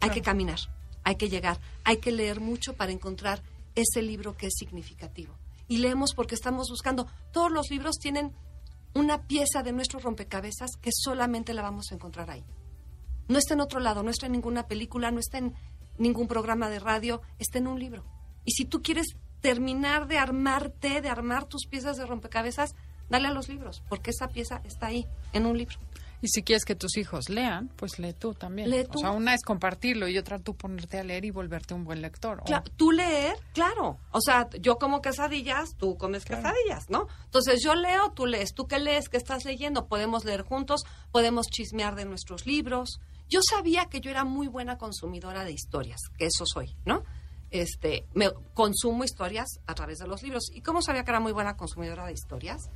Hay 0.00 0.10
que 0.10 0.22
caminar, 0.22 0.58
hay 1.04 1.16
que 1.16 1.28
llegar, 1.28 1.60
hay 1.84 1.98
que 1.98 2.12
leer 2.12 2.40
mucho 2.40 2.74
para 2.74 2.92
encontrar 2.92 3.42
ese 3.74 4.02
libro 4.02 4.36
que 4.36 4.46
es 4.46 4.54
significativo. 4.56 5.34
Y 5.66 5.78
leemos 5.78 6.14
porque 6.14 6.34
estamos 6.34 6.68
buscando. 6.70 7.06
Todos 7.32 7.52
los 7.52 7.70
libros 7.70 7.96
tienen 7.98 8.32
una 8.94 9.26
pieza 9.26 9.62
de 9.62 9.72
nuestro 9.72 9.98
rompecabezas 10.00 10.70
que 10.80 10.90
solamente 10.92 11.54
la 11.54 11.62
vamos 11.62 11.90
a 11.90 11.94
encontrar 11.94 12.30
ahí. 12.30 12.44
No 13.28 13.38
está 13.38 13.54
en 13.54 13.60
otro 13.60 13.80
lado, 13.80 14.02
no 14.02 14.10
está 14.10 14.26
en 14.26 14.32
ninguna 14.32 14.66
película, 14.66 15.10
no 15.10 15.20
está 15.20 15.38
en 15.38 15.54
ningún 15.98 16.28
programa 16.28 16.70
de 16.70 16.78
radio, 16.78 17.20
está 17.38 17.58
en 17.58 17.66
un 17.66 17.78
libro. 17.78 18.04
Y 18.44 18.52
si 18.52 18.64
tú 18.64 18.82
quieres 18.82 19.16
terminar 19.40 20.06
de 20.06 20.18
armarte, 20.18 21.00
de 21.00 21.08
armar 21.08 21.44
tus 21.46 21.66
piezas 21.66 21.96
de 21.96 22.06
rompecabezas, 22.06 22.74
dale 23.08 23.28
a 23.28 23.32
los 23.32 23.48
libros, 23.48 23.82
porque 23.88 24.10
esa 24.10 24.28
pieza 24.28 24.60
está 24.64 24.86
ahí, 24.86 25.06
en 25.32 25.46
un 25.46 25.56
libro. 25.56 25.76
Y 26.20 26.26
si 26.26 26.42
quieres 26.42 26.64
que 26.64 26.74
tus 26.74 26.96
hijos 26.96 27.28
lean, 27.28 27.68
pues 27.76 28.00
lee 28.00 28.12
tú 28.12 28.34
también. 28.34 28.68
Lee 28.70 28.80
O 28.80 28.88
tú. 28.90 28.98
sea, 28.98 29.12
una 29.12 29.34
es 29.34 29.42
compartirlo 29.44 30.08
y 30.08 30.18
otra 30.18 30.40
tú 30.40 30.56
ponerte 30.56 30.98
a 30.98 31.04
leer 31.04 31.24
y 31.24 31.30
volverte 31.30 31.74
un 31.74 31.84
buen 31.84 32.02
lector. 32.02 32.40
O- 32.40 32.62
tú 32.76 32.90
leer, 32.90 33.36
claro. 33.54 33.98
O 34.10 34.20
sea, 34.20 34.48
yo 34.60 34.78
como 34.78 35.00
quesadillas, 35.00 35.76
tú 35.78 35.96
comes 35.96 36.24
quesadillas, 36.24 36.90
¿no? 36.90 37.06
Entonces 37.26 37.60
yo 37.62 37.76
leo, 37.76 38.10
tú 38.16 38.26
lees. 38.26 38.52
¿Tú 38.52 38.66
qué 38.66 38.80
lees? 38.80 39.08
¿Qué 39.08 39.16
estás 39.16 39.44
leyendo? 39.44 39.86
Podemos 39.86 40.24
leer 40.24 40.42
juntos, 40.42 40.82
podemos 41.12 41.46
chismear 41.46 41.94
de 41.94 42.04
nuestros 42.04 42.46
libros. 42.46 42.98
Yo 43.28 43.38
sabía 43.48 43.84
que 43.84 44.00
yo 44.00 44.10
era 44.10 44.24
muy 44.24 44.48
buena 44.48 44.76
consumidora 44.76 45.44
de 45.44 45.52
historias, 45.52 46.00
que 46.18 46.26
eso 46.26 46.44
soy, 46.52 46.74
¿no? 46.84 47.04
Este, 47.50 48.06
me 48.14 48.30
consumo 48.54 49.04
historias 49.04 49.48
a 49.66 49.74
través 49.74 49.98
de 49.98 50.06
los 50.06 50.22
libros. 50.22 50.50
¿Y 50.52 50.60
cómo 50.60 50.82
sabía 50.82 51.04
que 51.04 51.10
era 51.10 51.20
muy 51.20 51.32
buena 51.32 51.56
consumidora 51.56 52.06
de 52.06 52.12
historias? 52.12 52.68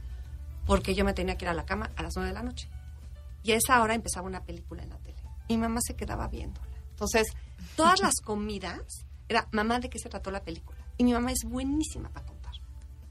Porque 0.66 0.94
yo 0.94 1.04
me 1.04 1.12
tenía 1.12 1.37
que 1.37 1.44
ir 1.44 1.48
a 1.50 1.54
la 1.54 1.64
cama 1.66 1.90
a 1.96 2.02
las 2.02 2.14
nueve 2.16 2.28
de 2.30 2.35
la 2.35 2.42
noche. 2.42 2.68
Y 3.42 3.52
a 3.52 3.56
esa 3.56 3.82
hora 3.82 3.94
empezaba 3.94 4.26
una 4.26 4.44
película 4.44 4.82
en 4.82 4.90
la 4.90 4.98
tele. 4.98 5.18
Y 5.48 5.56
mi 5.56 5.62
mamá 5.62 5.80
se 5.82 5.94
quedaba 5.94 6.28
viéndola. 6.28 6.66
Entonces, 6.90 7.26
todas 7.76 8.00
las 8.00 8.14
comidas 8.24 9.04
era, 9.28 9.48
mamá, 9.52 9.80
¿de 9.80 9.90
qué 9.90 9.98
se 9.98 10.08
trató 10.08 10.30
la 10.30 10.42
película? 10.42 10.78
Y 10.96 11.04
mi 11.04 11.12
mamá 11.12 11.32
es 11.32 11.40
buenísima 11.44 12.08
para 12.11 12.26
contar. 12.26 12.52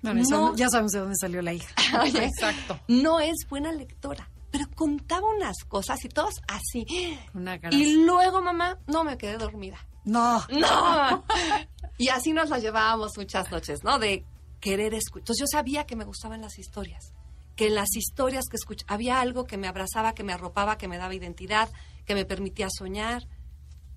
Bueno, 0.01 0.21
No. 0.29 0.55
ya 0.55 0.69
sabemos 0.69 0.93
de 0.93 0.99
dónde 0.99 1.15
salió 1.19 1.41
la 1.41 1.53
hija. 1.53 1.73
Exacto. 2.05 2.79
No 2.87 3.19
es 3.19 3.35
buena 3.49 3.71
lectora, 3.71 4.29
pero 4.49 4.65
contaba 4.73 5.27
unas 5.35 5.57
cosas 5.67 6.03
y 6.05 6.09
todos 6.09 6.35
así. 6.47 6.85
Una. 7.33 7.59
Y 7.71 8.03
luego, 8.05 8.41
mamá, 8.41 8.79
no 8.87 9.03
me 9.03 9.17
quedé 9.17 9.37
dormida. 9.37 9.77
No. 10.03 10.43
¡No! 10.49 11.23
y 11.97 12.09
así 12.09 12.33
nos 12.33 12.49
la 12.49 12.59
llevábamos 12.59 13.17
muchas 13.17 13.51
noches, 13.51 13.83
¿no? 13.83 13.99
De 13.99 14.25
querer 14.59 14.93
escuchar. 14.93 15.21
Entonces 15.21 15.41
yo 15.41 15.47
sabía 15.47 15.85
que 15.85 15.95
me 15.95 16.05
gustaban 16.05 16.41
las 16.41 16.57
historias. 16.59 17.13
Que 17.55 17.67
en 17.67 17.75
las 17.75 17.95
historias 17.95 18.45
que 18.49 18.55
escuché 18.55 18.85
había 18.87 19.19
algo 19.19 19.45
que 19.45 19.57
me 19.57 19.67
abrazaba, 19.67 20.13
que 20.13 20.23
me 20.23 20.33
arropaba, 20.33 20.77
que 20.77 20.87
me 20.87 20.97
daba 20.97 21.13
identidad, 21.13 21.69
que 22.05 22.15
me 22.15 22.25
permitía 22.25 22.67
soñar. 22.69 23.27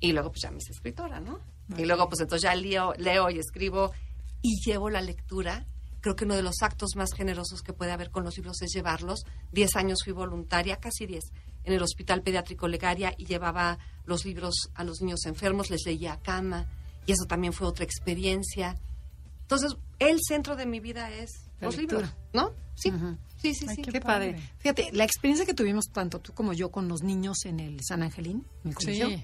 Y 0.01 0.13
luego, 0.13 0.31
pues 0.31 0.43
ya 0.43 0.51
me 0.51 0.59
hice 0.59 0.73
escritora, 0.73 1.21
¿no? 1.21 1.41
Y 1.77 1.85
luego, 1.85 2.09
pues 2.09 2.21
entonces 2.21 2.43
ya 2.43 2.55
leo, 2.55 2.93
leo 2.99 3.31
y 3.31 3.39
escribo 3.39 3.93
y 4.43 4.61
llevo 4.65 4.91
la 4.91 5.01
lectura. 5.01 5.65
Creo 6.01 6.17
que 6.17 6.27
uno 6.27 6.35
de 6.35 6.43
los 6.43 6.57
actos 6.61 6.97
más 6.97 7.15
generosos 7.15 7.63
que 7.63 7.73
puede 7.73 7.93
haber 7.93 8.11
con 8.11 8.25
los 8.25 8.37
libros 8.37 8.61
es 8.61 8.73
llevarlos. 8.75 9.25
Diez 9.53 9.75
años 9.77 10.01
fui 10.05 10.13
voluntaria, 10.13 10.77
casi 10.77 11.07
diez, 11.07 11.25
en 11.65 11.73
el 11.73 11.83
Hospital 11.83 12.23
Pediátrico 12.23 12.69
Legaria 12.69 13.15
y 13.19 13.27
llevaba 13.27 13.79
los 14.07 14.25
libros 14.25 14.55
a 14.75 14.85
los 14.85 15.01
niños 15.01 15.25
enfermos, 15.27 15.71
les 15.71 15.85
leía 15.87 16.15
a 16.15 16.21
cama 16.21 16.67
y 17.07 17.13
eso 17.13 17.25
también 17.27 17.53
fue 17.53 17.67
otra 17.67 17.85
experiencia. 17.85 18.77
Entonces, 19.43 19.77
el 19.99 20.19
centro 20.27 20.57
de 20.57 20.67
mi 20.67 20.81
vida 20.81 21.11
es 21.11 21.31
La 21.61 21.67
los 21.67 21.77
lectura. 21.77 22.01
libros, 22.07 22.17
¿no? 22.33 22.53
Sí, 22.75 22.91
sí, 23.41 23.55
sí, 23.55 23.67
Ay, 23.69 23.77
sí. 23.77 23.83
qué 23.83 23.93
Qué 23.93 24.01
padre. 24.01 24.33
padre. 24.33 24.51
Fíjate, 24.59 24.91
la 24.93 25.05
experiencia 25.05 25.47
que 25.47 25.55
tuvimos 25.55 25.87
tanto 25.93 26.19
tú 26.21 26.33
como 26.33 26.53
yo 26.53 26.71
con 26.71 26.89
los 26.89 27.03
niños 27.03 27.45
en 27.45 27.61
el 27.61 27.79
San 27.85 28.03
Angelín, 28.03 28.45
en 28.65 28.71
el 28.71 28.75
colegio, 28.75 29.09
Sí. 29.09 29.23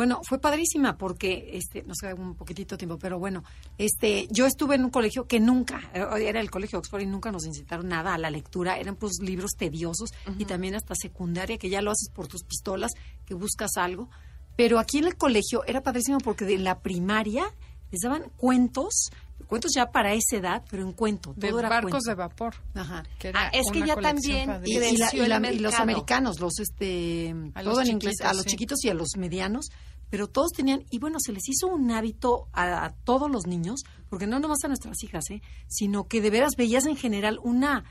Bueno, 0.00 0.22
fue 0.26 0.38
padrísima 0.40 0.96
porque, 0.96 1.50
este, 1.52 1.82
nos 1.82 1.98
queda 1.98 2.14
un 2.14 2.34
poquitito 2.34 2.78
tiempo, 2.78 2.96
pero 2.98 3.18
bueno, 3.18 3.44
este, 3.76 4.28
yo 4.30 4.46
estuve 4.46 4.76
en 4.76 4.84
un 4.84 4.90
colegio 4.90 5.26
que 5.26 5.40
nunca, 5.40 5.90
eh, 5.92 6.06
era 6.26 6.40
el 6.40 6.50
colegio 6.50 6.78
Oxford 6.78 7.02
y 7.02 7.06
nunca 7.06 7.30
nos 7.30 7.44
incitaron 7.44 7.86
nada 7.88 8.14
a 8.14 8.16
la 8.18 8.30
lectura, 8.30 8.78
eran 8.78 8.96
pues 8.96 9.18
libros 9.20 9.50
tediosos 9.58 10.08
y 10.38 10.46
también 10.46 10.74
hasta 10.74 10.94
secundaria, 10.94 11.58
que 11.58 11.68
ya 11.68 11.82
lo 11.82 11.90
haces 11.90 12.08
por 12.14 12.28
tus 12.28 12.44
pistolas, 12.44 12.92
que 13.26 13.34
buscas 13.34 13.72
algo. 13.76 14.08
Pero 14.56 14.78
aquí 14.78 14.96
en 14.96 15.04
el 15.04 15.16
colegio 15.16 15.64
era 15.66 15.82
padrísimo 15.82 16.16
porque 16.16 16.46
de 16.46 16.56
la 16.56 16.78
primaria 16.80 17.44
les 17.90 18.00
daban 18.00 18.22
cuentos, 18.38 19.10
cuentos 19.48 19.72
ya 19.74 19.90
para 19.90 20.14
esa 20.14 20.36
edad, 20.36 20.62
pero 20.70 20.82
en 20.82 20.92
cuento, 20.92 21.34
De 21.36 21.48
todo 21.48 21.58
era 21.60 21.68
barcos 21.68 21.90
cuento. 21.90 22.08
de 22.08 22.14
vapor. 22.14 22.54
Ajá. 22.74 23.02
que 23.18 23.28
era 23.28 23.48
Ah, 23.48 23.50
es 23.52 23.70
que 23.70 23.80
ya 23.80 23.96
también 23.96 24.44
Y, 24.44 24.46
padrísima. 24.46 24.86
y 24.86 24.96
la- 24.96 25.08
creció 25.08 25.24
y 25.24 25.28
la- 25.28 25.36
el 25.36 25.56
y 25.56 25.58
los 25.58 25.74
americanos, 25.74 26.40
los 26.40 26.58
este, 26.58 27.34
A 27.54 27.62
todo 27.62 27.80
los 27.80 27.80
en 27.88 27.94
inglés, 27.96 28.20
a 28.22 28.32
los 28.32 28.44
sí. 28.44 28.50
chiquitos 28.50 28.82
y 28.84 28.88
a 28.88 28.94
los 28.94 29.08
medianos, 29.18 29.66
pero 30.10 30.26
todos 30.28 30.50
tenían, 30.52 30.84
y 30.90 30.98
bueno, 30.98 31.18
se 31.20 31.32
les 31.32 31.48
hizo 31.48 31.68
un 31.68 31.90
hábito 31.90 32.48
a, 32.52 32.84
a 32.84 32.90
todos 32.92 33.30
los 33.30 33.46
niños, 33.46 33.80
porque 34.08 34.26
no 34.26 34.40
nomás 34.40 34.58
a 34.64 34.68
nuestras 34.68 35.02
hijas, 35.04 35.24
¿eh? 35.30 35.40
sino 35.68 36.08
que 36.08 36.20
de 36.20 36.30
veras 36.30 36.52
veías 36.56 36.84
en 36.86 36.96
general 36.96 37.38
una, 37.42 37.84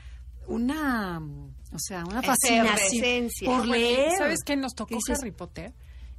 una, 0.46 1.18
o 1.72 1.78
sea, 1.78 2.04
una 2.04 2.22
fascinación 2.22 3.28
por 3.44 3.66
leer. 3.66 4.12
¿Sabes 4.18 4.40
qué? 4.44 4.56
Nos 4.56 4.74
tocó? 4.74 4.98
Harry 5.08 5.30
Potter 5.30 5.72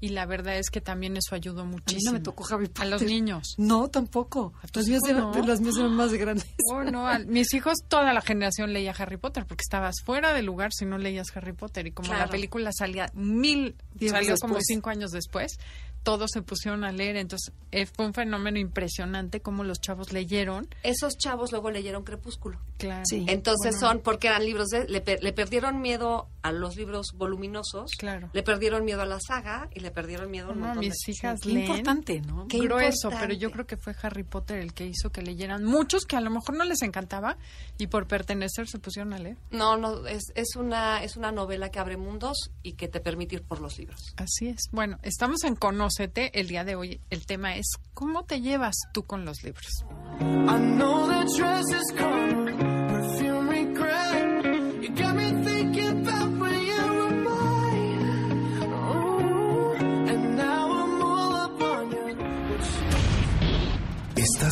y 0.04 0.10
la 0.10 0.26
verdad 0.26 0.58
es 0.58 0.72
que 0.72 0.82
también 0.82 1.16
eso 1.16 1.36
ayudó 1.36 1.62
A 1.62 1.66
mí 1.66 1.74
muchísimo. 1.74 2.12
no 2.14 2.18
me 2.18 2.24
tocó 2.24 2.44
Harry 2.52 2.68
Potter. 2.68 2.82
A 2.88 2.90
los 2.90 3.04
niños. 3.04 3.54
No, 3.60 3.88
tampoco. 3.90 4.52
¿A 4.64 4.68
tus 4.68 4.84
Los 4.84 4.88
míos, 4.88 5.02
hijos 5.06 5.10
eran, 5.12 5.32
no? 5.32 5.46
los 5.48 5.62
míos 5.62 5.78
eran 5.78 5.94
más 5.96 6.12
grandes. 6.14 6.48
Oh, 6.74 6.84
no, 6.84 7.06
al- 7.08 7.28
mis 7.28 7.54
hijos, 7.54 7.78
toda 7.88 8.12
la 8.12 8.22
generación 8.22 8.74
leía 8.74 8.96
Harry 8.98 9.18
Potter 9.18 9.46
porque 9.46 9.62
estabas 9.62 9.98
fuera 10.04 10.34
de 10.34 10.42
lugar 10.42 10.72
si 10.74 10.86
no 10.86 10.98
leías 10.98 11.28
Harry 11.36 11.54
Potter. 11.54 11.86
Y 11.86 11.92
como 11.92 12.12
la 12.16 12.28
película 12.28 12.72
salía 12.74 13.12
mil, 13.14 13.76
Tiempos 14.00 14.20
salió 14.22 14.36
como 14.42 14.58
cinco 14.62 14.90
años 14.90 15.12
después, 15.12 15.60
todos 16.04 16.32
se 16.34 16.42
pusieron 16.42 16.84
a 16.84 16.92
leer. 16.92 17.16
Entonces 17.18 17.54
eh, 17.72 17.86
fue 17.86 18.06
un 18.06 18.14
fenómeno 18.14 18.60
impresionante 18.60 19.40
como 19.42 19.64
los 19.64 19.80
chavos 19.82 20.12
leyeron. 20.14 20.68
Esos 20.84 21.18
chavos 21.18 21.52
luego 21.52 21.70
leyeron 21.72 22.04
Crepúsculo. 22.04 22.60
Claro. 22.78 23.04
Sí. 23.06 23.26
Entonces 23.28 23.76
Bueno. 23.76 23.88
son, 23.96 24.00
porque 24.00 24.28
eran 24.28 24.46
libros 24.46 24.68
de, 24.70 24.88
le, 24.88 25.02
per- 25.02 25.24
le 25.24 25.34
perdieron 25.34 25.82
miedo 25.82 26.28
a 26.44 26.52
los 26.52 26.76
libros 26.76 27.08
voluminosos, 27.16 27.92
Claro. 27.98 28.30
le 28.34 28.44
perdieron 28.44 28.84
miedo 28.86 29.02
a 29.02 29.06
la 29.06 29.20
saga 29.20 29.70
y 29.74 29.80
le 29.80 29.92
perdieron 29.92 30.30
miedo 30.32 30.50
a 30.50 30.52
un 30.52 30.60
No, 30.60 30.66
montón 30.68 30.80
mis 30.82 30.94
de 31.06 31.12
hijas 31.12 31.40
Qué 31.42 31.50
leen 31.50 31.66
importante, 31.66 32.22
¿no? 32.22 32.48
Qué 32.48 32.60
grueso, 32.60 33.08
importante. 33.10 33.28
pero 33.28 33.40
yo 33.40 33.52
creo 33.52 33.66
que 33.68 33.78
fue 33.78 33.96
Harry 34.02 34.24
Potter 34.24 34.58
el 34.60 34.74
que 34.74 34.86
hizo 34.86 35.12
que 35.12 35.22
leyeran 35.22 35.64
muchos 35.64 36.06
que 36.06 36.16
a 36.16 36.22
lo 36.22 36.30
mejor 36.32 36.56
no 36.56 36.64
les 36.66 36.82
encantaba 36.82 37.38
y 37.78 37.88
por 37.88 38.08
pertenecer 38.08 38.68
se 38.68 38.80
pusieron 38.80 39.14
a 39.14 39.18
leer. 39.20 39.38
No, 39.52 39.78
no, 39.78 40.06
es, 40.08 40.32
es, 40.36 40.56
una, 40.56 41.04
es 41.04 41.16
una 41.18 41.32
novela 41.32 41.70
que 41.70 41.80
abre 41.80 41.98
mundos 41.98 42.52
y 42.64 42.74
que 42.74 42.88
te 42.88 43.00
permite 43.00 43.36
ir 43.36 43.44
por 43.44 43.62
los 43.62 43.78
libros. 43.78 44.14
Así 44.18 44.48
es. 44.48 44.70
Bueno, 44.72 44.98
estamos 45.04 45.44
en 45.44 45.56
Conócete. 45.56 46.40
El 46.40 46.48
día 46.48 46.64
de 46.64 46.76
hoy 46.76 47.02
el 47.10 47.26
tema 47.26 47.56
es 47.56 47.66
¿cómo 47.94 48.24
te 48.24 48.42
llevas 48.42 48.76
tú 48.94 49.04
con 49.04 49.26
los 49.26 49.44
libros? 49.44 49.86
I 50.20 50.58
know 50.58 51.08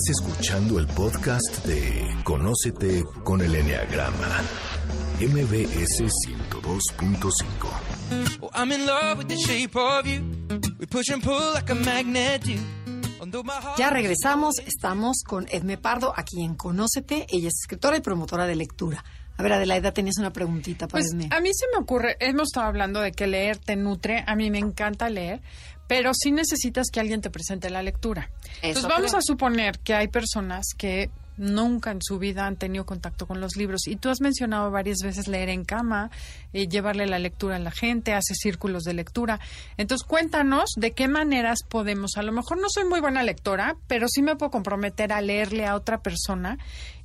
Estás 0.10 0.28
escuchando 0.28 0.80
el 0.80 0.88
podcast 0.88 1.64
de 1.68 2.04
Conócete 2.24 3.04
con 3.24 3.42
el 3.42 3.54
Enneagrama. 3.54 4.42
MBS 5.20 6.02
102.5. 6.02 8.40
Oh, 8.42 8.50
I'm 8.56 8.72
in 8.72 8.88
love 8.88 9.20
with 9.20 9.28
the 9.28 9.38
shape 9.38 9.78
of 9.78 10.08
you. 10.08 10.24
We 10.80 10.88
push 10.88 11.10
and 11.10 11.24
pull 11.24 11.54
like 11.54 11.72
a 11.72 11.76
magnet 11.76 12.44
do. 12.44 12.56
Although 13.20 13.44
my 13.44 13.54
heart 13.54 13.78
Ya 13.78 13.92
regresamos, 13.92 14.56
estamos 14.66 15.22
con 15.24 15.46
Edme 15.52 15.78
Pardo 15.78 16.12
aquí 16.16 16.44
en 16.44 16.56
Conócete. 16.56 17.28
Ella 17.30 17.50
es 17.50 17.60
escritora 17.62 17.98
y 17.98 18.02
promotora 18.02 18.48
de 18.48 18.56
lectura. 18.56 19.04
A 19.38 19.44
ver, 19.44 19.54
Adelaida, 19.54 19.94
tenías 19.94 20.18
una 20.18 20.34
preguntita 20.34 20.88
para 20.88 21.04
Pues 21.04 21.14
Edme. 21.14 21.30
a 21.32 21.40
mí 21.40 21.54
se 21.54 21.68
me 21.72 21.78
ocurre, 21.78 22.18
hemos 22.20 22.48
estado 22.50 22.66
hablando 22.66 23.00
de 23.00 23.12
que 23.12 23.28
leer 23.28 23.58
te 23.58 23.76
nutre, 23.78 24.24
a 24.28 24.36
mí 24.36 24.52
me 24.52 24.58
encanta 24.58 25.08
leer, 25.08 25.42
pero 25.90 26.12
sí 26.14 26.32
necesitas 26.32 26.92
que 26.94 27.00
alguien 27.00 27.20
te 27.20 27.32
presente 27.32 27.72
la 27.72 27.82
lectura. 27.82 28.30
Entonces 28.62 28.84
vamos 28.84 29.10
creo. 29.10 29.18
a 29.18 29.22
suponer 29.24 29.80
que 29.80 29.96
hay 29.96 30.08
personas 30.08 30.68
que 30.78 31.10
nunca 31.36 31.90
en 31.90 32.00
su 32.04 32.20
vida 32.20 32.46
han 32.46 32.58
tenido 32.58 32.86
contacto 32.86 33.26
con 33.26 33.42
los 33.42 33.56
libros 33.56 33.88
y 33.88 33.96
tú 33.96 34.10
has 34.10 34.22
mencionado 34.22 34.70
varias 34.70 35.00
veces 35.02 35.28
leer 35.28 35.50
en 35.50 35.66
cama, 35.66 36.12
eh, 36.54 36.68
llevarle 36.68 37.08
la 37.08 37.18
lectura 37.18 37.56
a 37.56 37.60
la 37.60 37.72
gente, 37.72 38.14
haces 38.14 38.38
círculos 38.40 38.84
de 38.84 38.94
lectura. 38.94 39.40
Entonces 39.78 40.06
cuéntanos 40.06 40.70
de 40.76 40.92
qué 40.92 41.08
maneras 41.08 41.64
podemos, 41.68 42.18
a 42.18 42.22
lo 42.22 42.34
mejor 42.34 42.62
no 42.62 42.70
soy 42.70 42.86
muy 42.86 43.00
buena 43.00 43.24
lectora, 43.24 43.76
pero 43.88 44.08
sí 44.10 44.22
me 44.22 44.36
puedo 44.36 44.52
comprometer 44.52 45.12
a 45.12 45.22
leerle 45.22 45.66
a 45.66 45.74
otra 45.74 46.04
persona 46.04 46.60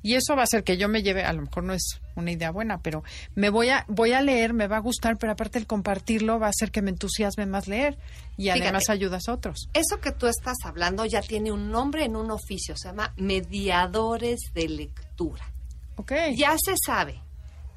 y 0.05 0.17
eso 0.17 0.37
va 0.37 0.43
a 0.43 0.45
hacer 0.45 0.65
que 0.65 0.77
yo 0.77 0.87
me 0.87 1.03
lleve, 1.03 1.25
a 1.25 1.33
lo 1.33 1.41
mejor 1.41 1.65
no 1.65 1.73
es 1.73 1.99
una 2.15 2.31
idea 2.31 2.51
buena, 2.51 2.83
pero 2.83 3.03
me 3.35 3.49
voy 3.49 3.71
a 3.71 3.87
voy 3.89 4.13
a 4.13 4.21
leer, 4.21 4.53
me 4.53 4.67
va 4.67 4.77
a 4.77 4.81
gustar, 4.81 5.17
pero 5.17 5.33
aparte 5.33 5.59
el 5.59 5.67
compartirlo 5.67 6.39
va 6.39 6.49
a 6.49 6.51
hacer 6.51 6.71
que 6.71 6.83
me 6.83 6.91
entusiasme 6.91 7.47
más 7.47 7.69
leer 7.69 7.97
y 8.37 8.51
además 8.51 8.91
ayudas 8.91 9.29
a 9.29 9.33
otros. 9.33 9.71
Eso 9.73 10.03
que 10.03 10.13
tú 10.13 10.27
estás 10.27 10.59
hablando 10.65 11.07
ya 11.07 11.23
tiene 11.23 11.53
un 11.53 11.71
nombre 11.71 12.05
en 12.05 12.17
un 12.17 12.31
oficio, 12.31 12.77
se 12.77 12.89
llama 12.89 13.15
mediadores 13.17 14.41
de 14.53 14.69
lectura. 14.69 15.51
¿Ok? 15.97 16.13
Ya 16.37 16.55
se 16.63 16.75
sabe 16.85 17.23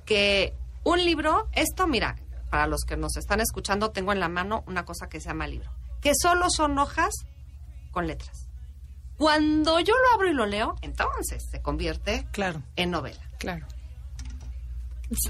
que 0.06 0.54
un 0.84 1.06
libro, 1.06 1.48
esto 1.54 1.88
mira, 1.88 2.18
para 2.50 2.68
los 2.68 2.82
que 2.82 2.98
nos 2.98 3.16
están 3.16 3.40
escuchando, 3.40 3.92
tengo 3.92 4.12
en 4.12 4.20
la 4.20 4.28
mano 4.28 4.66
una 4.68 4.84
cosa 4.84 5.08
que 5.08 5.22
se 5.22 5.30
llama 5.30 5.48
libro, 5.48 5.72
que 6.02 6.12
solo 6.14 6.50
son 6.50 6.78
hojas 6.78 7.14
con 7.92 8.06
letras. 8.06 8.47
Cuando 9.18 9.80
yo 9.80 9.94
lo 9.94 10.14
abro 10.16 10.30
y 10.30 10.34
lo 10.34 10.46
leo, 10.46 10.76
entonces 10.82 11.44
se 11.50 11.62
convierte 11.62 12.28
Claro. 12.32 12.62
en 12.76 12.92
novela. 12.92 13.20
Claro. 13.40 13.66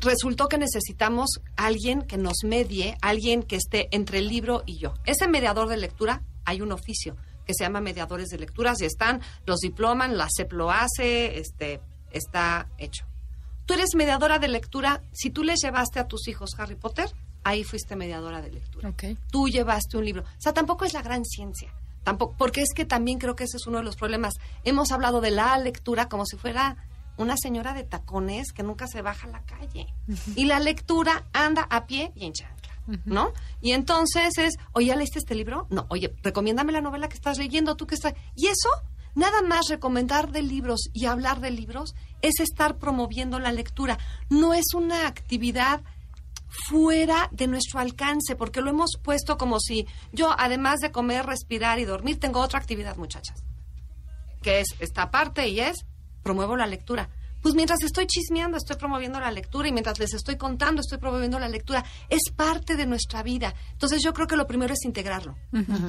Resultó 0.01 0.47
que 0.49 0.57
necesitamos 0.57 1.39
alguien 1.55 2.01
que 2.01 2.17
nos 2.17 2.38
medie, 2.43 2.97
alguien 3.01 3.43
que 3.43 3.55
esté 3.55 3.88
entre 3.91 4.17
el 4.19 4.27
libro 4.27 4.63
y 4.65 4.77
yo. 4.79 4.93
Ese 5.05 5.27
mediador 5.27 5.67
de 5.69 5.77
lectura, 5.77 6.23
hay 6.45 6.61
un 6.61 6.71
oficio 6.71 7.15
que 7.45 7.53
se 7.53 7.63
llama 7.63 7.79
mediadores 7.79 8.29
de 8.29 8.39
lecturas 8.39 8.81
y 8.81 8.85
están, 8.85 9.21
los 9.45 9.59
diploman, 9.59 10.17
la 10.17 10.27
CEP 10.35 10.51
lo 10.53 10.71
hace, 10.71 11.38
este, 11.39 11.79
está 12.11 12.67
hecho. 12.77 13.05
Tú 13.65 13.75
eres 13.75 13.95
mediadora 13.95 14.39
de 14.39 14.47
lectura, 14.47 15.01
si 15.13 15.29
tú 15.29 15.43
les 15.43 15.61
llevaste 15.61 15.99
a 15.99 16.07
tus 16.07 16.27
hijos 16.27 16.51
Harry 16.57 16.75
Potter, 16.75 17.09
ahí 17.43 17.63
fuiste 17.63 17.95
mediadora 17.95 18.41
de 18.41 18.51
lectura. 18.51 18.89
Ok. 18.89 19.03
Tú 19.31 19.47
llevaste 19.47 19.95
un 19.97 20.05
libro. 20.05 20.23
O 20.23 20.41
sea, 20.41 20.53
tampoco 20.53 20.85
es 20.85 20.93
la 20.93 21.01
gran 21.03 21.23
ciencia. 21.23 21.71
Tampoco, 22.07 22.35
porque 22.37 22.61
es 22.61 22.69
que 22.73 22.85
también 22.85 23.19
creo 23.19 23.35
que 23.35 23.43
ese 23.43 23.57
es 23.57 23.67
uno 23.67 23.79
de 23.79 23.83
los 23.83 23.97
problemas. 23.97 24.35
Hemos 24.63 24.93
hablado 24.93 25.19
de 25.19 25.29
la 25.29 25.57
lectura 25.57 26.07
como 26.07 26.25
si 26.25 26.37
fuera 26.37 26.77
una 27.17 27.35
señora 27.35 27.73
de 27.73 27.83
tacones 27.83 28.53
que 28.53 28.63
nunca 28.63 28.87
se 28.87 29.01
baja 29.01 29.27
a 29.27 29.29
la 29.29 29.41
calle. 29.41 29.93
Y 30.33 30.45
la 30.45 30.61
lectura 30.61 31.25
anda 31.33 31.67
a 31.69 31.85
pie 31.85 32.13
y 32.15 32.25
en 32.25 32.31
chancla, 32.31 32.73
¿no? 33.03 33.33
Y 33.59 33.73
entonces 33.73 34.37
es, 34.37 34.53
oye, 34.71 34.87
¿ya 34.87 34.95
leíste 34.95 35.19
este 35.19 35.35
libro? 35.35 35.67
No, 35.69 35.85
oye, 35.89 36.15
recomiéndame 36.23 36.71
la 36.71 36.79
novela 36.79 37.09
que 37.09 37.15
estás 37.15 37.37
leyendo, 37.37 37.75
tú 37.75 37.87
que 37.87 37.95
estás... 37.95 38.13
Y 38.37 38.45
eso, 38.47 38.69
nada 39.13 39.41
más 39.41 39.67
recomendar 39.67 40.31
de 40.31 40.43
libros 40.43 40.89
y 40.93 41.07
hablar 41.07 41.41
de 41.41 41.51
libros 41.51 41.93
es 42.21 42.39
estar 42.39 42.77
promoviendo 42.77 43.37
la 43.37 43.51
lectura. 43.51 43.97
No 44.29 44.53
es 44.53 44.73
una 44.73 45.07
actividad 45.07 45.81
fuera 46.65 47.29
de 47.31 47.47
nuestro 47.47 47.79
alcance, 47.79 48.35
porque 48.35 48.61
lo 48.61 48.69
hemos 48.69 48.97
puesto 49.01 49.37
como 49.37 49.59
si 49.59 49.85
yo, 50.11 50.33
además 50.37 50.79
de 50.79 50.91
comer, 50.91 51.25
respirar 51.25 51.79
y 51.79 51.85
dormir, 51.85 52.19
tengo 52.19 52.39
otra 52.39 52.59
actividad, 52.59 52.97
muchachas, 52.97 53.43
que 54.41 54.59
es 54.61 54.67
esta 54.79 55.11
parte 55.11 55.47
y 55.47 55.59
es 55.59 55.85
promuevo 56.23 56.57
la 56.57 56.67
lectura. 56.67 57.09
Pues 57.41 57.55
mientras 57.55 57.81
estoy 57.83 58.07
chismeando, 58.07 58.57
estoy 58.57 58.75
promoviendo 58.75 59.19
la 59.19 59.31
lectura 59.31 59.69
y 59.69 59.71
mientras 59.71 59.99
les 59.99 60.13
estoy 60.13 60.35
contando, 60.35 60.81
estoy 60.81 60.97
promoviendo 60.97 61.39
la 61.39 61.47
lectura. 61.47 61.85
Es 62.09 62.31
parte 62.35 62.75
de 62.75 62.85
nuestra 62.85 63.23
vida. 63.23 63.53
Entonces 63.71 64.01
yo 64.03 64.13
creo 64.13 64.27
que 64.27 64.35
lo 64.35 64.47
primero 64.47 64.73
es 64.73 64.83
integrarlo. 64.83 65.37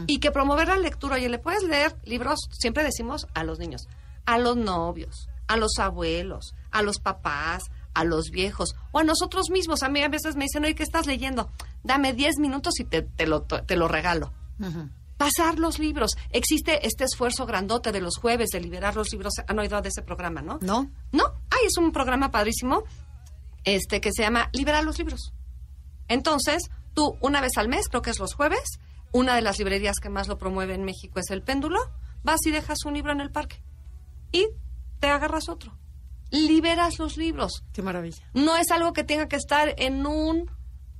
Y 0.07 0.21
que 0.21 0.31
promover 0.31 0.69
la 0.69 0.79
lectura, 0.79 1.17
oye, 1.17 1.29
le 1.29 1.39
puedes 1.39 1.65
leer 1.65 1.97
libros, 2.05 2.39
siempre 2.53 2.85
decimos 2.85 3.27
a 3.35 3.43
los 3.43 3.59
niños, 3.59 3.89
a 4.27 4.39
los 4.39 4.57
novios, 4.57 5.29
a 5.49 5.57
los 5.57 5.79
abuelos, 5.79 6.55
a 6.71 6.83
los 6.83 7.01
papás, 7.01 7.65
a 7.99 8.05
los 8.05 8.31
viejos 8.31 8.77
o 8.93 9.01
a 9.01 9.05
nosotros 9.05 9.51
mismos. 9.51 9.83
A 9.83 9.89
mí 9.89 10.01
a 10.03 10.09
veces 10.09 10.37
me 10.37 10.45
dicen, 10.45 10.65
oye, 10.65 10.77
¿qué 10.77 10.85
estás 10.85 11.07
leyendo? 11.07 11.51
Dame 11.83 12.13
10 12.13 12.39
minutos 12.39 12.79
y 12.79 12.85
te, 12.85 13.03
te 13.03 13.27
lo, 13.27 13.43
te 13.43 13.77
lo 13.77 13.89
regalo. 13.89 14.33
Pasar 15.17 15.59
los 15.59 15.81
libros. 15.81 16.13
Existe 16.31 16.87
este 16.87 17.03
esfuerzo 17.03 17.45
grandote 17.45 17.91
de 17.91 18.01
los 18.01 18.17
jueves 18.17 18.51
de 18.51 18.61
liberar 18.61 18.95
los 18.95 19.11
libros. 19.11 19.33
Han 19.49 19.59
oído 19.59 19.81
de 19.83 19.89
ese 19.89 20.03
programa, 20.03 20.43
¿no? 20.43 20.61
¿No? 20.63 20.89
No, 21.11 21.25
ay, 21.51 21.67
es 21.67 21.77
un 21.77 21.91
programa 21.91 22.31
padrísimo 22.31 22.85
este 23.65 24.01
que 24.01 24.13
se 24.13 24.23
llama 24.23 24.49
Liberar 24.53 24.85
los 24.85 24.97
libros. 24.99 25.33
Entonces, 26.07 26.71
tú 26.95 27.17
una 27.21 27.41
vez 27.41 27.57
al 27.57 27.69
mes, 27.69 27.89
creo 27.89 28.01
que 28.01 28.11
es 28.11 28.21
los 28.21 28.35
jueves, 28.35 28.79
una 29.11 29.35
de 29.35 29.43
las 29.43 29.59
librerías 29.59 29.99
que 29.99 30.09
más 30.09 30.29
lo 30.29 30.39
promueve 30.39 30.75
en 30.75 30.85
México 30.85 31.19
es 31.19 31.31
El 31.31 31.43
Péndulo, 31.43 31.81
vas 32.23 32.47
y 32.47 32.53
dejas 32.53 32.85
un 32.85 32.95
libro 32.95 33.11
en 33.11 33.21
el 33.21 33.33
parque 33.33 33.61
y 34.31 34.47
te 35.01 35.09
agarras 35.09 35.49
otro. 35.49 35.77
Liberas 36.31 36.99
los 36.99 37.17
libros. 37.17 37.65
Qué 37.73 37.83
maravilla. 37.83 38.23
No 38.35 38.57
es 38.57 38.71
algo 38.71 38.93
que 38.93 39.05
tenga 39.05 39.29
que 39.29 39.37
estar 39.37 39.75
en 39.79 40.07
un 40.07 40.51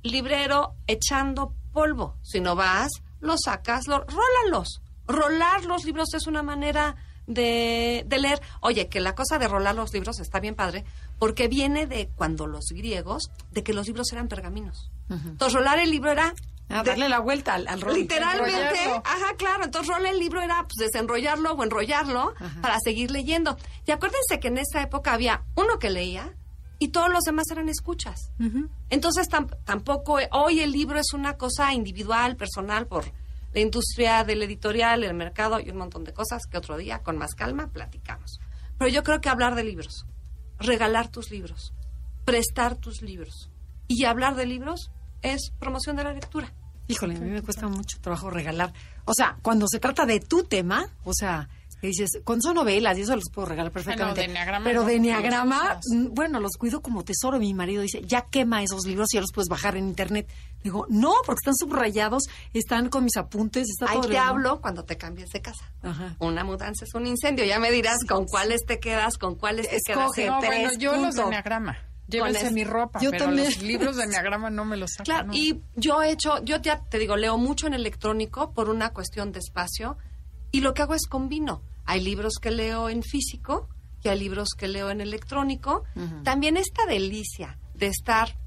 librero 0.01 0.75
echando 0.87 1.53
polvo, 1.71 2.17
sino 2.23 2.55
vas, 2.55 2.91
los 3.19 3.41
sacas, 3.45 3.87
lo, 3.87 4.05
rólalos. 4.05 4.81
Rolar 5.07 5.65
los 5.65 5.85
libros 5.85 6.13
es 6.13 6.27
una 6.27 6.43
manera 6.43 6.95
de, 7.27 8.03
de 8.07 8.19
leer. 8.19 8.41
Oye, 8.61 8.89
que 8.89 8.99
la 8.99 9.15
cosa 9.15 9.37
de 9.39 9.47
rolar 9.47 9.75
los 9.75 9.93
libros 9.93 10.19
está 10.19 10.39
bien 10.39 10.55
padre, 10.55 10.85
porque 11.17 11.47
viene 11.47 11.85
de 11.85 12.09
cuando 12.15 12.47
los 12.47 12.65
griegos, 12.69 13.29
de 13.51 13.63
que 13.63 13.73
los 13.73 13.87
libros 13.87 14.11
eran 14.11 14.27
pergaminos. 14.27 14.91
Entonces, 15.09 15.53
rolar 15.53 15.79
el 15.79 15.89
libro 15.89 16.11
era 16.11 16.33
Ah, 16.69 16.83
de- 16.83 16.91
darle 16.91 17.09
la 17.09 17.19
vuelta 17.19 17.55
al, 17.55 17.67
al 17.67 17.81
rollo. 17.81 17.95
Literalmente, 17.97 18.79
ajá, 19.03 19.35
claro. 19.37 19.63
Entonces, 19.65 19.93
rola 19.93 20.09
el 20.09 20.19
libro 20.19 20.41
era 20.41 20.61
pues, 20.63 20.75
desenrollarlo 20.77 21.53
o 21.53 21.63
enrollarlo 21.63 22.33
para 22.61 22.77
seguir 22.83 23.09
leyendo. 23.11 23.57
Y 23.87 23.91
acuérdense 23.91 24.39
que 24.39 24.49
en 24.49 24.59
esa 24.59 24.81
época 24.83 25.13
había 25.13 25.43
uno 25.55 25.79
que 25.79 25.89
leía 25.89 26.33
y 26.77 26.89
todos 26.89 27.09
los 27.09 27.23
demás 27.23 27.45
eran 27.51 27.69
escuchas. 27.69 28.31
Entonces, 28.89 29.27
tam- 29.29 29.55
tampoco, 29.65 30.19
hoy 30.31 30.59
el 30.61 30.71
libro 30.71 30.99
es 30.99 31.11
una 31.13 31.37
cosa 31.37 31.73
individual, 31.73 32.35
personal, 32.37 32.87
por 32.87 33.05
la 33.53 33.59
industria 33.61 34.23
del 34.23 34.43
editorial, 34.43 35.03
el 35.03 35.15
mercado 35.15 35.59
y 35.59 35.69
un 35.71 35.77
montón 35.77 36.03
de 36.03 36.13
cosas 36.13 36.43
que 36.49 36.57
otro 36.57 36.77
día, 36.77 36.99
con 36.99 37.17
más 37.17 37.33
calma, 37.33 37.67
platicamos. 37.73 38.39
Pero 38.77 38.89
yo 38.91 39.01
creo 39.03 39.19
que 39.21 39.27
hablar 39.29 39.55
de 39.55 39.63
libros, 39.63 40.05
regalar 40.59 41.09
tus 41.09 41.31
libros, 41.31 41.73
prestar 42.25 42.75
tus 42.75 43.01
libros 43.01 43.49
y 43.87 44.05
hablar 44.05 44.35
de 44.35 44.45
libros 44.45 44.91
es 45.21 45.51
promoción 45.59 45.95
de 45.97 46.03
la 46.03 46.13
lectura. 46.13 46.53
Híjole, 46.89 47.15
a 47.15 47.19
mí 47.19 47.29
me 47.29 47.41
cuesta 47.41 47.67
mucho 47.67 47.97
trabajo 48.01 48.29
regalar. 48.29 48.73
O 49.05 49.13
sea, 49.13 49.37
cuando 49.41 49.67
se 49.69 49.79
trata 49.79 50.05
de 50.05 50.19
tu 50.19 50.43
tema, 50.43 50.89
o 51.05 51.13
sea, 51.13 51.47
que 51.79 51.87
dices, 51.87 52.09
cuando 52.25 52.41
son 52.43 52.55
novelas 52.55 52.97
y 52.97 53.01
eso 53.01 53.15
los 53.15 53.29
puedo 53.33 53.47
regalar 53.47 53.71
perfectamente. 53.71 54.19
de 54.19 54.25
enneagrama 54.27 54.65
pero 54.65 54.81
no, 54.81 54.87
de 54.87 54.95
enneagrama, 54.95 55.79
mm, 55.93 56.07
bueno, 56.13 56.41
los 56.41 56.57
cuido 56.57 56.81
como 56.81 57.03
tesoro. 57.05 57.39
Mi 57.39 57.53
marido 57.53 57.81
dice, 57.83 58.01
ya 58.05 58.23
quema 58.23 58.61
esos 58.63 58.85
libros 58.85 59.07
y 59.13 59.15
ya 59.17 59.21
los 59.21 59.31
puedes 59.31 59.47
bajar 59.47 59.77
en 59.77 59.87
internet. 59.87 60.27
Digo, 60.61 60.87
no, 60.89 61.13
porque 61.25 61.39
están 61.41 61.55
subrayados, 61.55 62.23
están 62.53 62.89
con 62.89 63.05
mis 63.05 63.15
apuntes, 63.15 63.67
está 63.69 63.91
Ahí 63.93 64.01
todo. 64.01 64.09
te 64.09 64.17
hablo 64.17 64.59
cuando 64.59 64.83
te 64.83 64.97
cambies 64.97 65.29
de 65.29 65.41
casa. 65.41 65.71
Ajá. 65.81 66.15
Una 66.19 66.43
mudanza 66.43 66.83
es 66.83 66.93
un 66.95 67.07
incendio. 67.07 67.45
Ya 67.45 67.59
me 67.59 67.71
dirás 67.71 67.99
con 68.05 68.25
cuáles 68.25 68.65
te 68.65 68.79
quedas, 68.79 69.17
con 69.17 69.35
cuáles 69.35 69.69
te 69.69 69.77
Escoge. 69.77 70.23
quedas. 70.23 70.41
No, 70.41 70.47
bueno, 70.47 70.71
yo 70.77 70.97
los 70.97 71.15
de 71.15 71.21
enneagrama. 71.21 71.77
Llévense 72.09 72.47
es- 72.47 72.51
mi 72.53 72.63
ropa, 72.63 72.99
Yo 73.01 73.11
pero 73.11 73.25
también. 73.25 73.45
los 73.45 73.61
libros 73.61 73.95
de 73.97 74.03
enneagrama 74.03 74.49
no 74.49 74.65
me 74.65 74.77
los 74.77 74.91
sacan. 74.91 75.05
Claro, 75.05 75.27
no. 75.27 75.33
y 75.33 75.61
yo 75.75 76.01
he 76.01 76.11
hecho, 76.11 76.43
yo 76.43 76.57
ya 76.57 76.83
te 76.83 76.97
digo, 76.99 77.15
leo 77.17 77.37
mucho 77.37 77.67
en 77.67 77.73
electrónico 77.73 78.53
por 78.53 78.69
una 78.69 78.91
cuestión 78.93 79.31
de 79.31 79.39
espacio 79.39 79.97
y 80.51 80.61
lo 80.61 80.73
que 80.73 80.81
hago 80.81 80.95
es 80.95 81.07
combino. 81.07 81.63
Hay 81.85 82.01
libros 82.01 82.33
que 82.41 82.51
leo 82.51 82.89
en 82.89 83.03
físico 83.03 83.69
y 84.03 84.07
hay 84.09 84.19
libros 84.19 84.49
que 84.57 84.67
leo 84.67 84.89
en 84.89 85.01
electrónico. 85.01 85.83
También 86.23 86.57
esta 86.57 86.85
delicia 86.85 87.57
de 87.73 87.87
estar 87.87 88.37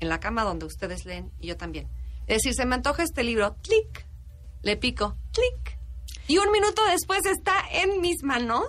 en 0.00 0.08
la 0.08 0.20
cama 0.20 0.42
donde 0.44 0.66
ustedes 0.66 1.04
leen 1.04 1.32
y 1.40 1.46
yo 1.48 1.56
también. 1.56 1.88
Es 2.26 2.38
decir, 2.38 2.54
se 2.54 2.66
me 2.66 2.74
antoja 2.74 3.02
este 3.02 3.22
libro, 3.22 3.56
clic, 3.62 4.06
le 4.62 4.76
pico, 4.76 5.16
clic. 5.32 5.78
Y 6.26 6.38
un 6.38 6.50
minuto 6.52 6.82
después 6.90 7.20
está 7.26 7.52
en 7.70 8.00
mis 8.00 8.22
manos. 8.22 8.64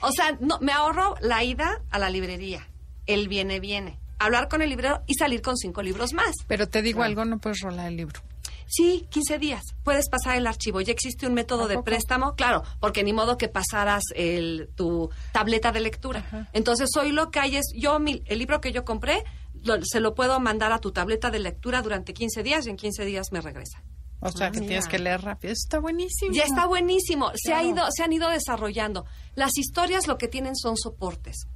O 0.00 0.10
sea, 0.10 0.36
no, 0.40 0.58
me 0.60 0.72
ahorro 0.72 1.14
la 1.20 1.44
ida 1.44 1.82
a 1.90 1.98
la 1.98 2.08
librería. 2.10 2.66
El 3.06 3.28
viene, 3.28 3.60
viene. 3.60 3.98
Hablar 4.18 4.48
con 4.48 4.62
el 4.62 4.70
librero 4.70 5.02
y 5.06 5.14
salir 5.14 5.42
con 5.42 5.56
cinco 5.56 5.82
libros 5.82 6.12
más. 6.12 6.34
Pero 6.46 6.68
te 6.68 6.80
digo 6.82 7.02
algo, 7.02 7.24
no 7.24 7.38
puedes 7.38 7.60
rolar 7.60 7.88
el 7.88 7.96
libro. 7.96 8.20
Sí, 8.68 9.06
15 9.10 9.38
días. 9.38 9.62
Puedes 9.84 10.08
pasar 10.08 10.36
el 10.36 10.46
archivo. 10.46 10.80
Ya 10.80 10.92
existe 10.92 11.26
un 11.26 11.34
método 11.34 11.68
de 11.68 11.82
préstamo, 11.82 12.34
claro, 12.34 12.62
porque 12.80 13.02
ni 13.04 13.12
modo 13.12 13.36
que 13.36 13.48
pasaras 13.48 14.02
el, 14.14 14.70
tu 14.76 15.10
tableta 15.32 15.72
de 15.72 15.80
lectura. 15.80 16.48
Entonces, 16.54 16.88
hoy 16.96 17.12
lo 17.12 17.30
que 17.30 17.40
hay 17.40 17.56
es, 17.56 17.66
yo, 17.76 17.98
mi- 17.98 18.22
el 18.26 18.38
libro 18.38 18.60
que 18.62 18.72
yo 18.72 18.84
compré, 18.84 19.24
lo- 19.62 19.84
se 19.84 20.00
lo 20.00 20.14
puedo 20.14 20.40
mandar 20.40 20.72
a 20.72 20.78
tu 20.78 20.90
tableta 20.92 21.30
de 21.30 21.40
lectura 21.40 21.82
durante 21.82 22.14
15 22.14 22.42
días 22.42 22.66
y 22.66 22.70
en 22.70 22.76
15 22.76 23.04
días 23.04 23.26
me 23.30 23.40
regresa. 23.42 23.82
O 24.20 24.30
sea, 24.30 24.50
que 24.52 24.60
tienes 24.60 24.86
que 24.86 24.98
leer 25.00 25.20
rápido. 25.20 25.52
Eso 25.52 25.64
está 25.66 25.78
buenísimo. 25.80 26.32
Ya 26.32 26.44
está 26.44 26.64
buenísimo. 26.66 27.32
Se, 27.34 27.52
ha 27.52 27.62
ido, 27.64 27.84
se 27.90 28.04
han 28.04 28.12
ido 28.12 28.30
desarrollando. 28.30 29.04
Las 29.34 29.58
historias 29.58 30.06
lo 30.06 30.16
que 30.16 30.28
tienen 30.28 30.54
son 30.56 30.76
soportes. 30.78 31.46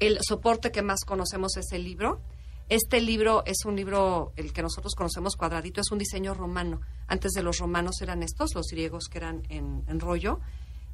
El 0.00 0.18
soporte 0.22 0.72
que 0.72 0.82
más 0.82 1.04
conocemos 1.04 1.56
es 1.56 1.72
el 1.72 1.84
libro. 1.84 2.20
Este 2.68 3.00
libro 3.00 3.44
es 3.46 3.64
un 3.64 3.76
libro, 3.76 4.32
el 4.36 4.52
que 4.52 4.62
nosotros 4.62 4.94
conocemos 4.94 5.36
cuadradito, 5.36 5.80
es 5.80 5.90
un 5.90 5.98
diseño 5.98 6.34
romano. 6.34 6.80
Antes 7.06 7.32
de 7.32 7.42
los 7.42 7.58
romanos 7.58 8.00
eran 8.00 8.22
estos, 8.22 8.54
los 8.54 8.66
griegos 8.70 9.08
que 9.08 9.18
eran 9.18 9.42
en, 9.48 10.00
rollo. 10.00 10.40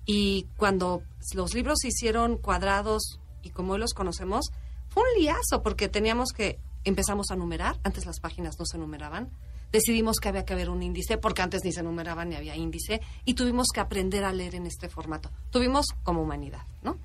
Y 0.05 0.47
cuando 0.57 1.03
los 1.35 1.55
libros 1.55 1.79
se 1.81 1.89
hicieron 1.89 2.37
cuadrados 2.37 3.21
y 3.43 3.51
como 3.51 3.75
hoy 3.75 3.79
los 3.79 3.95
conocemos, 3.95 4.51
fue 4.89 5.03
un 5.03 5.23
liazo 5.23 5.63
porque 5.63 5.89
teníamos 5.89 6.33
que, 6.33 6.59
empezamos 6.85 7.31
a 7.31 7.37
numerar, 7.37 7.79
antes 7.85 8.07
las 8.07 8.19
páginas 8.21 8.59
no 8.59 8.67
se 8.67 8.77
numeraban, 8.77 9.31
decidimos 9.73 10.19
que 10.19 10.29
había 10.29 10.45
que 10.45 10.53
haber 10.53 10.69
un 10.69 10.83
índice, 10.83 11.17
porque 11.17 11.43
antes 11.43 11.63
ni 11.65 11.73
se 11.73 11.83
numeraban 11.83 12.31
ni 12.31 12.35
había 12.35 12.57
índice, 12.57 13.01
y 13.25 13.35
tuvimos 13.35 13.69
que 13.73 13.81
aprender 13.81 14.25
a 14.25 14.33
leer 14.33 14.57
en 14.57 14.67
este 14.67 14.89
formato. 14.89 15.31
Tuvimos 15.51 15.87
como 16.03 16.23
humanidad, 16.23 16.67
¿no? 16.83 16.99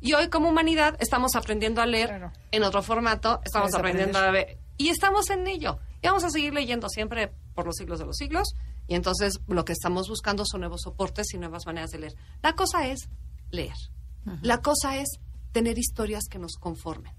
Y 0.00 0.12
hoy 0.14 0.28
como 0.28 0.48
humanidad 0.48 0.96
estamos 1.00 1.34
aprendiendo 1.34 1.80
a 1.82 1.86
leer 1.86 2.08
Claro. 2.08 2.32
en 2.52 2.62
otro 2.62 2.82
formato, 2.82 3.40
estamos 3.44 3.74
aprendiendo 3.74 4.18
a 4.18 4.30
ver, 4.30 4.58
y 4.76 4.88
estamos 4.90 5.28
en 5.30 5.46
ello. 5.48 5.78
Y 6.02 6.06
vamos 6.06 6.22
a 6.24 6.30
seguir 6.30 6.54
leyendo 6.54 6.88
siempre 6.88 7.32
por 7.54 7.66
los 7.66 7.74
siglos 7.76 7.98
de 7.98 8.06
los 8.06 8.16
siglos, 8.16 8.54
y 8.86 8.94
entonces 8.94 9.40
lo 9.48 9.64
que 9.64 9.72
estamos 9.72 10.08
buscando 10.08 10.44
son 10.46 10.60
nuevos 10.60 10.82
soportes 10.82 11.34
y 11.34 11.38
nuevas 11.38 11.66
maneras 11.66 11.90
de 11.90 11.98
leer. 11.98 12.14
La 12.42 12.54
cosa 12.54 12.86
es 12.86 13.08
leer. 13.50 13.74
La 14.42 14.60
cosa 14.60 14.96
es 14.98 15.08
tener 15.52 15.78
historias 15.78 16.24
que 16.30 16.38
nos 16.38 16.54
conformen. 16.56 17.12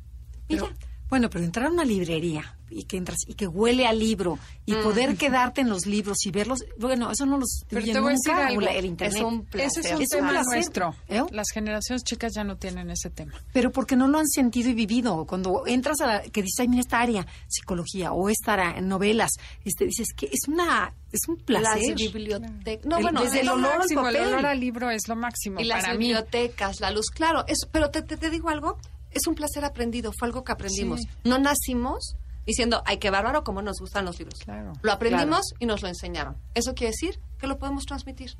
Y 0.47 0.55
Pero- 0.55 0.67
ya. 0.69 0.75
Bueno, 1.09 1.29
pero 1.29 1.43
entrar 1.45 1.67
a 1.67 1.69
una 1.71 1.85
librería 1.85 2.55
y 2.71 2.83
que 2.83 2.97
entras 2.97 3.17
y 3.25 3.33
que 3.33 3.47
huele 3.47 3.87
a 3.87 3.93
libro 3.93 4.37
y 4.67 4.73
Mm. 4.75 4.83
poder 4.83 5.15
quedarte 5.17 5.61
en 5.61 5.69
los 5.69 5.87
libros 5.87 6.17
y 6.25 6.29
verlos, 6.31 6.63
bueno, 6.77 7.09
eso 7.11 7.25
no 7.25 7.39
los 7.39 7.63
Pero 7.67 7.83
te 7.83 7.99
voy 7.99 8.11
a 8.11 8.13
decir 8.13 8.31
nunca, 8.33 8.47
algo. 8.47 8.61
el 8.61 8.85
internet. 8.85 9.17
Es 9.17 9.23
un 9.23 9.45
placer. 9.45 9.67
Ese 9.67 9.79
es 9.79 9.95
un 9.95 10.01
Es 10.03 10.09
un 10.11 10.17
tema 10.19 10.29
placer. 10.29 10.53
nuestro. 10.53 10.95
¿Eh? 11.07 11.23
Las 11.31 11.47
generaciones 11.51 12.03
chicas 12.03 12.33
ya 12.35 12.43
no 12.43 12.57
tienen 12.57 12.91
ese 12.91 13.09
tema. 13.09 13.33
Pero 13.53 13.71
porque 13.71 13.95
no 13.95 14.07
lo 14.07 14.19
han 14.19 14.27
sentido 14.27 14.69
y 14.69 14.75
vivido. 14.75 15.25
Cuando 15.25 15.63
entras 15.65 15.99
a 16.01 16.05
la, 16.07 16.21
que 16.21 16.43
dices, 16.43 16.59
ay, 16.59 16.67
mira 16.67 16.81
esta 16.81 16.99
área, 16.99 17.25
psicología, 17.47 18.11
o 18.13 18.29
esta 18.29 18.53
área, 18.53 18.79
novelas, 18.81 19.31
este, 19.65 19.85
dices 19.85 20.09
que 20.15 20.27
es 20.27 20.47
una, 20.47 20.93
es 21.11 21.21
un 21.27 21.37
placer. 21.37 21.89
Las 21.89 21.95
bibliotecas. 22.13 22.85
No, 22.85 22.97
El- 22.97 23.03
bueno, 23.03 23.23
desde 23.23 23.37
es 23.37 23.41
el 23.41 23.47
lo 23.47 23.53
olor 23.53 23.71
al 23.71 23.77
máximo, 23.79 24.07
el 24.09 24.15
papel. 24.15 24.27
olor 24.33 24.45
al 24.45 24.59
libro 24.59 24.91
es 24.91 25.07
lo 25.07 25.15
máximo 25.15 25.59
y 25.59 25.63
las 25.63 25.81
para 25.81 25.93
mí. 25.93 26.05
bibliotecas, 26.05 26.79
la 26.81 26.91
luz, 26.91 27.07
claro, 27.09 27.45
es, 27.47 27.57
pero 27.71 27.89
te, 27.89 28.03
te, 28.03 28.15
te 28.17 28.29
digo 28.29 28.49
algo, 28.49 28.77
es 29.11 29.27
un 29.27 29.35
placer 29.35 29.65
aprendido, 29.65 30.11
fue 30.17 30.27
algo 30.27 30.43
que 30.43 30.51
aprendimos. 30.51 31.01
Sí. 31.01 31.09
No 31.23 31.39
nacimos 31.39 32.15
diciendo, 32.45 32.81
ay, 32.85 32.97
qué 32.97 33.09
bárbaro, 33.09 33.43
cómo 33.43 33.61
nos 33.61 33.79
gustan 33.79 34.05
los 34.05 34.17
libros. 34.17 34.39
Claro. 34.39 34.73
Lo 34.81 34.91
aprendimos 34.91 35.53
y 35.59 35.65
nos 35.65 35.81
lo 35.81 35.87
enseñaron. 35.87 36.37
Eso 36.55 36.73
quiere 36.73 36.91
decir 36.91 37.19
que 37.37 37.47
lo 37.47 37.59
podemos 37.59 37.85
transmitir. 37.85 38.37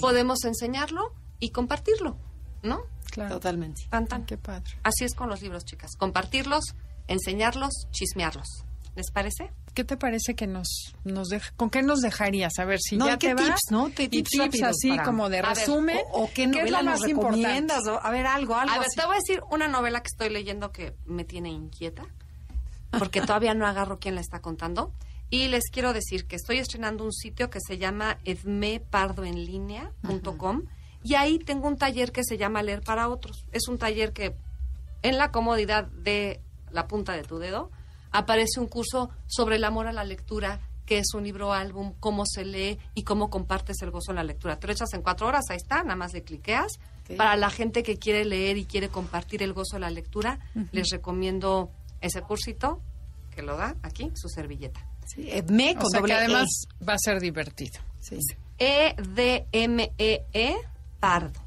Podemos 0.00 0.44
enseñarlo 0.44 1.14
y 1.38 1.50
compartirlo, 1.50 2.18
¿no? 2.62 2.82
Claro. 3.10 3.36
Totalmente. 3.36 3.86
Tan, 3.90 4.06
tan. 4.06 4.26
Qué 4.26 4.36
padre. 4.36 4.72
Así 4.82 5.04
es 5.04 5.14
con 5.14 5.28
los 5.28 5.40
libros, 5.42 5.64
chicas. 5.64 5.92
Compartirlos, 5.96 6.64
enseñarlos, 7.08 7.86
chismearlos. 7.90 8.65
¿Les 8.96 9.10
parece? 9.12 9.52
¿Qué 9.74 9.84
te 9.84 9.96
parece 9.98 10.34
que 10.34 10.46
nos, 10.46 10.94
nos 11.04 11.28
deja, 11.28 11.52
con 11.56 11.68
qué 11.70 11.82
nos 11.82 12.00
dejarías? 12.00 12.58
A 12.58 12.64
ver, 12.64 12.80
si 12.80 12.96
No, 12.96 13.06
ya 13.06 13.14
¿y 13.14 13.18
qué 13.18 13.28
te 13.28 13.34
vas, 13.34 13.44
tips, 13.46 13.60
no? 13.70 13.92
¿Qué 13.94 14.04
y 14.04 14.08
tips 14.08 14.30
tips 14.30 14.62
así 14.62 14.88
para- 14.88 15.04
como 15.04 15.28
de 15.28 15.38
A 15.40 15.42
ver, 15.42 15.50
resumen. 15.58 15.98
O, 16.12 16.24
o 16.24 16.30
qué 16.32 16.44
es 16.44 16.48
novela 16.50 16.82
lo 16.82 16.90
nos 16.90 17.00
más 17.00 17.08
recomiendas? 17.10 17.86
O- 17.86 18.00
a 18.02 18.10
ver, 18.10 18.26
algo, 18.26 18.54
algo 18.56 18.72
A 18.74 18.78
ver, 18.78 18.86
así. 18.88 18.96
te 18.98 19.04
voy 19.06 19.16
a 19.16 19.18
decir 19.18 19.42
una 19.50 19.68
novela 19.68 20.00
que 20.00 20.08
estoy 20.08 20.30
leyendo 20.30 20.72
que 20.72 20.94
me 21.04 21.24
tiene 21.24 21.50
inquieta, 21.50 22.06
porque 22.98 23.20
todavía 23.20 23.52
no 23.52 23.66
agarro 23.66 23.98
quién 23.98 24.14
la 24.14 24.22
está 24.22 24.40
contando. 24.40 24.94
Y 25.28 25.48
les 25.48 25.64
quiero 25.70 25.92
decir 25.92 26.26
que 26.26 26.36
estoy 26.36 26.56
estrenando 26.58 27.04
un 27.04 27.12
sitio 27.12 27.50
que 27.50 27.60
se 27.60 27.76
llama 27.78 28.16
edmepardoenlinea.com 28.24 30.62
y 31.02 31.14
ahí 31.14 31.38
tengo 31.38 31.68
un 31.68 31.76
taller 31.76 32.12
que 32.12 32.24
se 32.24 32.36
llama 32.38 32.62
Leer 32.62 32.82
para 32.82 33.08
Otros. 33.08 33.44
Es 33.52 33.68
un 33.68 33.78
taller 33.78 34.12
que 34.12 34.34
en 35.02 35.18
la 35.18 35.30
comodidad 35.32 35.84
de 35.84 36.40
la 36.70 36.86
punta 36.88 37.12
de 37.12 37.22
tu 37.22 37.38
dedo 37.38 37.70
aparece 38.18 38.60
un 38.60 38.66
curso 38.66 39.10
sobre 39.26 39.56
el 39.56 39.64
amor 39.64 39.86
a 39.86 39.92
la 39.92 40.04
lectura, 40.04 40.60
qué 40.84 40.98
es 40.98 41.14
un 41.14 41.24
libro 41.24 41.52
álbum, 41.52 41.94
cómo 42.00 42.24
se 42.26 42.44
lee 42.44 42.78
y 42.94 43.02
cómo 43.02 43.28
compartes 43.28 43.82
el 43.82 43.90
gozo 43.90 44.12
en 44.12 44.16
la 44.16 44.24
lectura. 44.24 44.58
Te 44.58 44.66
lo 44.66 44.72
echas 44.72 44.92
en 44.94 45.02
cuatro 45.02 45.26
horas, 45.26 45.44
ahí 45.50 45.56
está, 45.56 45.82
nada 45.82 45.96
más 45.96 46.12
le 46.12 46.22
cliqueas. 46.22 46.78
Para 47.16 47.36
la 47.36 47.50
gente 47.50 47.82
que 47.82 47.98
quiere 47.98 48.24
leer 48.24 48.56
y 48.56 48.64
quiere 48.64 48.88
compartir 48.88 49.42
el 49.42 49.52
gozo 49.52 49.76
de 49.76 49.80
la 49.80 49.90
lectura, 49.90 50.40
les 50.72 50.88
recomiendo 50.90 51.70
ese 52.00 52.20
cursito 52.22 52.80
que 53.34 53.42
lo 53.42 53.56
da 53.56 53.76
aquí, 53.82 54.10
su 54.14 54.28
servilleta. 54.28 54.80
Sí, 55.06 55.30
Edme 55.30 55.74
O 55.76 55.82
con 55.82 55.90
sea, 55.90 56.00
doble 56.00 56.14
que 56.14 56.20
E. 56.20 56.24
además 56.24 56.48
va 56.88 56.94
a 56.94 56.98
ser 56.98 57.20
divertido. 57.20 57.78
Sí. 58.00 58.18
E-D-M-E-E 58.58 60.26
E 60.32 60.56
Pardo. 60.98 61.40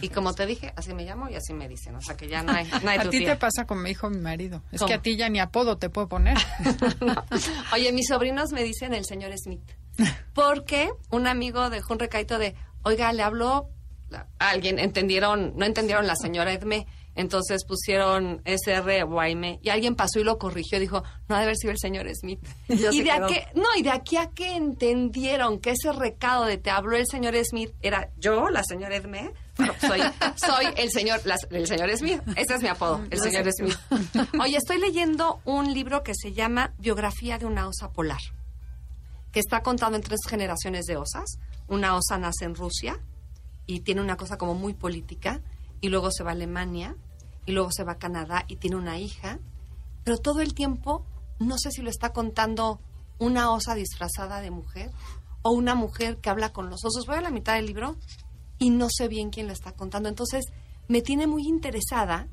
Y 0.00 0.08
como 0.08 0.32
te 0.34 0.46
dije, 0.46 0.72
así 0.76 0.94
me 0.94 1.04
llamo 1.04 1.28
y 1.28 1.34
así 1.34 1.52
me 1.52 1.68
dicen. 1.68 1.94
O 1.94 2.00
sea 2.00 2.16
que 2.16 2.26
ya 2.28 2.42
no 2.42 2.52
hay, 2.52 2.68
no 2.82 2.90
hay 2.90 2.98
A 3.00 3.10
ti 3.10 3.18
tía. 3.18 3.34
te 3.34 3.36
pasa 3.36 3.66
como 3.66 3.82
me 3.82 3.90
dijo 3.90 4.08
mi 4.08 4.18
marido. 4.18 4.62
Es 4.72 4.78
¿Cómo? 4.80 4.88
que 4.88 4.94
a 4.94 5.02
ti 5.02 5.16
ya 5.16 5.28
ni 5.28 5.40
apodo 5.40 5.76
te 5.76 5.90
puedo 5.90 6.08
poner. 6.08 6.36
Oye, 7.72 7.92
mis 7.92 8.08
sobrinos 8.08 8.52
me 8.52 8.62
dicen 8.64 8.94
el 8.94 9.04
señor 9.04 9.32
Smith. 9.36 9.62
Porque 10.32 10.90
un 11.10 11.26
amigo 11.26 11.70
dejó 11.70 11.92
un 11.92 11.98
recaito 11.98 12.38
de, 12.38 12.54
oiga, 12.82 13.12
le 13.12 13.22
habló 13.22 13.68
a 14.38 14.50
alguien, 14.50 14.78
entendieron, 14.78 15.52
no 15.56 15.64
entendieron 15.64 16.06
la 16.06 16.16
señora 16.16 16.52
Edme. 16.52 16.86
Entonces 17.16 17.64
pusieron 17.64 18.42
SR 18.44 19.04
o 19.04 19.20
AM 19.20 19.60
y 19.62 19.68
alguien 19.68 19.94
pasó 19.94 20.18
y 20.18 20.24
lo 20.24 20.36
corrigió. 20.36 20.80
Dijo, 20.80 21.04
no 21.28 21.36
ha 21.36 21.38
de 21.38 21.44
haber 21.44 21.56
sido 21.56 21.70
el 21.70 21.78
señor 21.78 22.08
Smith. 22.12 22.40
Y 22.68 22.78
se 22.78 23.04
de, 23.04 23.10
aquí, 23.12 23.36
no, 23.54 23.68
y 23.76 23.82
de 23.82 23.90
aquí 23.90 24.16
a 24.16 24.30
que 24.30 24.56
entendieron 24.56 25.60
que 25.60 25.70
ese 25.70 25.92
recado 25.92 26.44
de 26.44 26.58
te 26.58 26.70
habló 26.70 26.96
el 26.96 27.06
señor 27.06 27.36
Smith 27.44 27.70
era 27.82 28.10
yo, 28.16 28.48
la 28.48 28.64
señora 28.64 28.96
Edme. 28.96 29.32
Soy, 29.80 30.00
soy 30.36 30.66
el 30.76 30.90
señor, 30.90 31.20
las- 31.24 31.46
el 31.50 31.66
señor 31.66 31.90
Smith. 31.96 32.20
Ese 32.36 32.54
es 32.54 32.62
mi 32.62 32.68
apodo, 32.68 33.00
el 33.10 33.20
señor 33.20 33.50
Smith. 33.52 33.76
Oye, 34.40 34.56
estoy 34.56 34.78
leyendo 34.78 35.40
un 35.44 35.72
libro 35.72 36.02
que 36.02 36.12
se 36.14 36.32
llama 36.32 36.72
Biografía 36.78 37.38
de 37.38 37.46
una 37.46 37.68
osa 37.68 37.90
polar 37.90 38.18
que 39.32 39.40
está 39.40 39.62
contado 39.62 39.96
en 39.96 40.02
tres 40.02 40.20
generaciones 40.28 40.86
de 40.86 40.96
osas. 40.96 41.38
Una 41.66 41.96
osa 41.96 42.18
nace 42.18 42.44
en 42.44 42.54
Rusia 42.54 43.00
y 43.66 43.80
tiene 43.80 44.00
una 44.00 44.16
cosa 44.16 44.36
como 44.38 44.54
muy 44.54 44.74
política, 44.74 45.40
y 45.80 45.88
luego 45.88 46.10
se 46.12 46.22
va 46.22 46.30
a 46.30 46.34
Alemania, 46.34 46.94
y 47.46 47.52
luego 47.52 47.70
se 47.72 47.82
va 47.84 47.92
a 47.92 47.98
Canadá 47.98 48.44
y 48.46 48.56
tiene 48.56 48.76
una 48.76 48.98
hija, 48.98 49.38
pero 50.04 50.18
todo 50.18 50.40
el 50.40 50.54
tiempo 50.54 51.04
no 51.40 51.58
sé 51.58 51.70
si 51.72 51.82
lo 51.82 51.90
está 51.90 52.12
contando 52.12 52.80
una 53.18 53.50
osa 53.50 53.74
disfrazada 53.74 54.40
de 54.40 54.50
mujer 54.50 54.90
o 55.42 55.50
una 55.50 55.74
mujer 55.74 56.18
que 56.18 56.30
habla 56.30 56.52
con 56.52 56.70
los 56.70 56.84
osos. 56.84 57.06
Voy 57.06 57.16
a 57.16 57.20
la 57.20 57.30
mitad 57.30 57.54
del 57.54 57.66
libro 57.66 57.96
y 58.64 58.70
no 58.70 58.88
sé 58.88 59.08
bien 59.08 59.28
quién 59.28 59.46
lo 59.46 59.52
está 59.52 59.72
contando. 59.72 60.08
Entonces 60.08 60.46
me 60.88 61.02
tiene 61.02 61.26
muy 61.26 61.42
interesada 61.46 62.28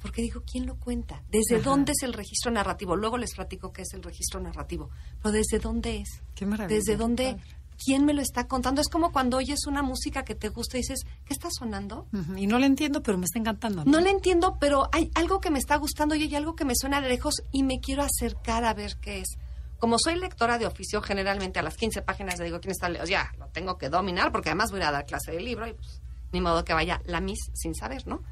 porque 0.00 0.22
digo, 0.22 0.42
¿quién 0.50 0.64
lo 0.64 0.76
cuenta? 0.76 1.22
¿Desde 1.28 1.60
dónde 1.60 1.92
es 1.92 2.04
el 2.04 2.12
registro 2.12 2.52
narrativo? 2.52 2.94
Luego 2.94 3.18
les 3.18 3.34
platico 3.34 3.72
qué 3.72 3.82
es 3.82 3.92
el 3.92 4.02
registro 4.02 4.40
narrativo, 4.40 4.90
pero 5.20 5.32
¿desde 5.32 5.58
dónde 5.58 5.96
es? 5.96 6.22
Qué 6.36 6.46
maravilla. 6.46 6.76
¿Desde 6.76 6.96
dónde? 6.96 7.36
¿Quién 7.84 8.04
me 8.04 8.14
lo 8.14 8.22
está 8.22 8.46
contando? 8.46 8.80
Es 8.80 8.88
como 8.88 9.10
cuando 9.10 9.38
oyes 9.38 9.66
una 9.66 9.82
música 9.82 10.24
que 10.24 10.36
te 10.36 10.50
gusta 10.50 10.76
y 10.76 10.82
dices, 10.82 11.00
¿qué 11.24 11.34
está 11.34 11.48
sonando? 11.50 12.06
Y 12.36 12.46
no 12.46 12.60
le 12.60 12.66
entiendo, 12.66 13.02
pero 13.02 13.18
me 13.18 13.24
está 13.24 13.40
encantando. 13.40 13.84
No 13.84 14.00
le 14.00 14.10
entiendo, 14.10 14.56
pero 14.60 14.88
hay 14.92 15.10
algo 15.14 15.40
que 15.40 15.50
me 15.50 15.58
está 15.58 15.76
gustando 15.76 16.14
y 16.14 16.22
hay 16.22 16.34
algo 16.36 16.54
que 16.54 16.64
me 16.64 16.74
suena 16.76 17.00
de 17.00 17.08
lejos 17.08 17.42
y 17.50 17.64
me 17.64 17.80
quiero 17.80 18.04
acercar 18.04 18.64
a 18.64 18.72
ver 18.72 18.98
qué 19.00 19.20
es. 19.20 19.36
Como 19.82 19.98
soy 19.98 20.14
lectora 20.14 20.58
de 20.58 20.66
oficio, 20.66 21.02
generalmente 21.02 21.58
a 21.58 21.62
las 21.64 21.76
15 21.76 22.02
páginas 22.02 22.38
le 22.38 22.44
digo 22.44 22.60
quién 22.60 22.70
está 22.70 22.88
lejos. 22.88 23.08
Ya, 23.08 23.32
lo 23.36 23.48
tengo 23.48 23.78
que 23.78 23.88
dominar 23.88 24.30
porque 24.30 24.50
además 24.50 24.70
voy 24.70 24.80
a 24.82 24.92
dar 24.92 25.04
clase 25.06 25.32
de 25.32 25.40
libro 25.40 25.66
y 25.66 25.72
pues 25.72 26.00
ni 26.30 26.40
modo 26.40 26.64
que 26.64 26.72
vaya 26.72 27.02
la 27.04 27.20
mis 27.20 27.50
sin 27.52 27.74
saber, 27.74 28.06
¿no? 28.06 28.22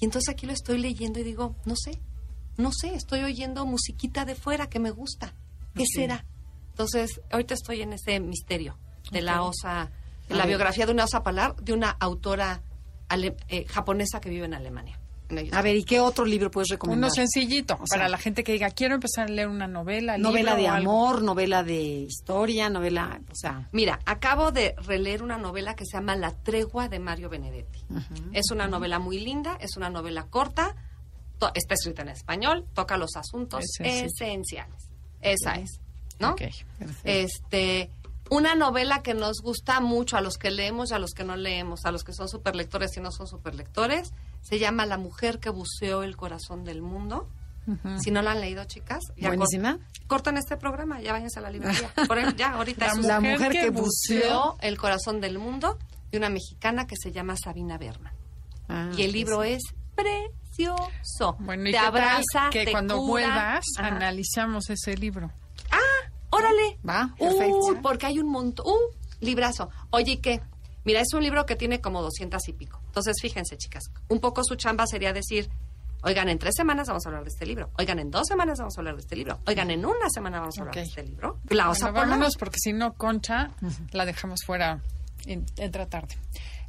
Y 0.00 0.04
entonces 0.04 0.28
aquí 0.30 0.46
lo 0.46 0.52
estoy 0.52 0.78
leyendo 0.78 1.20
y 1.20 1.22
digo, 1.22 1.54
no 1.64 1.76
sé, 1.76 2.00
no 2.56 2.72
sé, 2.72 2.92
estoy 2.96 3.22
oyendo 3.22 3.64
musiquita 3.66 4.24
de 4.24 4.34
fuera 4.34 4.66
que 4.68 4.80
me 4.80 4.90
gusta. 4.90 5.32
¿Qué 5.76 5.84
será? 6.00 6.24
Entonces, 6.70 7.20
ahorita 7.30 7.54
estoy 7.54 7.82
en 7.82 7.92
ese 7.92 8.18
misterio 8.18 8.76
de 9.12 9.22
la 9.22 9.42
osa, 9.42 9.92
de 10.28 10.34
la 10.34 10.44
biografía 10.46 10.86
de 10.86 10.92
una 10.92 11.04
osa 11.04 11.22
polar 11.22 11.54
de 11.54 11.72
una 11.72 11.90
autora 11.90 12.62
ale- 13.08 13.36
eh, 13.46 13.64
japonesa 13.68 14.20
que 14.20 14.28
vive 14.28 14.46
en 14.46 14.54
Alemania. 14.54 14.98
A 15.52 15.62
ver, 15.62 15.76
¿y 15.76 15.84
qué 15.84 16.00
otro 16.00 16.24
libro 16.24 16.50
puedes 16.50 16.68
recomendar? 16.68 17.08
Uno 17.08 17.14
sencillito, 17.14 17.74
O 17.74 17.86
sea, 17.86 17.98
para 17.98 18.08
la 18.08 18.18
gente 18.18 18.44
que 18.44 18.52
diga, 18.52 18.70
quiero 18.70 18.94
empezar 18.94 19.26
a 19.26 19.30
leer 19.30 19.48
una 19.48 19.66
novela. 19.66 20.18
Novela 20.18 20.52
libro 20.52 20.62
de 20.62 20.70
o 20.70 20.72
algo". 20.74 20.90
amor, 20.90 21.22
novela 21.22 21.62
de 21.62 21.82
historia, 22.02 22.68
novela, 22.68 23.20
o 23.30 23.34
sea, 23.34 23.68
Mira, 23.72 23.98
acabo 24.04 24.52
de 24.52 24.74
releer 24.86 25.22
una 25.22 25.38
novela 25.38 25.74
que 25.74 25.84
se 25.84 25.96
llama 25.96 26.16
La 26.16 26.32
tregua 26.32 26.88
de 26.88 26.98
Mario 26.98 27.28
Benedetti. 27.28 27.84
Es 28.32 28.50
una 28.50 28.68
novela 28.68 28.98
muy 28.98 29.18
linda, 29.18 29.56
es 29.60 29.76
una 29.76 29.90
novela 29.90 30.26
corta, 30.28 30.76
está 31.54 31.74
escrita 31.74 32.02
en 32.02 32.08
español, 32.08 32.64
toca 32.74 32.96
los 32.96 33.16
asuntos 33.16 33.64
esenciales. 33.80 34.90
Esa 35.20 35.54
es, 35.54 35.80
¿no? 36.20 36.30
Ok. 36.32 36.42
Este, 37.04 37.90
una 38.30 38.54
novela 38.54 39.02
que 39.02 39.14
nos 39.14 39.40
gusta 39.40 39.80
mucho 39.80 40.16
a 40.16 40.20
los 40.20 40.36
que 40.36 40.50
leemos 40.50 40.90
y 40.90 40.94
a 40.94 40.98
los 40.98 41.12
que 41.12 41.24
no 41.24 41.36
leemos, 41.36 41.84
a 41.84 41.92
los 41.92 42.04
que 42.04 42.12
son 42.12 42.28
superlectores 42.28 42.96
y 42.96 43.00
no 43.00 43.10
son 43.12 43.26
superlectores, 43.26 44.12
se 44.42 44.58
llama 44.58 44.86
La 44.86 44.98
mujer 44.98 45.38
que 45.38 45.50
buceó 45.50 46.02
el 46.02 46.16
corazón 46.16 46.64
del 46.64 46.82
mundo. 46.82 47.28
Si 47.98 48.12
no 48.12 48.22
la 48.22 48.30
han 48.30 48.40
leído, 48.40 48.62
chicas, 48.64 49.00
ya 49.16 49.28
cor- 49.30 49.38
buenísima. 49.38 49.78
cortan 50.06 50.36
este 50.36 50.56
programa, 50.56 51.00
ya 51.00 51.10
váyanse 51.12 51.40
a 51.40 51.42
la 51.42 51.50
librería. 51.50 51.90
Por 52.06 52.16
ahí, 52.16 52.32
ya, 52.36 52.50
ahorita 52.52 52.86
La 52.86 52.92
es 52.92 52.98
un- 52.98 53.06
La 53.08 53.18
mujer 53.18 53.38
mujer 53.38 53.52
que 53.52 53.60
que 53.60 53.70
buceó. 53.70 54.56
El 54.60 54.78
corazón 54.78 55.20
del 55.20 55.40
mundo 55.40 55.76
de 56.12 56.18
una 56.18 56.28
mexicana 56.30 56.86
que 56.86 56.94
se 56.96 57.10
llama 57.10 57.34
Sabina 57.36 57.76
Berman. 57.76 58.12
Ah, 58.68 58.90
y 58.96 59.02
el 59.02 59.10
libro 59.10 59.42
sí. 59.42 59.48
es 59.54 59.62
precioso. 59.96 61.36
Bueno, 61.40 61.62
y 61.68 61.72
te 61.72 61.72
qué 61.72 61.76
tal 61.78 61.86
abraza, 61.86 62.50
que 62.52 62.64
te 62.66 62.70
cuando 62.72 62.96
cura. 62.98 63.08
vuelvas 63.10 63.64
Ajá. 63.78 63.88
analizamos 63.88 64.70
ese 64.70 64.96
libro. 64.96 65.32
¡Órale! 66.36 66.78
Va, 66.88 67.14
Uh, 67.18 67.18
perfecto. 67.18 67.82
porque 67.82 68.06
hay 68.06 68.18
un 68.18 68.28
montón. 68.30 68.66
¡Uh! 68.66 68.94
Librazo. 69.20 69.70
Oye, 69.90 70.12
¿y 70.12 70.16
qué? 70.18 70.40
Mira, 70.84 71.00
es 71.00 71.12
un 71.14 71.22
libro 71.22 71.46
que 71.46 71.56
tiene 71.56 71.80
como 71.80 72.00
200 72.02 72.46
y 72.48 72.52
pico. 72.52 72.80
Entonces, 72.86 73.16
fíjense, 73.20 73.56
chicas. 73.56 73.84
Un 74.08 74.20
poco 74.20 74.42
su 74.44 74.54
chamba 74.56 74.86
sería 74.86 75.12
decir, 75.12 75.48
oigan, 76.02 76.28
en 76.28 76.38
tres 76.38 76.54
semanas 76.56 76.86
vamos 76.86 77.04
a 77.06 77.08
hablar 77.08 77.24
de 77.24 77.30
este 77.30 77.44
libro. 77.46 77.70
Oigan, 77.78 77.98
en 77.98 78.10
dos 78.10 78.26
semanas 78.28 78.58
vamos 78.58 78.76
a 78.76 78.80
hablar 78.80 78.94
de 78.94 79.00
este 79.00 79.16
libro. 79.16 79.40
Oigan, 79.46 79.70
en 79.70 79.84
una 79.84 80.08
semana 80.10 80.38
vamos 80.40 80.56
a 80.58 80.60
hablar 80.60 80.74
de 80.76 80.82
este 80.82 81.02
libro. 81.02 81.40
La 81.48 81.70
osa 81.70 81.90
Bueno, 81.90 82.08
vámonos 82.10 82.36
porque 82.36 82.58
si 82.60 82.72
no, 82.72 82.92
Concha, 82.94 83.50
la 83.92 84.04
dejamos 84.04 84.40
fuera. 84.46 84.80
en- 85.24 85.44
entra 85.56 85.86
tarde. 85.86 86.14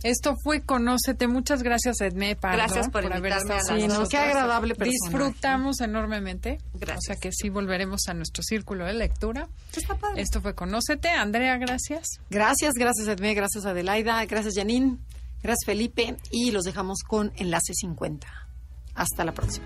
Esto 0.04 0.36
fue 0.44 0.62
Conócete. 0.62 1.28
Muchas 1.28 1.64
gracias, 1.64 2.02
Edme 2.02 2.36
Pardo, 2.36 2.58
Gracias 2.58 2.90
por 2.90 3.06
haber 3.06 3.18
invitarme 3.18 3.54
a 3.54 3.58
estado 3.58 3.80
con 3.80 3.90
Sí, 3.92 3.98
no, 3.98 4.08
qué 4.08 4.18
agradable 4.18 4.76
persona. 4.76 5.10
Disfrutamos 5.10 5.82
enormemente. 5.82 6.60
Gracias. 6.74 6.98
O 6.98 7.02
sea 7.02 7.16
que 7.16 7.32
sí 7.32 7.50
volveremos 7.50 8.02
a 8.08 8.14
nuestro 8.14 8.44
círculo 8.44 8.86
de 8.86 8.94
lectura. 8.94 9.48
Está 9.76 9.96
padre. 9.96 10.22
Esto 10.22 10.42
fue 10.42 10.54
Conócete. 10.54 11.10
Andrea, 11.10 11.58
gracias. 11.58 12.20
Gracias, 12.30 12.74
gracias 12.74 13.08
Edmé, 13.08 13.34
gracias 13.34 13.66
Adelaida, 13.66 14.24
gracias 14.26 14.56
Janine, 14.56 14.98
gracias 15.42 15.66
Felipe 15.66 16.16
y 16.32 16.52
los 16.52 16.64
dejamos 16.64 17.00
con 17.04 17.32
Enlace 17.36 17.74
50. 17.74 18.28
Hasta 18.96 19.24
la 19.24 19.34
próxima. 19.34 19.66